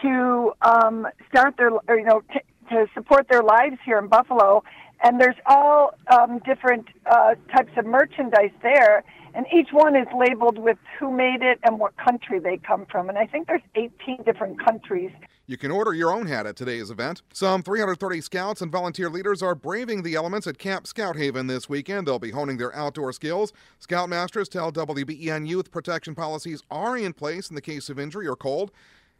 [0.02, 4.66] to um, start their, or, you know, t- to support their lives here in Buffalo.
[5.02, 10.57] And there's all um, different uh, types of merchandise there and each one is labeled
[10.57, 13.10] with who made it and what country they come from.
[13.10, 15.11] And I think there's 18 different countries.
[15.45, 17.22] You can order your own hat at today's event.
[17.34, 21.68] Some 330 scouts and volunteer leaders are braving the elements at Camp Scout Haven this
[21.68, 22.07] weekend.
[22.07, 23.51] They'll be honing their outdoor skills.
[23.81, 28.35] Scoutmasters tell WBEN youth protection policies are in place in the case of injury or
[28.35, 28.72] cold.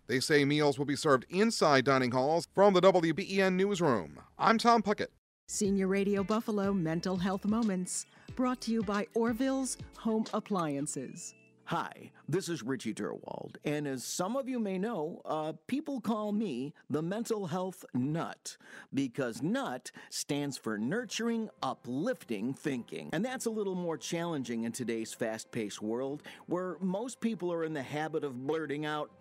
[0.08, 4.20] They say meals will be served inside dining halls from the WBEN newsroom.
[4.38, 5.08] I'm Tom Puckett.
[5.48, 8.06] Senior Radio Buffalo Mental Health Moments,
[8.36, 11.36] brought to you by Orville's Home Appliances.
[11.66, 16.32] Hi, this is Richie Durwald, and as some of you may know, uh, people call
[16.32, 18.58] me the mental health nut
[18.94, 23.10] because NUT stands for nurturing, uplifting thinking.
[23.14, 27.64] And that's a little more challenging in today's fast paced world where most people are
[27.64, 29.12] in the habit of blurting out,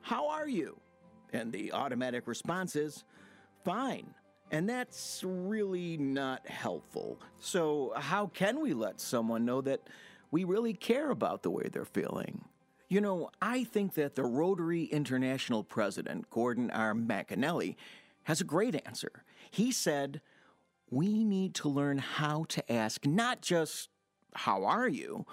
[0.00, 0.78] How are you?
[1.32, 3.04] And the automatic response is,
[3.64, 4.14] Fine.
[4.50, 7.20] And that's really not helpful.
[7.40, 9.80] So, how can we let someone know that
[10.30, 12.44] we really care about the way they're feeling?
[12.88, 16.94] You know, I think that the Rotary International president, Gordon R.
[16.94, 17.74] McInally,
[18.24, 19.24] has a great answer.
[19.50, 20.20] He said,
[20.90, 23.88] We need to learn how to ask not just,
[24.34, 25.26] How are you?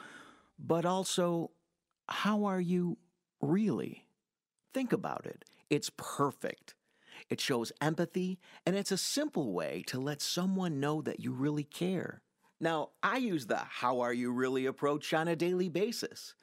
[0.57, 1.51] but also,
[2.09, 2.97] How are you
[3.41, 4.07] really?
[4.73, 5.45] Think about it.
[5.69, 6.73] It's perfect.
[7.29, 11.63] It shows empathy, and it's a simple way to let someone know that you really
[11.63, 12.21] care.
[12.59, 16.35] Now, I use the how are you really approach on a daily basis.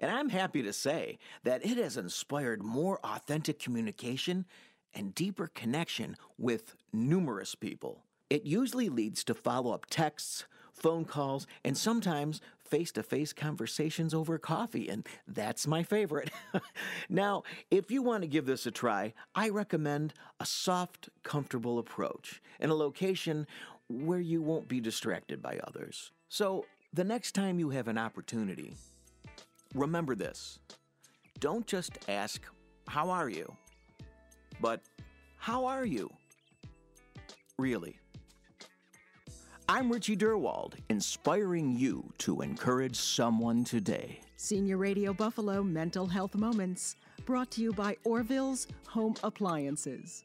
[0.00, 4.44] And I'm happy to say that it has inspired more authentic communication
[4.92, 8.04] and deeper connection with numerous people.
[8.28, 14.14] It usually leads to follow up texts, phone calls, and sometimes face to face conversations
[14.14, 16.30] over coffee, and that's my favorite.
[17.08, 22.42] now, if you want to give this a try, I recommend a soft, comfortable approach
[22.60, 23.46] in a location
[23.88, 26.10] where you won't be distracted by others.
[26.28, 28.76] So, the next time you have an opportunity,
[29.74, 30.58] remember this
[31.40, 32.42] don't just ask,
[32.88, 33.54] How are you?
[34.60, 34.80] but
[35.36, 36.10] How are you?
[37.58, 37.98] Really.
[39.74, 44.20] I'm Richie Durwald, inspiring you to encourage someone today.
[44.36, 46.94] Senior Radio Buffalo Mental Health Moments,
[47.26, 50.22] brought to you by Orville's Home Appliances.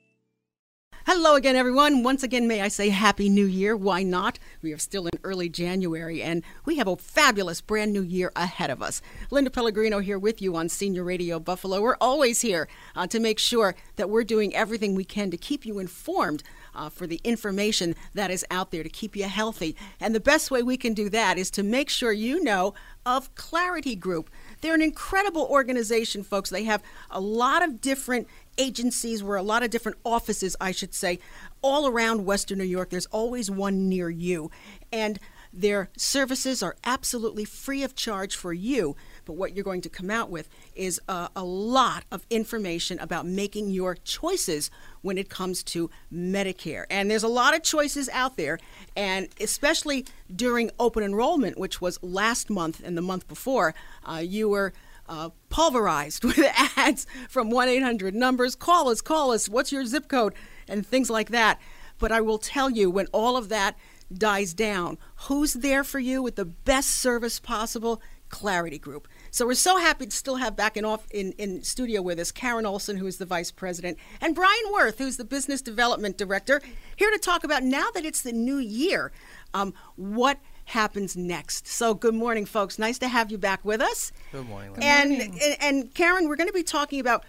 [1.08, 2.04] Hello again, everyone.
[2.04, 3.76] Once again, may I say Happy New Year?
[3.76, 4.38] Why not?
[4.62, 8.70] We are still in early January and we have a fabulous brand new year ahead
[8.70, 9.02] of us.
[9.32, 11.82] Linda Pellegrino here with you on Senior Radio Buffalo.
[11.82, 15.66] We're always here uh, to make sure that we're doing everything we can to keep
[15.66, 16.44] you informed
[16.76, 19.76] uh, for the information that is out there to keep you healthy.
[20.00, 22.74] And the best way we can do that is to make sure you know
[23.06, 24.30] of Clarity Group.
[24.62, 26.50] They're an incredible organization, folks.
[26.50, 28.28] They have a lot of different
[28.58, 31.20] agencies, where a lot of different offices, I should say,
[31.62, 32.90] all around Western New York.
[32.90, 34.52] There's always one near you.
[34.92, 35.20] And
[35.52, 38.96] their services are absolutely free of charge for you.
[39.26, 43.26] But what you're going to come out with is a, a lot of information about
[43.26, 44.70] making your choices
[45.02, 46.86] when it comes to Medicare.
[46.90, 48.60] And there's a lot of choices out there,
[48.96, 53.74] and especially during open enrollment, which was last month and the month before,
[54.06, 54.74] uh, you were.
[55.12, 56.38] Uh, pulverized with
[56.78, 58.54] ads from 1 800 numbers.
[58.54, 59.50] Call us, call us.
[59.50, 60.36] What's your zip code?
[60.68, 61.60] And things like that.
[61.98, 63.76] But I will tell you, when all of that
[64.16, 68.04] dies down, who's there for you with the best service possible?
[68.30, 69.08] Clarity Group.
[69.32, 72.32] So we're so happy to still have back in off in, in studio with us
[72.32, 76.62] Karen Olson, who is the vice president, and Brian Worth, who's the business development director,
[76.96, 79.12] here to talk about now that it's the new year,
[79.54, 81.68] um, what happens next.
[81.68, 82.80] So good morning, folks.
[82.80, 84.12] Nice to have you back with us.
[84.32, 84.74] Good morning.
[84.74, 85.40] Good and, morning.
[85.42, 87.26] and and Karen, we're going to be talking about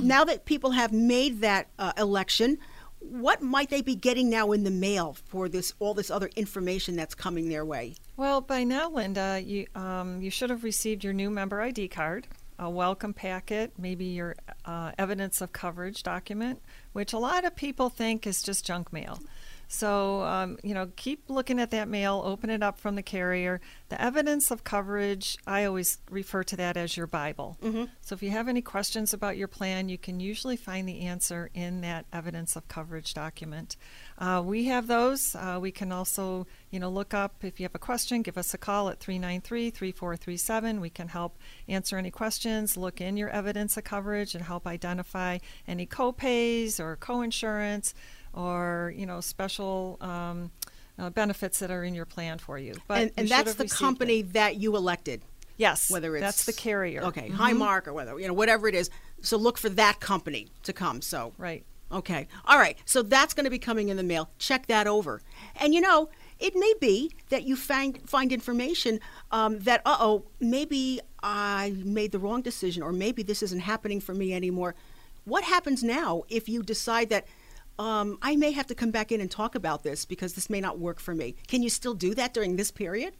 [0.00, 2.58] now that people have made that uh, election
[3.00, 6.96] what might they be getting now in the mail for this all this other information
[6.96, 7.94] that's coming their way?
[8.16, 12.26] Well, by now, Linda, you um, you should have received your new member ID card,
[12.58, 16.60] a welcome packet, maybe your uh, evidence of coverage document,
[16.92, 19.20] which a lot of people think is just junk mail.
[19.70, 23.60] So, um, you know, keep looking at that mail, open it up from the carrier.
[23.90, 27.58] The evidence of coverage, I always refer to that as your Bible.
[27.62, 27.84] Mm-hmm.
[28.00, 31.50] So, if you have any questions about your plan, you can usually find the answer
[31.52, 33.76] in that evidence of coverage document.
[34.16, 35.34] Uh, we have those.
[35.34, 38.54] Uh, we can also, you know, look up if you have a question, give us
[38.54, 40.80] a call at 393 3437.
[40.80, 41.38] We can help
[41.68, 46.96] answer any questions, look in your evidence of coverage, and help identify any copays or
[46.96, 47.92] coinsurance
[48.34, 50.50] or you know special um,
[50.98, 52.74] uh, benefits that are in your plan for you.
[52.86, 54.32] But and, and that's the company it.
[54.34, 55.22] that you elected.
[55.56, 57.02] Yes, whether it's that's the carrier.
[57.02, 57.40] Okay, mm-hmm.
[57.40, 58.90] Highmark or whether you know whatever it is.
[59.20, 61.02] So look for that company to come.
[61.02, 61.64] So right.
[61.90, 62.28] Okay.
[62.44, 62.76] All right.
[62.84, 64.28] So that's going to be coming in the mail.
[64.38, 65.22] Check that over.
[65.56, 69.00] And you know, it may be that you find find information
[69.32, 74.00] um, that uh oh maybe I made the wrong decision or maybe this isn't happening
[74.00, 74.74] for me anymore.
[75.24, 77.26] What happens now if you decide that
[77.78, 80.60] um, I may have to come back in and talk about this because this may
[80.60, 81.36] not work for me.
[81.46, 83.14] Can you still do that during this period?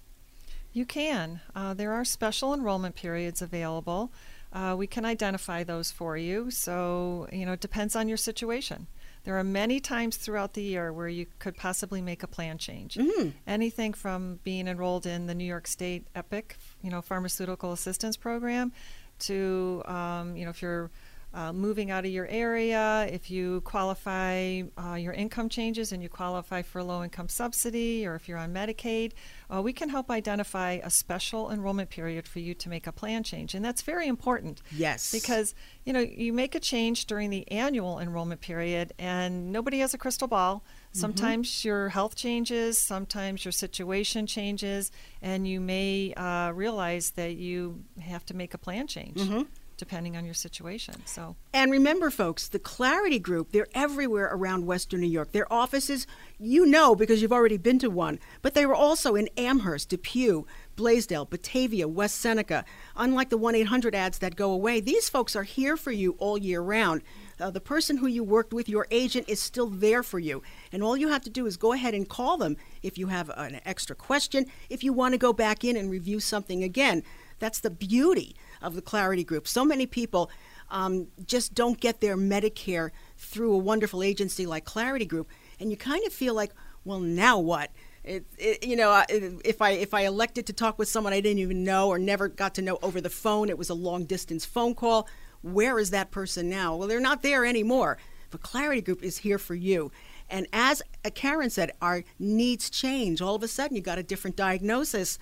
[0.72, 1.40] You can.
[1.54, 4.12] Uh, there are special enrollment periods available.
[4.52, 6.50] Uh, we can identify those for you.
[6.50, 8.86] So, you know, it depends on your situation.
[9.24, 12.94] There are many times throughout the year where you could possibly make a plan change.
[12.94, 13.32] Mm.
[13.46, 18.72] Anything from being enrolled in the New York State EPIC, you know, pharmaceutical assistance program,
[19.20, 20.90] to, um, you know, if you're
[21.34, 26.08] uh, moving out of your area, if you qualify, uh, your income changes and you
[26.08, 29.12] qualify for low income subsidy, or if you're on Medicaid,
[29.52, 33.22] uh, we can help identify a special enrollment period for you to make a plan
[33.22, 33.54] change.
[33.54, 34.62] And that's very important.
[34.74, 35.12] Yes.
[35.12, 39.92] Because, you know, you make a change during the annual enrollment period and nobody has
[39.92, 40.56] a crystal ball.
[40.56, 40.98] Mm-hmm.
[40.98, 41.68] Sometimes mm-hmm.
[41.68, 44.90] your health changes, sometimes your situation changes,
[45.20, 49.18] and you may uh, realize that you have to make a plan change.
[49.18, 49.42] Mm-hmm
[49.78, 50.94] depending on your situation.
[51.06, 55.32] So And remember folks, the Clarity Group, they're everywhere around Western New York.
[55.32, 56.06] Their offices,
[56.38, 60.44] you know because you've already been to one, but they were also in Amherst, Depew,
[60.76, 62.64] Blasdell, Batavia, West Seneca.
[62.96, 66.60] Unlike the 1-800 ads that go away, these folks are here for you all year
[66.60, 67.02] round.
[67.40, 70.42] Uh, the person who you worked with, your agent, is still there for you.
[70.72, 73.30] And all you have to do is go ahead and call them if you have
[73.36, 77.02] an extra question, if you want to go back in and review something again.
[77.38, 79.46] That's the beauty of the Clarity Group.
[79.48, 80.30] So many people
[80.70, 85.28] um, just don't get their Medicare through a wonderful agency like Clarity Group,
[85.60, 86.52] and you kind of feel like,
[86.84, 87.70] well, now what?
[88.04, 91.40] It, it, you know, if I if I elected to talk with someone I didn't
[91.40, 94.44] even know or never got to know over the phone, it was a long distance
[94.44, 95.08] phone call.
[95.42, 96.76] Where is that person now?
[96.76, 97.98] Well, they're not there anymore.
[98.30, 99.90] But Clarity Group is here for you.
[100.30, 100.82] And as
[101.14, 103.22] Karen said, our needs change.
[103.22, 105.18] All of a sudden, you got a different diagnosis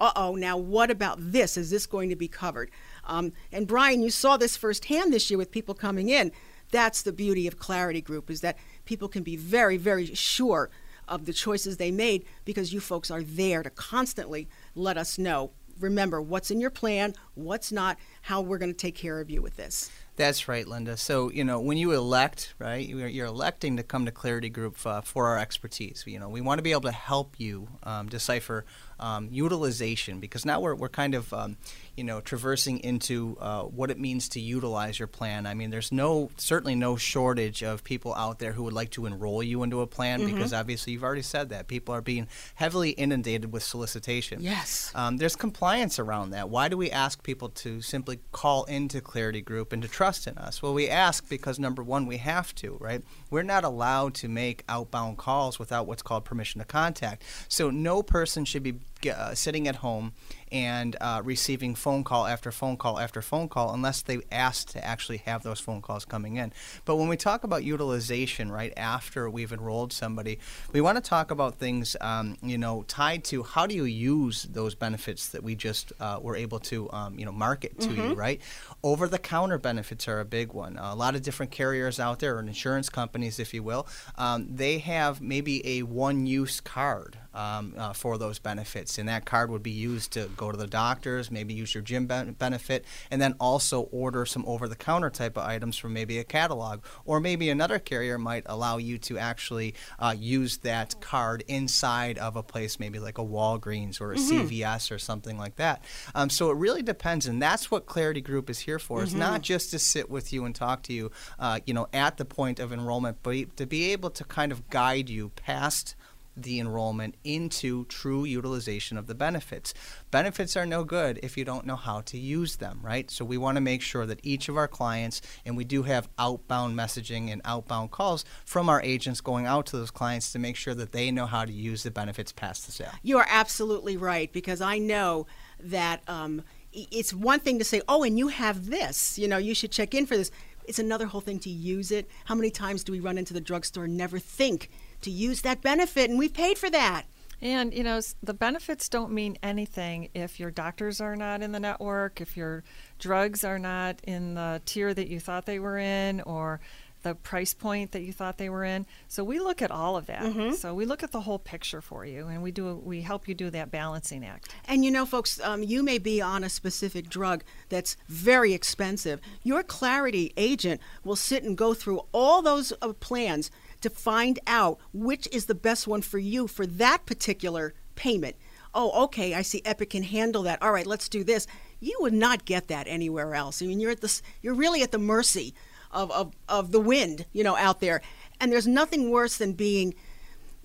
[0.00, 1.56] uh oh, now what about this?
[1.56, 2.70] Is this going to be covered?
[3.04, 6.32] Um, and Brian, you saw this firsthand this year with people coming in.
[6.70, 10.70] That's the beauty of Clarity Group is that people can be very, very sure
[11.08, 15.50] of the choices they made because you folks are there to constantly let us know.
[15.80, 19.42] Remember what's in your plan, what's not, how we're going to take care of you
[19.42, 19.90] with this.
[20.16, 20.96] That's right, Linda.
[20.96, 25.00] So, you know, when you elect, right, you're, electing to come to Clarity Group uh,
[25.00, 26.02] for our expertise.
[26.06, 28.64] You know, we want to be able to help you um, decipher
[28.98, 31.56] um, utilization because now we're, we're kind of, um,
[31.98, 35.46] you know, traversing into uh, what it means to utilize your plan.
[35.46, 39.04] I mean, there's no certainly no shortage of people out there who would like to
[39.06, 40.34] enroll you into a plan mm-hmm.
[40.34, 44.40] because obviously you've already said that people are being heavily inundated with solicitation.
[44.40, 44.92] Yes.
[44.94, 46.48] Um, there's compliance around that.
[46.48, 50.38] Why do we ask people to simply call into Clarity Group and to trust in
[50.38, 50.62] us?
[50.62, 53.02] Well, we ask because number one, we have to, right?
[53.30, 57.22] We're not allowed to make outbound calls without what's called permission to contact.
[57.48, 58.74] So no person should be
[59.08, 60.12] uh, sitting at home
[60.50, 64.84] and uh, receiving phone call after phone call after phone call unless they asked to
[64.84, 66.52] actually have those phone calls coming in.
[66.84, 70.40] But when we talk about utilization right after we've enrolled somebody,
[70.72, 74.44] we want to talk about things um, you know tied to how do you use
[74.44, 78.02] those benefits that we just uh, were able to um, you know market to you,
[78.02, 78.16] Mhm.
[78.16, 78.40] right?
[78.82, 80.76] Over the counter benefits are a big one.
[80.78, 82.88] a lot of different carriers out there, or insurance
[83.18, 83.86] companies, if you will,
[84.16, 87.18] um, they have maybe a one use card.
[87.34, 90.66] Um, uh, for those benefits, and that card would be used to go to the
[90.66, 95.44] doctors, maybe use your gym ben- benefit, and then also order some over-the-counter type of
[95.44, 100.12] items from maybe a catalog, or maybe another carrier might allow you to actually uh,
[100.18, 104.48] use that card inside of a place, maybe like a Walgreens or a Mhm.
[104.48, 105.84] CVS or something like that.
[106.16, 109.04] Um, so it really depends, and that's what Clarity Group is here for.
[109.04, 109.18] It's Mhm.
[109.18, 112.24] not just to sit with you and talk to you, uh, you know, at the
[112.24, 115.94] point of enrollment, but to be able to kind of guide you past
[116.42, 119.74] the enrollment into true utilization of the benefits.
[120.10, 123.10] Benefits are no good if you don't know how to use them, right?
[123.10, 126.08] So we want to make sure that each of our clients, and we do have
[126.18, 130.56] outbound messaging and outbound calls from our agents going out to those clients to make
[130.56, 132.92] sure that they know how to use the benefits past the sale.
[133.02, 135.26] You are absolutely right because I know
[135.60, 139.18] that um, it's one thing to say, "Oh, and you have this.
[139.18, 140.30] You know, you should check in for this."
[140.68, 142.08] It's another whole thing to use it.
[142.26, 144.70] How many times do we run into the drugstore and never think
[145.00, 147.06] to use that benefit, and we've paid for that?
[147.40, 151.60] And you know, the benefits don't mean anything if your doctors are not in the
[151.60, 152.64] network, if your
[152.98, 156.60] drugs are not in the tier that you thought they were in, or
[157.02, 158.84] the price point that you thought they were in.
[159.06, 160.22] So we look at all of that.
[160.22, 160.54] Mhm.
[160.56, 163.34] So we look at the whole picture for you, and we do we help you
[163.34, 164.48] do that balancing act.
[164.66, 169.20] And you know, folks, um, you may be on a specific drug that's very expensive.
[169.44, 173.50] Your Clarity agent will sit and go through all those uh, plans
[173.80, 178.34] to find out which is the best one for you for that particular payment.
[178.74, 180.60] Oh, okay, I see Epic can handle that.
[180.62, 181.46] All right, let's do this.
[181.80, 183.62] You would not get that anywhere else.
[183.62, 185.54] I mean, you're at the, s- you're really at the mercy
[185.90, 188.02] of, of, of the wind, you know, out there.
[188.40, 189.94] And there's nothing worse than being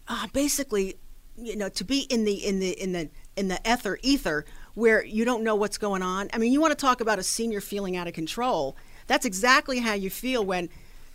[0.08, 0.95] uh, basically,
[1.38, 4.45] you know, to be in the in the in the in the ether ether
[4.76, 6.30] where you don't know what's going on.
[6.34, 8.76] I mean, you want to talk about a senior feeling out of control.
[9.08, 10.70] That's exactly how you feel when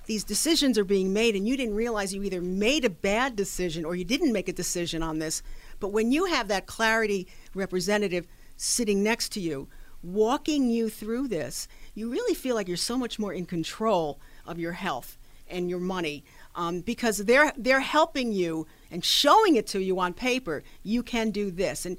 [0.07, 3.85] these decisions are being made and you didn't realize you either made a bad decision
[3.85, 5.43] or you didn't make a decision on this.
[5.81, 8.27] But when you have that clarity representative
[8.57, 9.69] sitting next to you,
[10.03, 11.69] walking you through this,
[11.99, 15.19] you really feel like you're so much more in control of your health
[15.51, 20.13] and your money um, because they're they're helping you and showing it to you on
[20.13, 20.63] paper.
[20.83, 21.97] You can do this, and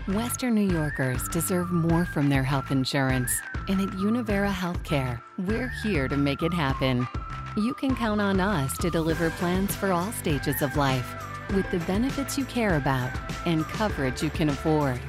[0.08, 3.32] Western New Yorkers deserve more from their health insurance.
[3.68, 7.08] And at Univera Healthcare, we're here to make it happen.
[7.56, 11.14] You can count on us to deliver plans for all stages of life
[11.54, 13.12] with the benefits you care about
[13.46, 15.00] and coverage you can afford.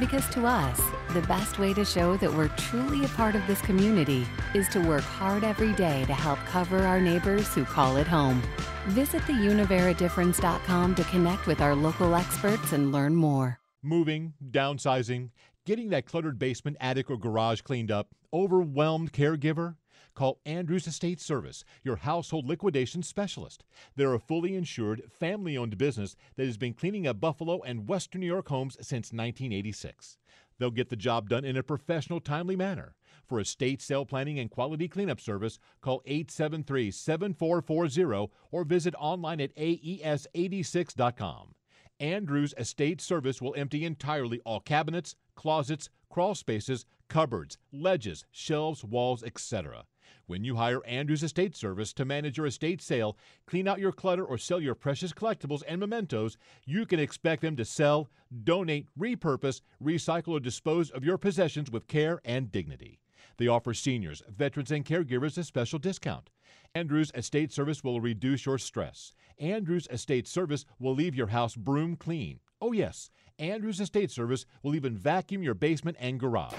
[0.00, 0.80] Because to us,
[1.12, 4.80] the best way to show that we're truly a part of this community is to
[4.80, 8.42] work hard every day to help cover our neighbors who call it home.
[8.88, 15.30] Visit theuniveradifference.com to connect with our local experts and learn more moving, downsizing,
[15.64, 19.76] getting that cluttered basement, attic, or garage cleaned up, overwhelmed caregiver?
[20.14, 23.62] Call Andrews Estate Service, your household liquidation specialist.
[23.94, 28.22] They're a fully insured, family owned business that has been cleaning up Buffalo and Western
[28.22, 30.18] New York homes since 1986.
[30.58, 32.96] They'll get the job done in a professional, timely manner.
[33.28, 39.54] For estate sale planning and quality cleanup service, call 873 7440 or visit online at
[39.54, 41.54] aes86.com.
[42.00, 49.24] Andrews Estate Service will empty entirely all cabinets, closets, crawl spaces, cupboards, ledges, shelves, walls,
[49.24, 49.84] etc.
[50.26, 53.16] When you hire Andrews Estate Service to manage your estate sale,
[53.46, 57.56] clean out your clutter, or sell your precious collectibles and mementos, you can expect them
[57.56, 58.08] to sell,
[58.44, 63.00] donate, repurpose, recycle, or dispose of your possessions with care and dignity.
[63.38, 66.30] They offer seniors, veterans, and caregivers a special discount.
[66.74, 69.12] Andrews Estate Service will reduce your stress.
[69.38, 72.40] Andrews Estate Service will leave your house broom clean.
[72.60, 76.52] Oh, yes, Andrews Estate Service will even vacuum your basement and garage.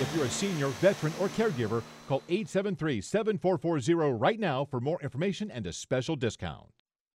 [0.00, 5.50] If you're a senior, veteran, or caregiver, call 873 7440 right now for more information
[5.50, 6.66] and a special discount.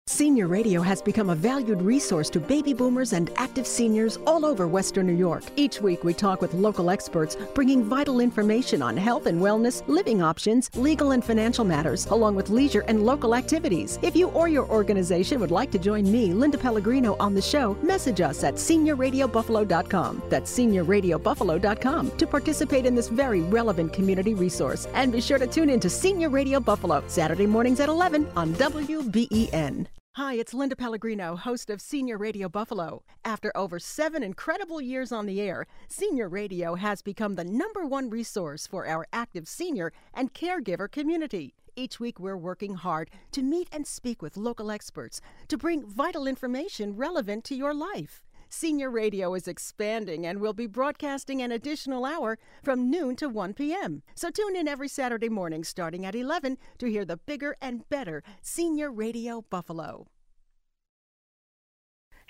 [0.07, 4.69] Senior Radio has become a valued resource to baby boomers and active seniors all over
[4.69, 5.43] Western New York.
[5.57, 10.21] Each week, we talk with local experts, bringing vital information on health and wellness, living
[10.21, 13.99] options, legal and financial matters, along with leisure and local activities.
[14.03, 17.75] If you or your organization would like to join me, Linda Pellegrino, on the show,
[17.83, 20.23] message us at seniorradiobuffalo.com.
[20.29, 24.87] That's seniorradiobuffalo.com to participate in this very relevant community resource.
[24.93, 28.53] And be sure to tune in to Senior Radio Buffalo, Saturday mornings at 11 on
[28.55, 29.87] WBEN.
[30.17, 33.03] Hi, it's Linda Pellegrino, host of Senior Radio Buffalo.
[33.25, 38.09] After over seven incredible years on the air, Senior Radio has become the number one
[38.09, 41.57] resource for our active senior and caregiver community.
[41.75, 46.29] Each week, we're working hard to meet and speak with local experts to bring vital
[46.29, 48.23] information relevant to your life.
[48.57, 53.53] Senior Radio is expanding and will be broadcasting an additional hour from noon to 1
[53.55, 54.05] p.m.
[54.15, 58.23] So tune in every Saturday morning starting at 11 to hear the bigger and better
[58.43, 60.07] Senior Radio Buffalo.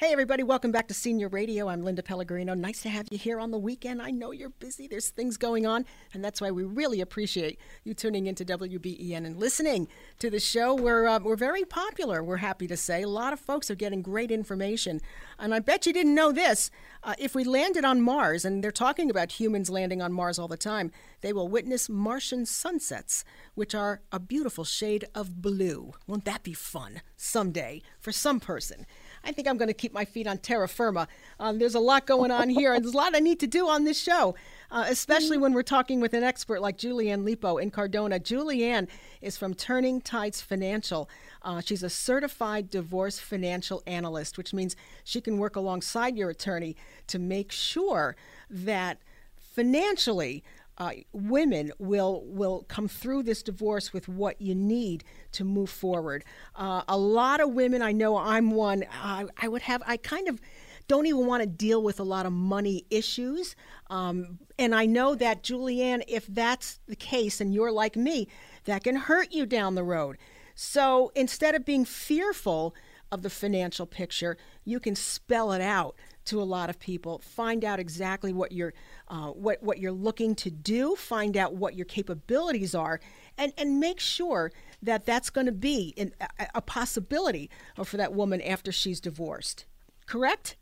[0.04, 1.66] Hey, everybody, welcome back to Senior Radio.
[1.66, 2.52] I'm Linda Pellegrino.
[2.52, 4.02] Nice to have you here on the weekend.
[4.02, 7.94] I know you're busy, there's things going on, and that's why we really appreciate you
[7.94, 10.74] tuning into WBEN and listening to the show.
[10.74, 13.00] We're, uh, we're very popular, we're happy to say.
[13.00, 15.00] A lot of folks are getting great information.
[15.38, 16.70] And I bet you didn't know this.
[17.02, 20.48] Uh, if we landed on Mars, and they're talking about humans landing on Mars all
[20.48, 23.24] the time, they will witness Martian sunsets,
[23.54, 25.94] which are a beautiful shade of blue.
[26.06, 28.84] Won't that be fun someday for some person?
[29.24, 31.08] I think I'm going to keep my feet on terra firma.
[31.40, 33.68] Um, there's a lot going on here, and there's a lot I need to do
[33.68, 34.34] on this show.
[34.74, 38.18] uh, especially when we're talking with an expert like Julianne Lipo in Cardona.
[38.18, 38.88] Julianne
[39.22, 41.08] is from Turning Tides Financial.
[41.42, 44.74] Uh, she's a certified divorce financial analyst, which means
[45.04, 46.76] she can work alongside your attorney
[47.06, 48.16] to make sure
[48.50, 48.98] that
[49.36, 50.42] financially
[50.78, 56.24] uh, women will will come through this divorce with what you need to move forward.
[56.56, 58.84] Uh, a lot of women, I know I'm one.
[58.90, 59.82] I, I would have.
[59.86, 60.40] I kind of
[60.86, 63.56] don't even want to deal with a lot of money issues.
[63.88, 68.28] Um, and I know that, Julianne, if that's the case and you're like me,
[68.64, 70.18] that can hurt you down the road.
[70.54, 72.74] So instead of being fearful
[73.10, 75.96] of the financial picture, you can spell it out
[76.26, 77.18] to a lot of people.
[77.18, 78.74] Find out exactly what you're
[79.08, 80.96] uh, what what you're looking to do.
[80.96, 83.00] Find out what your capabilities are,
[83.38, 84.52] and and make sure
[84.82, 87.50] that that's going to be in, a, a possibility
[87.84, 89.64] for that woman after she's divorced.
[90.06, 90.56] Correct?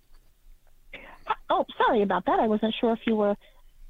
[1.51, 2.41] Oh, sorry about that.
[2.41, 3.37] I wasn't sure if you were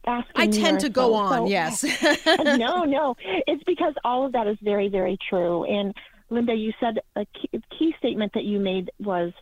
[0.07, 0.33] asking.
[0.37, 1.33] I tend to go so, on.
[1.33, 1.85] so- yes.
[2.27, 3.17] no, no.
[3.47, 5.65] It's because all of that is very, very true.
[5.65, 5.95] And
[6.31, 9.33] Linda, you said a key, key statement that you made was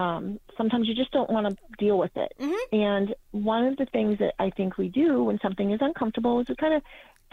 [0.00, 2.32] um, sometimes you just don't want to deal with it.
[2.72, 6.48] And one of the things that I think we do when something is uncomfortable is
[6.48, 6.82] we kind of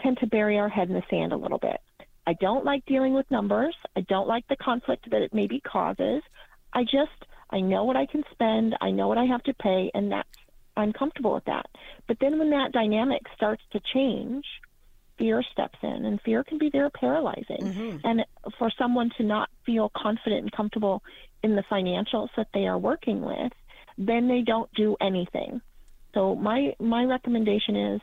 [0.02, 1.80] tend to bury our head in the sand a little bit.
[2.26, 3.74] I don't like dealing with numbers.
[3.96, 6.22] I don't like the conflict that it maybe causes.
[6.74, 8.76] I just I know what I can spend.
[8.82, 10.28] I know what I have to pay, and that's
[10.76, 11.66] I'm comfortable with that.
[12.06, 14.44] But then when that dynamic starts to change,
[15.18, 17.60] fear steps in, and fear can be very paralyzing.
[17.60, 17.96] Mm-hmm.
[18.04, 18.24] And
[18.58, 21.02] for someone to not feel confident and comfortable
[21.42, 23.52] in the financials that they are working with,
[23.96, 25.60] then they don't do anything.
[26.14, 28.00] So my my recommendation is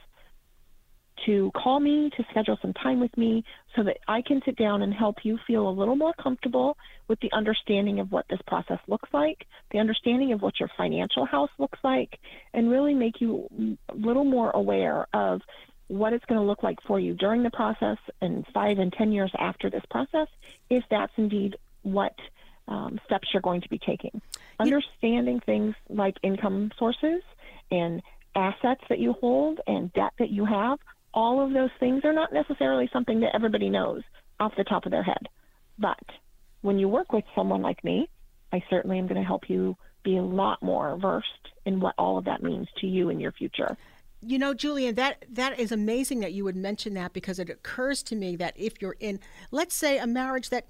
[1.26, 3.44] to call me to schedule some time with me
[3.76, 6.78] so that I can sit down and help you feel a little more comfortable
[7.08, 11.26] with the understanding of what this process looks like, the understanding of what your financial
[11.26, 12.20] house looks like,
[12.54, 15.42] and really make you a little more aware of
[15.88, 19.12] what it's going to look like for you during the process and five and ten
[19.12, 20.28] years after this process,
[20.70, 22.16] if that's indeed what
[22.68, 24.22] um, steps you're going to be taking.
[24.60, 27.22] Understanding things like income sources
[27.72, 28.02] and
[28.36, 30.80] assets that you hold and debt that you have,
[31.14, 34.02] all of those things are not necessarily something that everybody knows
[34.40, 35.30] off the top of their head.
[35.78, 36.04] But
[36.62, 38.10] when you work with someone like me,
[38.52, 41.28] I certainly am going to help you be a lot more versed
[41.66, 43.78] in what all of that means to you in your future.
[44.28, 48.02] You know, Julian, that that is amazing that you would mention that because it occurs
[48.04, 49.20] to me that if you're in,
[49.52, 50.66] let's say, a marriage that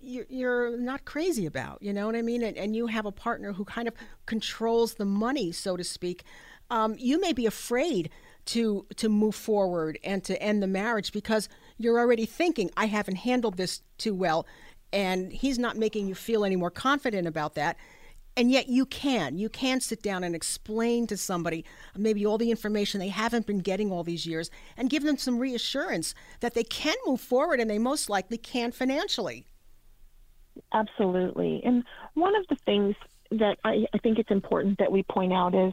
[0.00, 3.52] you're, not crazy about, you know what I mean, and, and you have a partner
[3.52, 3.94] who kind of
[4.24, 6.24] controls the money, so to speak,
[6.70, 8.08] um, you may be afraid
[8.46, 11.48] to to move forward and to end the marriage because
[11.78, 14.46] you're already thinking, I haven't handled this too well,
[14.92, 17.76] and he's not making you feel any more confident about that.
[18.36, 19.38] And yet you can.
[19.38, 21.64] You can sit down and explain to somebody
[21.96, 25.38] maybe all the information they haven't been getting all these years and give them some
[25.38, 29.46] reassurance that they can move forward and they most likely can financially.
[30.72, 31.62] Absolutely.
[31.64, 31.84] And
[32.14, 32.94] one of the things
[33.30, 35.72] that I, I think it's important that we point out is,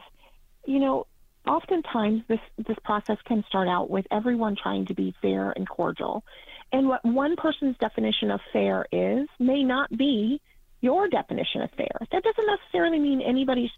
[0.65, 1.07] you know,
[1.45, 6.23] oftentimes this this process can start out with everyone trying to be fair and cordial.
[6.71, 10.41] And what one person's definition of fair is may not be
[10.83, 11.97] your definition of fair.
[12.11, 13.71] That doesn't necessarily mean anybody's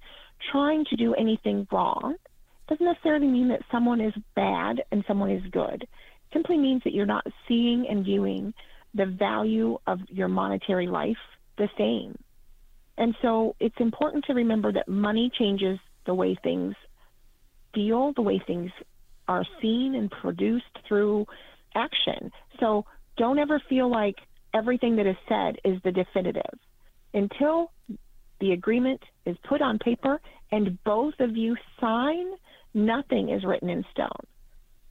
[0.51, 2.15] trying to do anything wrong.
[2.15, 5.83] It Doesn't necessarily mean that someone is bad and someone is good.
[5.83, 5.89] It
[6.33, 8.53] simply means that you're not seeing and viewing
[8.95, 11.17] the value of your monetary life
[11.57, 12.17] the same.
[12.97, 15.77] And so it's important to remember that money changes
[16.07, 16.73] the way things
[17.73, 18.71] feel, the way things
[19.27, 21.27] are seen and produced through
[21.75, 22.31] action.
[22.59, 22.85] So
[23.17, 24.15] don't ever feel like
[24.53, 26.59] everything that is said is the definitive.
[27.15, 27.71] Until
[28.41, 30.19] the agreement is put on paper
[30.51, 32.25] and both of you sign,
[32.73, 34.09] nothing is written in stone.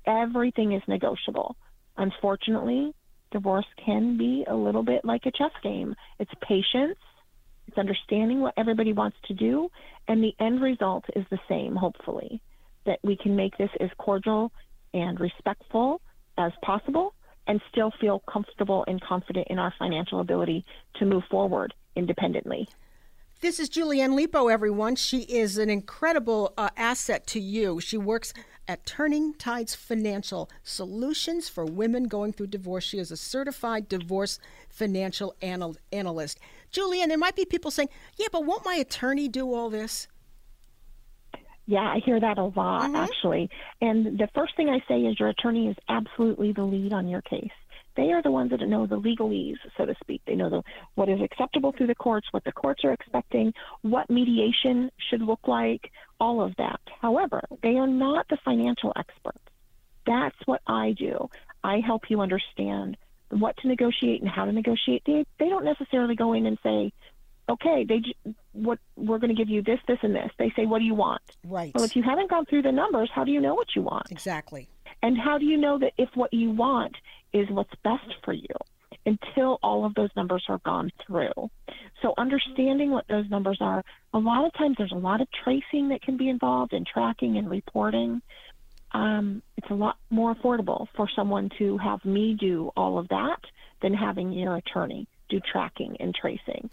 [0.07, 1.55] Everything is negotiable.
[1.99, 2.95] Unfortunately,
[3.31, 5.95] divorce can be a little bit like a chess game.
[6.19, 6.99] It's patience,
[7.69, 9.69] it's understanding what everybody wants to do,
[10.09, 12.41] and the end result is the same, hopefully.
[12.87, 14.51] That we can make this as cordial
[14.95, 16.01] and respectful
[16.39, 17.15] as possible
[17.47, 20.65] and still feel comfortable and confident in our financial ability
[20.97, 22.69] to move forward independently.
[23.41, 24.97] This is Julianne Lipo, everyone.
[24.97, 27.79] She is an incredible uh, asset to you.
[27.81, 28.33] She works
[28.67, 32.85] at Turning Tides Financial Solutions for Women Going Through Divorce.
[32.85, 34.39] She is a certified divorce
[34.71, 36.39] financial anal- analyst.
[36.73, 40.09] Julianne, there might be people saying, yeah, but won't my attorney do all this?
[41.67, 42.97] Yeah, I hear that a lot Mm-hmm.
[42.97, 43.51] actually.
[43.81, 47.23] And the first thing I say is your attorney is absolutely the lead on your
[47.23, 47.51] case.
[47.97, 50.23] They are the ones that know the legalese, so to speak.
[50.27, 50.63] They know the,
[50.95, 53.53] what is acceptable through the courts, what the courts are expecting,
[53.83, 56.81] what mediation should look like, all of that.
[57.01, 59.39] However, they are not the financial experts.
[60.07, 61.31] That's what I do.
[61.63, 62.97] I help you understand
[63.31, 65.03] what to negotiate and how to negotiate.
[65.07, 66.93] They they don't necessarily go in and say,
[67.49, 68.03] "Okay, they
[68.53, 70.95] what we're going to give you this, this, and this." They say, "What do you
[70.95, 71.73] want?" Right.
[71.75, 74.11] Well, if you haven't gone through the numbers, how do you know what you want?
[74.11, 74.69] Exactly.
[75.03, 76.97] And how do you know that if what you want
[77.35, 78.55] is what's best for you
[79.05, 81.51] until all of those numbers are gone through?
[82.01, 83.85] So, understanding what those numbers are,
[84.15, 87.37] a lot of times there's a lot of tracing that can be involved in tracking
[87.37, 88.23] and reporting.
[88.93, 93.41] Um, it's a lot more affordable for someone to have me do all of that
[93.83, 96.71] than having your attorney do tracking and tracing.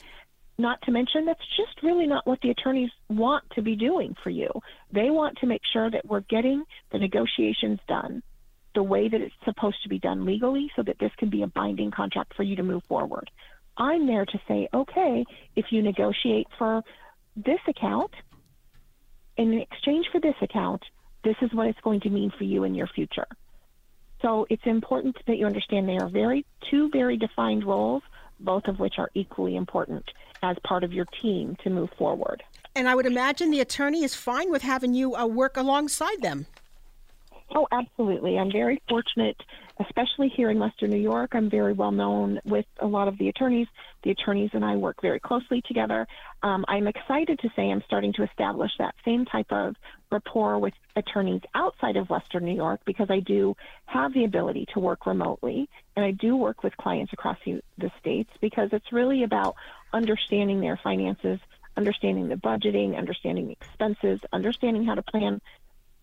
[0.58, 4.30] Not to mention, that's just really not what the attorneys want to be doing for
[4.30, 4.50] you.
[4.92, 8.22] They want to make sure that we're getting the negotiations done
[8.74, 11.48] the way that it's supposed to be done legally so that this can be a
[11.48, 13.30] binding contract for you to move forward.
[13.78, 15.26] I'm there to say, okay,
[15.56, 16.84] if you negotiate for
[17.36, 18.12] this account,
[19.38, 20.84] in exchange for this account,
[21.24, 23.28] this is what it's going to mean for you in your future.
[24.22, 28.04] So it's important that you understand they are very two very defined roles,
[28.40, 30.04] both of which are equally important
[30.44, 32.44] as part of your team to move forward.
[32.76, 36.46] And I would imagine the attorney is fine with having you uh, work alongside them.
[37.54, 38.40] Oh, absolutely.
[38.40, 39.36] I'm very fortunate,
[39.80, 41.32] especially here in Western New York.
[41.34, 43.68] I'm very well known with a lot of the attorneys.
[44.04, 46.08] The attorneys and I work very closely together.
[46.44, 49.76] Um, I'm excited to say I'm starting to establish that same type of
[50.10, 54.80] rapport with attorneys outside of Western New York because I do have the ability to
[54.80, 55.68] work remotely
[55.98, 59.56] and I do work with clients across the, the states because it's really about
[59.92, 61.40] understanding their finances,
[61.76, 65.42] understanding the budgeting, understanding the expenses, understanding how to plan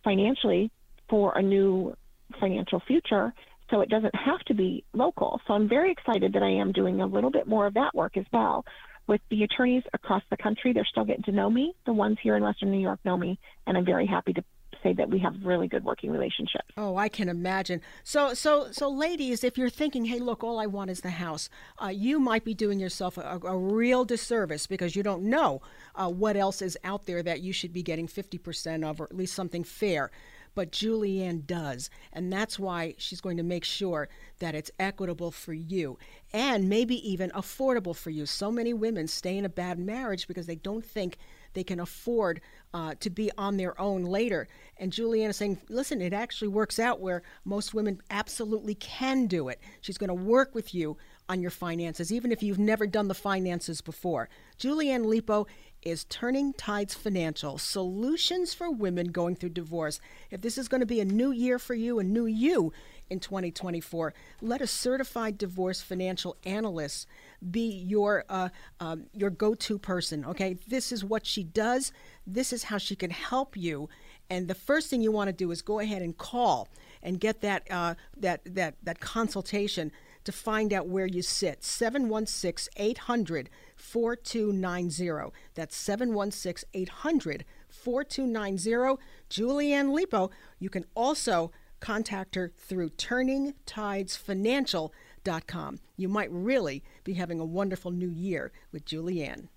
[0.04, 0.70] financially
[1.08, 1.94] for a new
[2.40, 3.32] financial future
[3.70, 5.40] so it doesn't have to be local.
[5.46, 8.16] So I'm very excited that I am doing a little bit more of that work
[8.16, 8.64] as well.
[9.06, 11.74] With the attorneys across the country, they're still getting to know me.
[11.86, 14.44] The ones here in Western New York know me, and I'm very happy to
[14.82, 16.68] say that we have really good working relationships.
[16.76, 17.80] Oh, I can imagine.
[18.04, 21.48] So, so, so, ladies, if you're thinking, "Hey, look, all I want is the house,"
[21.82, 25.62] uh, you might be doing yourself a, a real disservice because you don't know
[25.94, 29.16] uh, what else is out there that you should be getting 50% of, or at
[29.16, 30.10] least something fair.
[30.58, 34.08] But Julianne does, and that's why she's going to make sure
[34.40, 36.00] that it's equitable for you
[36.32, 38.26] and maybe even affordable for you.
[38.26, 41.16] So many women stay in a bad marriage because they don't think
[41.54, 42.40] they can afford
[42.74, 44.48] uh, to be on their own later.
[44.78, 49.48] And Julianne is saying, listen, it actually works out where most women absolutely can do
[49.48, 49.60] it.
[49.80, 50.96] She's going to work with you
[51.28, 54.28] on your finances, even if you've never done the finances before.
[54.58, 55.46] Julianne Lipo
[55.82, 60.00] is Turning Tides Financial Solutions for Women Going Through Divorce.
[60.30, 62.72] If this is going to be a new year for you, a new you
[63.08, 67.06] in 2024, let a certified divorce financial analyst
[67.50, 68.48] be your uh,
[68.80, 70.24] um, your go-to person.
[70.24, 71.92] Okay, this is what she does.
[72.26, 73.88] This is how she can help you.
[74.30, 76.68] And the first thing you want to do is go ahead and call
[77.02, 79.92] and get that uh, that that that consultation
[80.24, 81.64] to find out where you sit.
[81.64, 83.48] 716 800
[83.78, 85.32] 4290.
[85.54, 89.00] That's 716 800 4290.
[89.30, 90.32] Julianne Lipo.
[90.58, 95.78] You can also contact her through turningtidesfinancial.com.
[95.96, 99.48] You might really be having a wonderful new year with Julianne.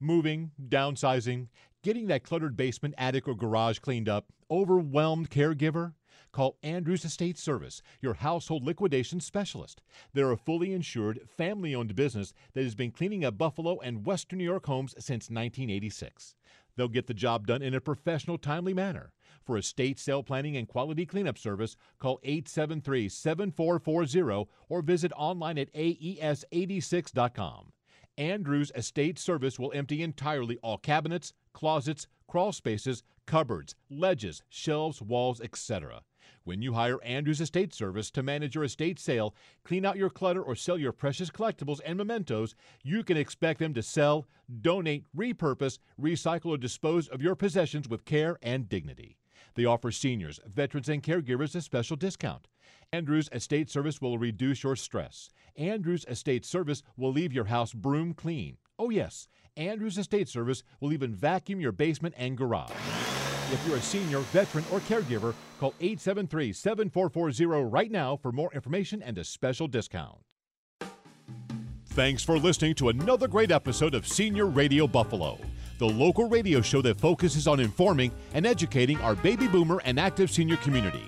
[0.00, 1.46] Moving, downsizing,
[1.82, 5.94] getting that cluttered basement, attic, or garage cleaned up, overwhelmed caregiver?
[6.34, 9.82] Call Andrews Estate Service, your household liquidation specialist.
[10.14, 14.40] They're a fully insured, family owned business that has been cleaning up Buffalo and Western
[14.40, 16.34] New York homes since 1986.
[16.74, 19.12] They'll get the job done in a professional, timely manner.
[19.44, 25.72] For estate sale planning and quality cleanup service, call 873 7440 or visit online at
[25.72, 27.72] aes86.com.
[28.18, 35.40] Andrews Estate Service will empty entirely all cabinets, closets, crawl spaces, cupboards, ledges, shelves, walls,
[35.40, 36.02] etc.
[36.46, 39.34] When you hire Andrews Estate Service to manage your estate sale,
[39.64, 43.72] clean out your clutter, or sell your precious collectibles and mementos, you can expect them
[43.72, 44.26] to sell,
[44.60, 49.16] donate, repurpose, recycle, or dispose of your possessions with care and dignity.
[49.54, 52.46] They offer seniors, veterans, and caregivers a special discount.
[52.92, 55.30] Andrews Estate Service will reduce your stress.
[55.56, 58.58] Andrews Estate Service will leave your house broom clean.
[58.78, 62.70] Oh, yes, Andrews Estate Service will even vacuum your basement and garage.
[63.52, 69.02] If you're a senior, veteran, or caregiver, call 873 7440 right now for more information
[69.02, 70.18] and a special discount.
[71.86, 75.38] Thanks for listening to another great episode of Senior Radio Buffalo.
[75.78, 80.00] The the local radio show that focuses on informing and educating our baby boomer and
[80.00, 81.04] active senior community.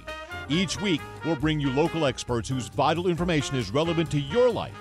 [0.50, 4.76] Each week, we'll bring you local experts whose vital information is relevant to your life.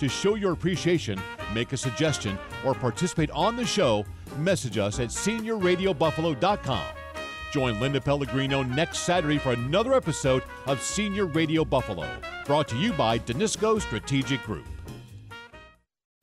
[0.00, 1.20] To show your appreciation,
[1.54, 4.04] make a suggestion, or participate on the show,
[4.36, 6.84] message us at seniorradiobuffalo.com.
[7.52, 12.08] Join Linda Pellegrino next Saturday for another episode of Senior Radio Buffalo,
[12.44, 14.66] brought to you by Danisco Strategic Group.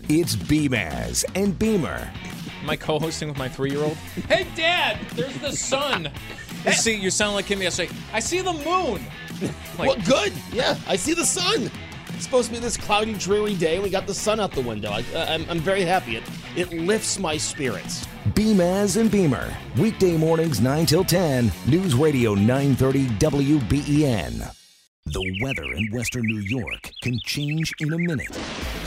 [0.10, 2.12] It's Beamaz and Beamer.
[2.62, 3.96] Am I co-hosting with my three-year-old?
[4.28, 5.00] hey, Dad!
[5.16, 6.10] There's the sun.
[6.66, 7.94] You see, you sound like him yesterday.
[8.14, 9.06] I see the moon.
[9.78, 10.32] Like- well, good.
[10.52, 11.72] Yeah, I see the sun.
[12.24, 13.80] Supposed to be this cloudy, dreary day.
[13.80, 14.92] We got the sun out the window.
[14.92, 16.16] I, I'm, I'm very happy.
[16.16, 16.24] It,
[16.56, 18.08] it lifts my spirits.
[18.30, 19.54] Beamaz and Beamer.
[19.78, 21.52] Weekday mornings 9 till 10.
[21.68, 24.63] News Radio 930 WBEN.
[25.08, 28.34] The weather in Western New York can change in a minute.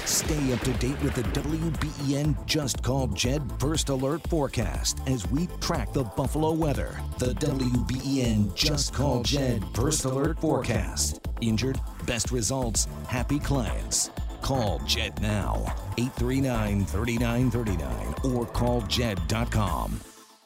[0.06, 5.46] Stay up to date with the WBEN Just Called Jed First Alert forecast as we
[5.60, 6.98] track the Buffalo weather.
[7.18, 11.28] The WBEN Just Called Jed First Alert forecast.
[11.42, 14.10] Injured, best results, happy clients.
[14.40, 15.66] Call Jed now,
[15.98, 20.00] 839 3939 or calljed.com.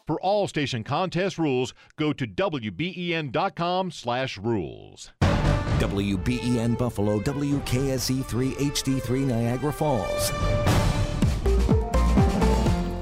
[0.04, 5.12] For all station contest rules, go to wben.com slash rules.
[5.80, 10.30] WBEN Buffalo, WKSE 3 HD3 Niagara Falls.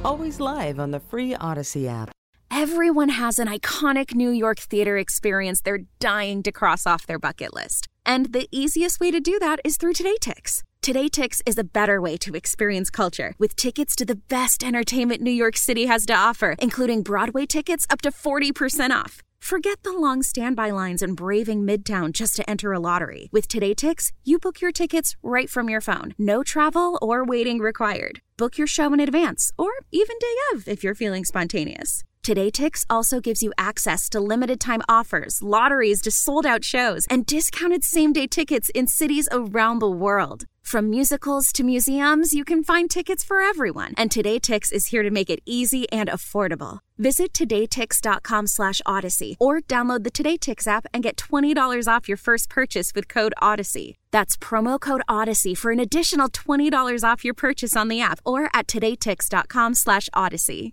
[0.04, 2.12] Always live on the free Audacy app.
[2.52, 7.52] Everyone has an iconic New York theater experience they're dying to cross off their bucket
[7.52, 7.88] list.
[8.06, 10.62] And the easiest way to do that is through Today Tix.
[10.80, 15.20] Today Tix is a better way to experience culture with tickets to the best entertainment
[15.20, 19.22] New York City has to offer, including Broadway tickets up to 40% off.
[19.40, 23.28] Forget the long standby lines and braving Midtown just to enter a lottery.
[23.32, 26.14] With Today Tix, you book your tickets right from your phone.
[26.18, 28.20] No travel or waiting required.
[28.36, 32.04] Book your show in advance or even day of if you're feeling spontaneous.
[32.28, 37.06] Today Tix also gives you access to limited time offers, lotteries to sold out shows,
[37.06, 40.44] and discounted same day tickets in cities around the world.
[40.62, 43.94] From musicals to museums, you can find tickets for everyone.
[43.96, 46.80] And Today Tix is here to make it easy and affordable.
[46.98, 52.18] Visit todaytix.com slash audacy or download the Today Tix app and get $20 off your
[52.18, 53.94] first purchase with code Audacy.
[54.10, 58.50] That's promo code Audacy for an additional $20 off your purchase on the app or
[58.52, 60.72] at todaytix.com slash audacy.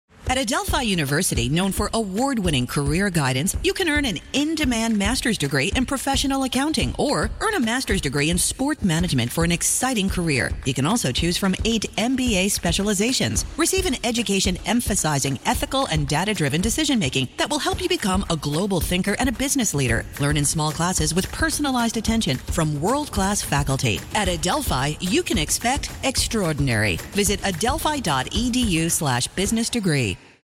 [0.29, 4.97] At Adelphi University, known for award winning career guidance, you can earn an in demand
[4.97, 9.51] master's degree in professional accounting or earn a master's degree in sport management for an
[9.51, 10.51] exciting career.
[10.63, 13.43] You can also choose from eight MBA specializations.
[13.57, 18.23] Receive an education emphasizing ethical and data driven decision making that will help you become
[18.29, 20.05] a global thinker and a business leader.
[20.21, 23.99] Learn in small classes with personalized attention from world class faculty.
[24.13, 26.95] At Adelphi, you can expect extraordinary.
[27.11, 30.17] Visit adelphi.edu slash business degree.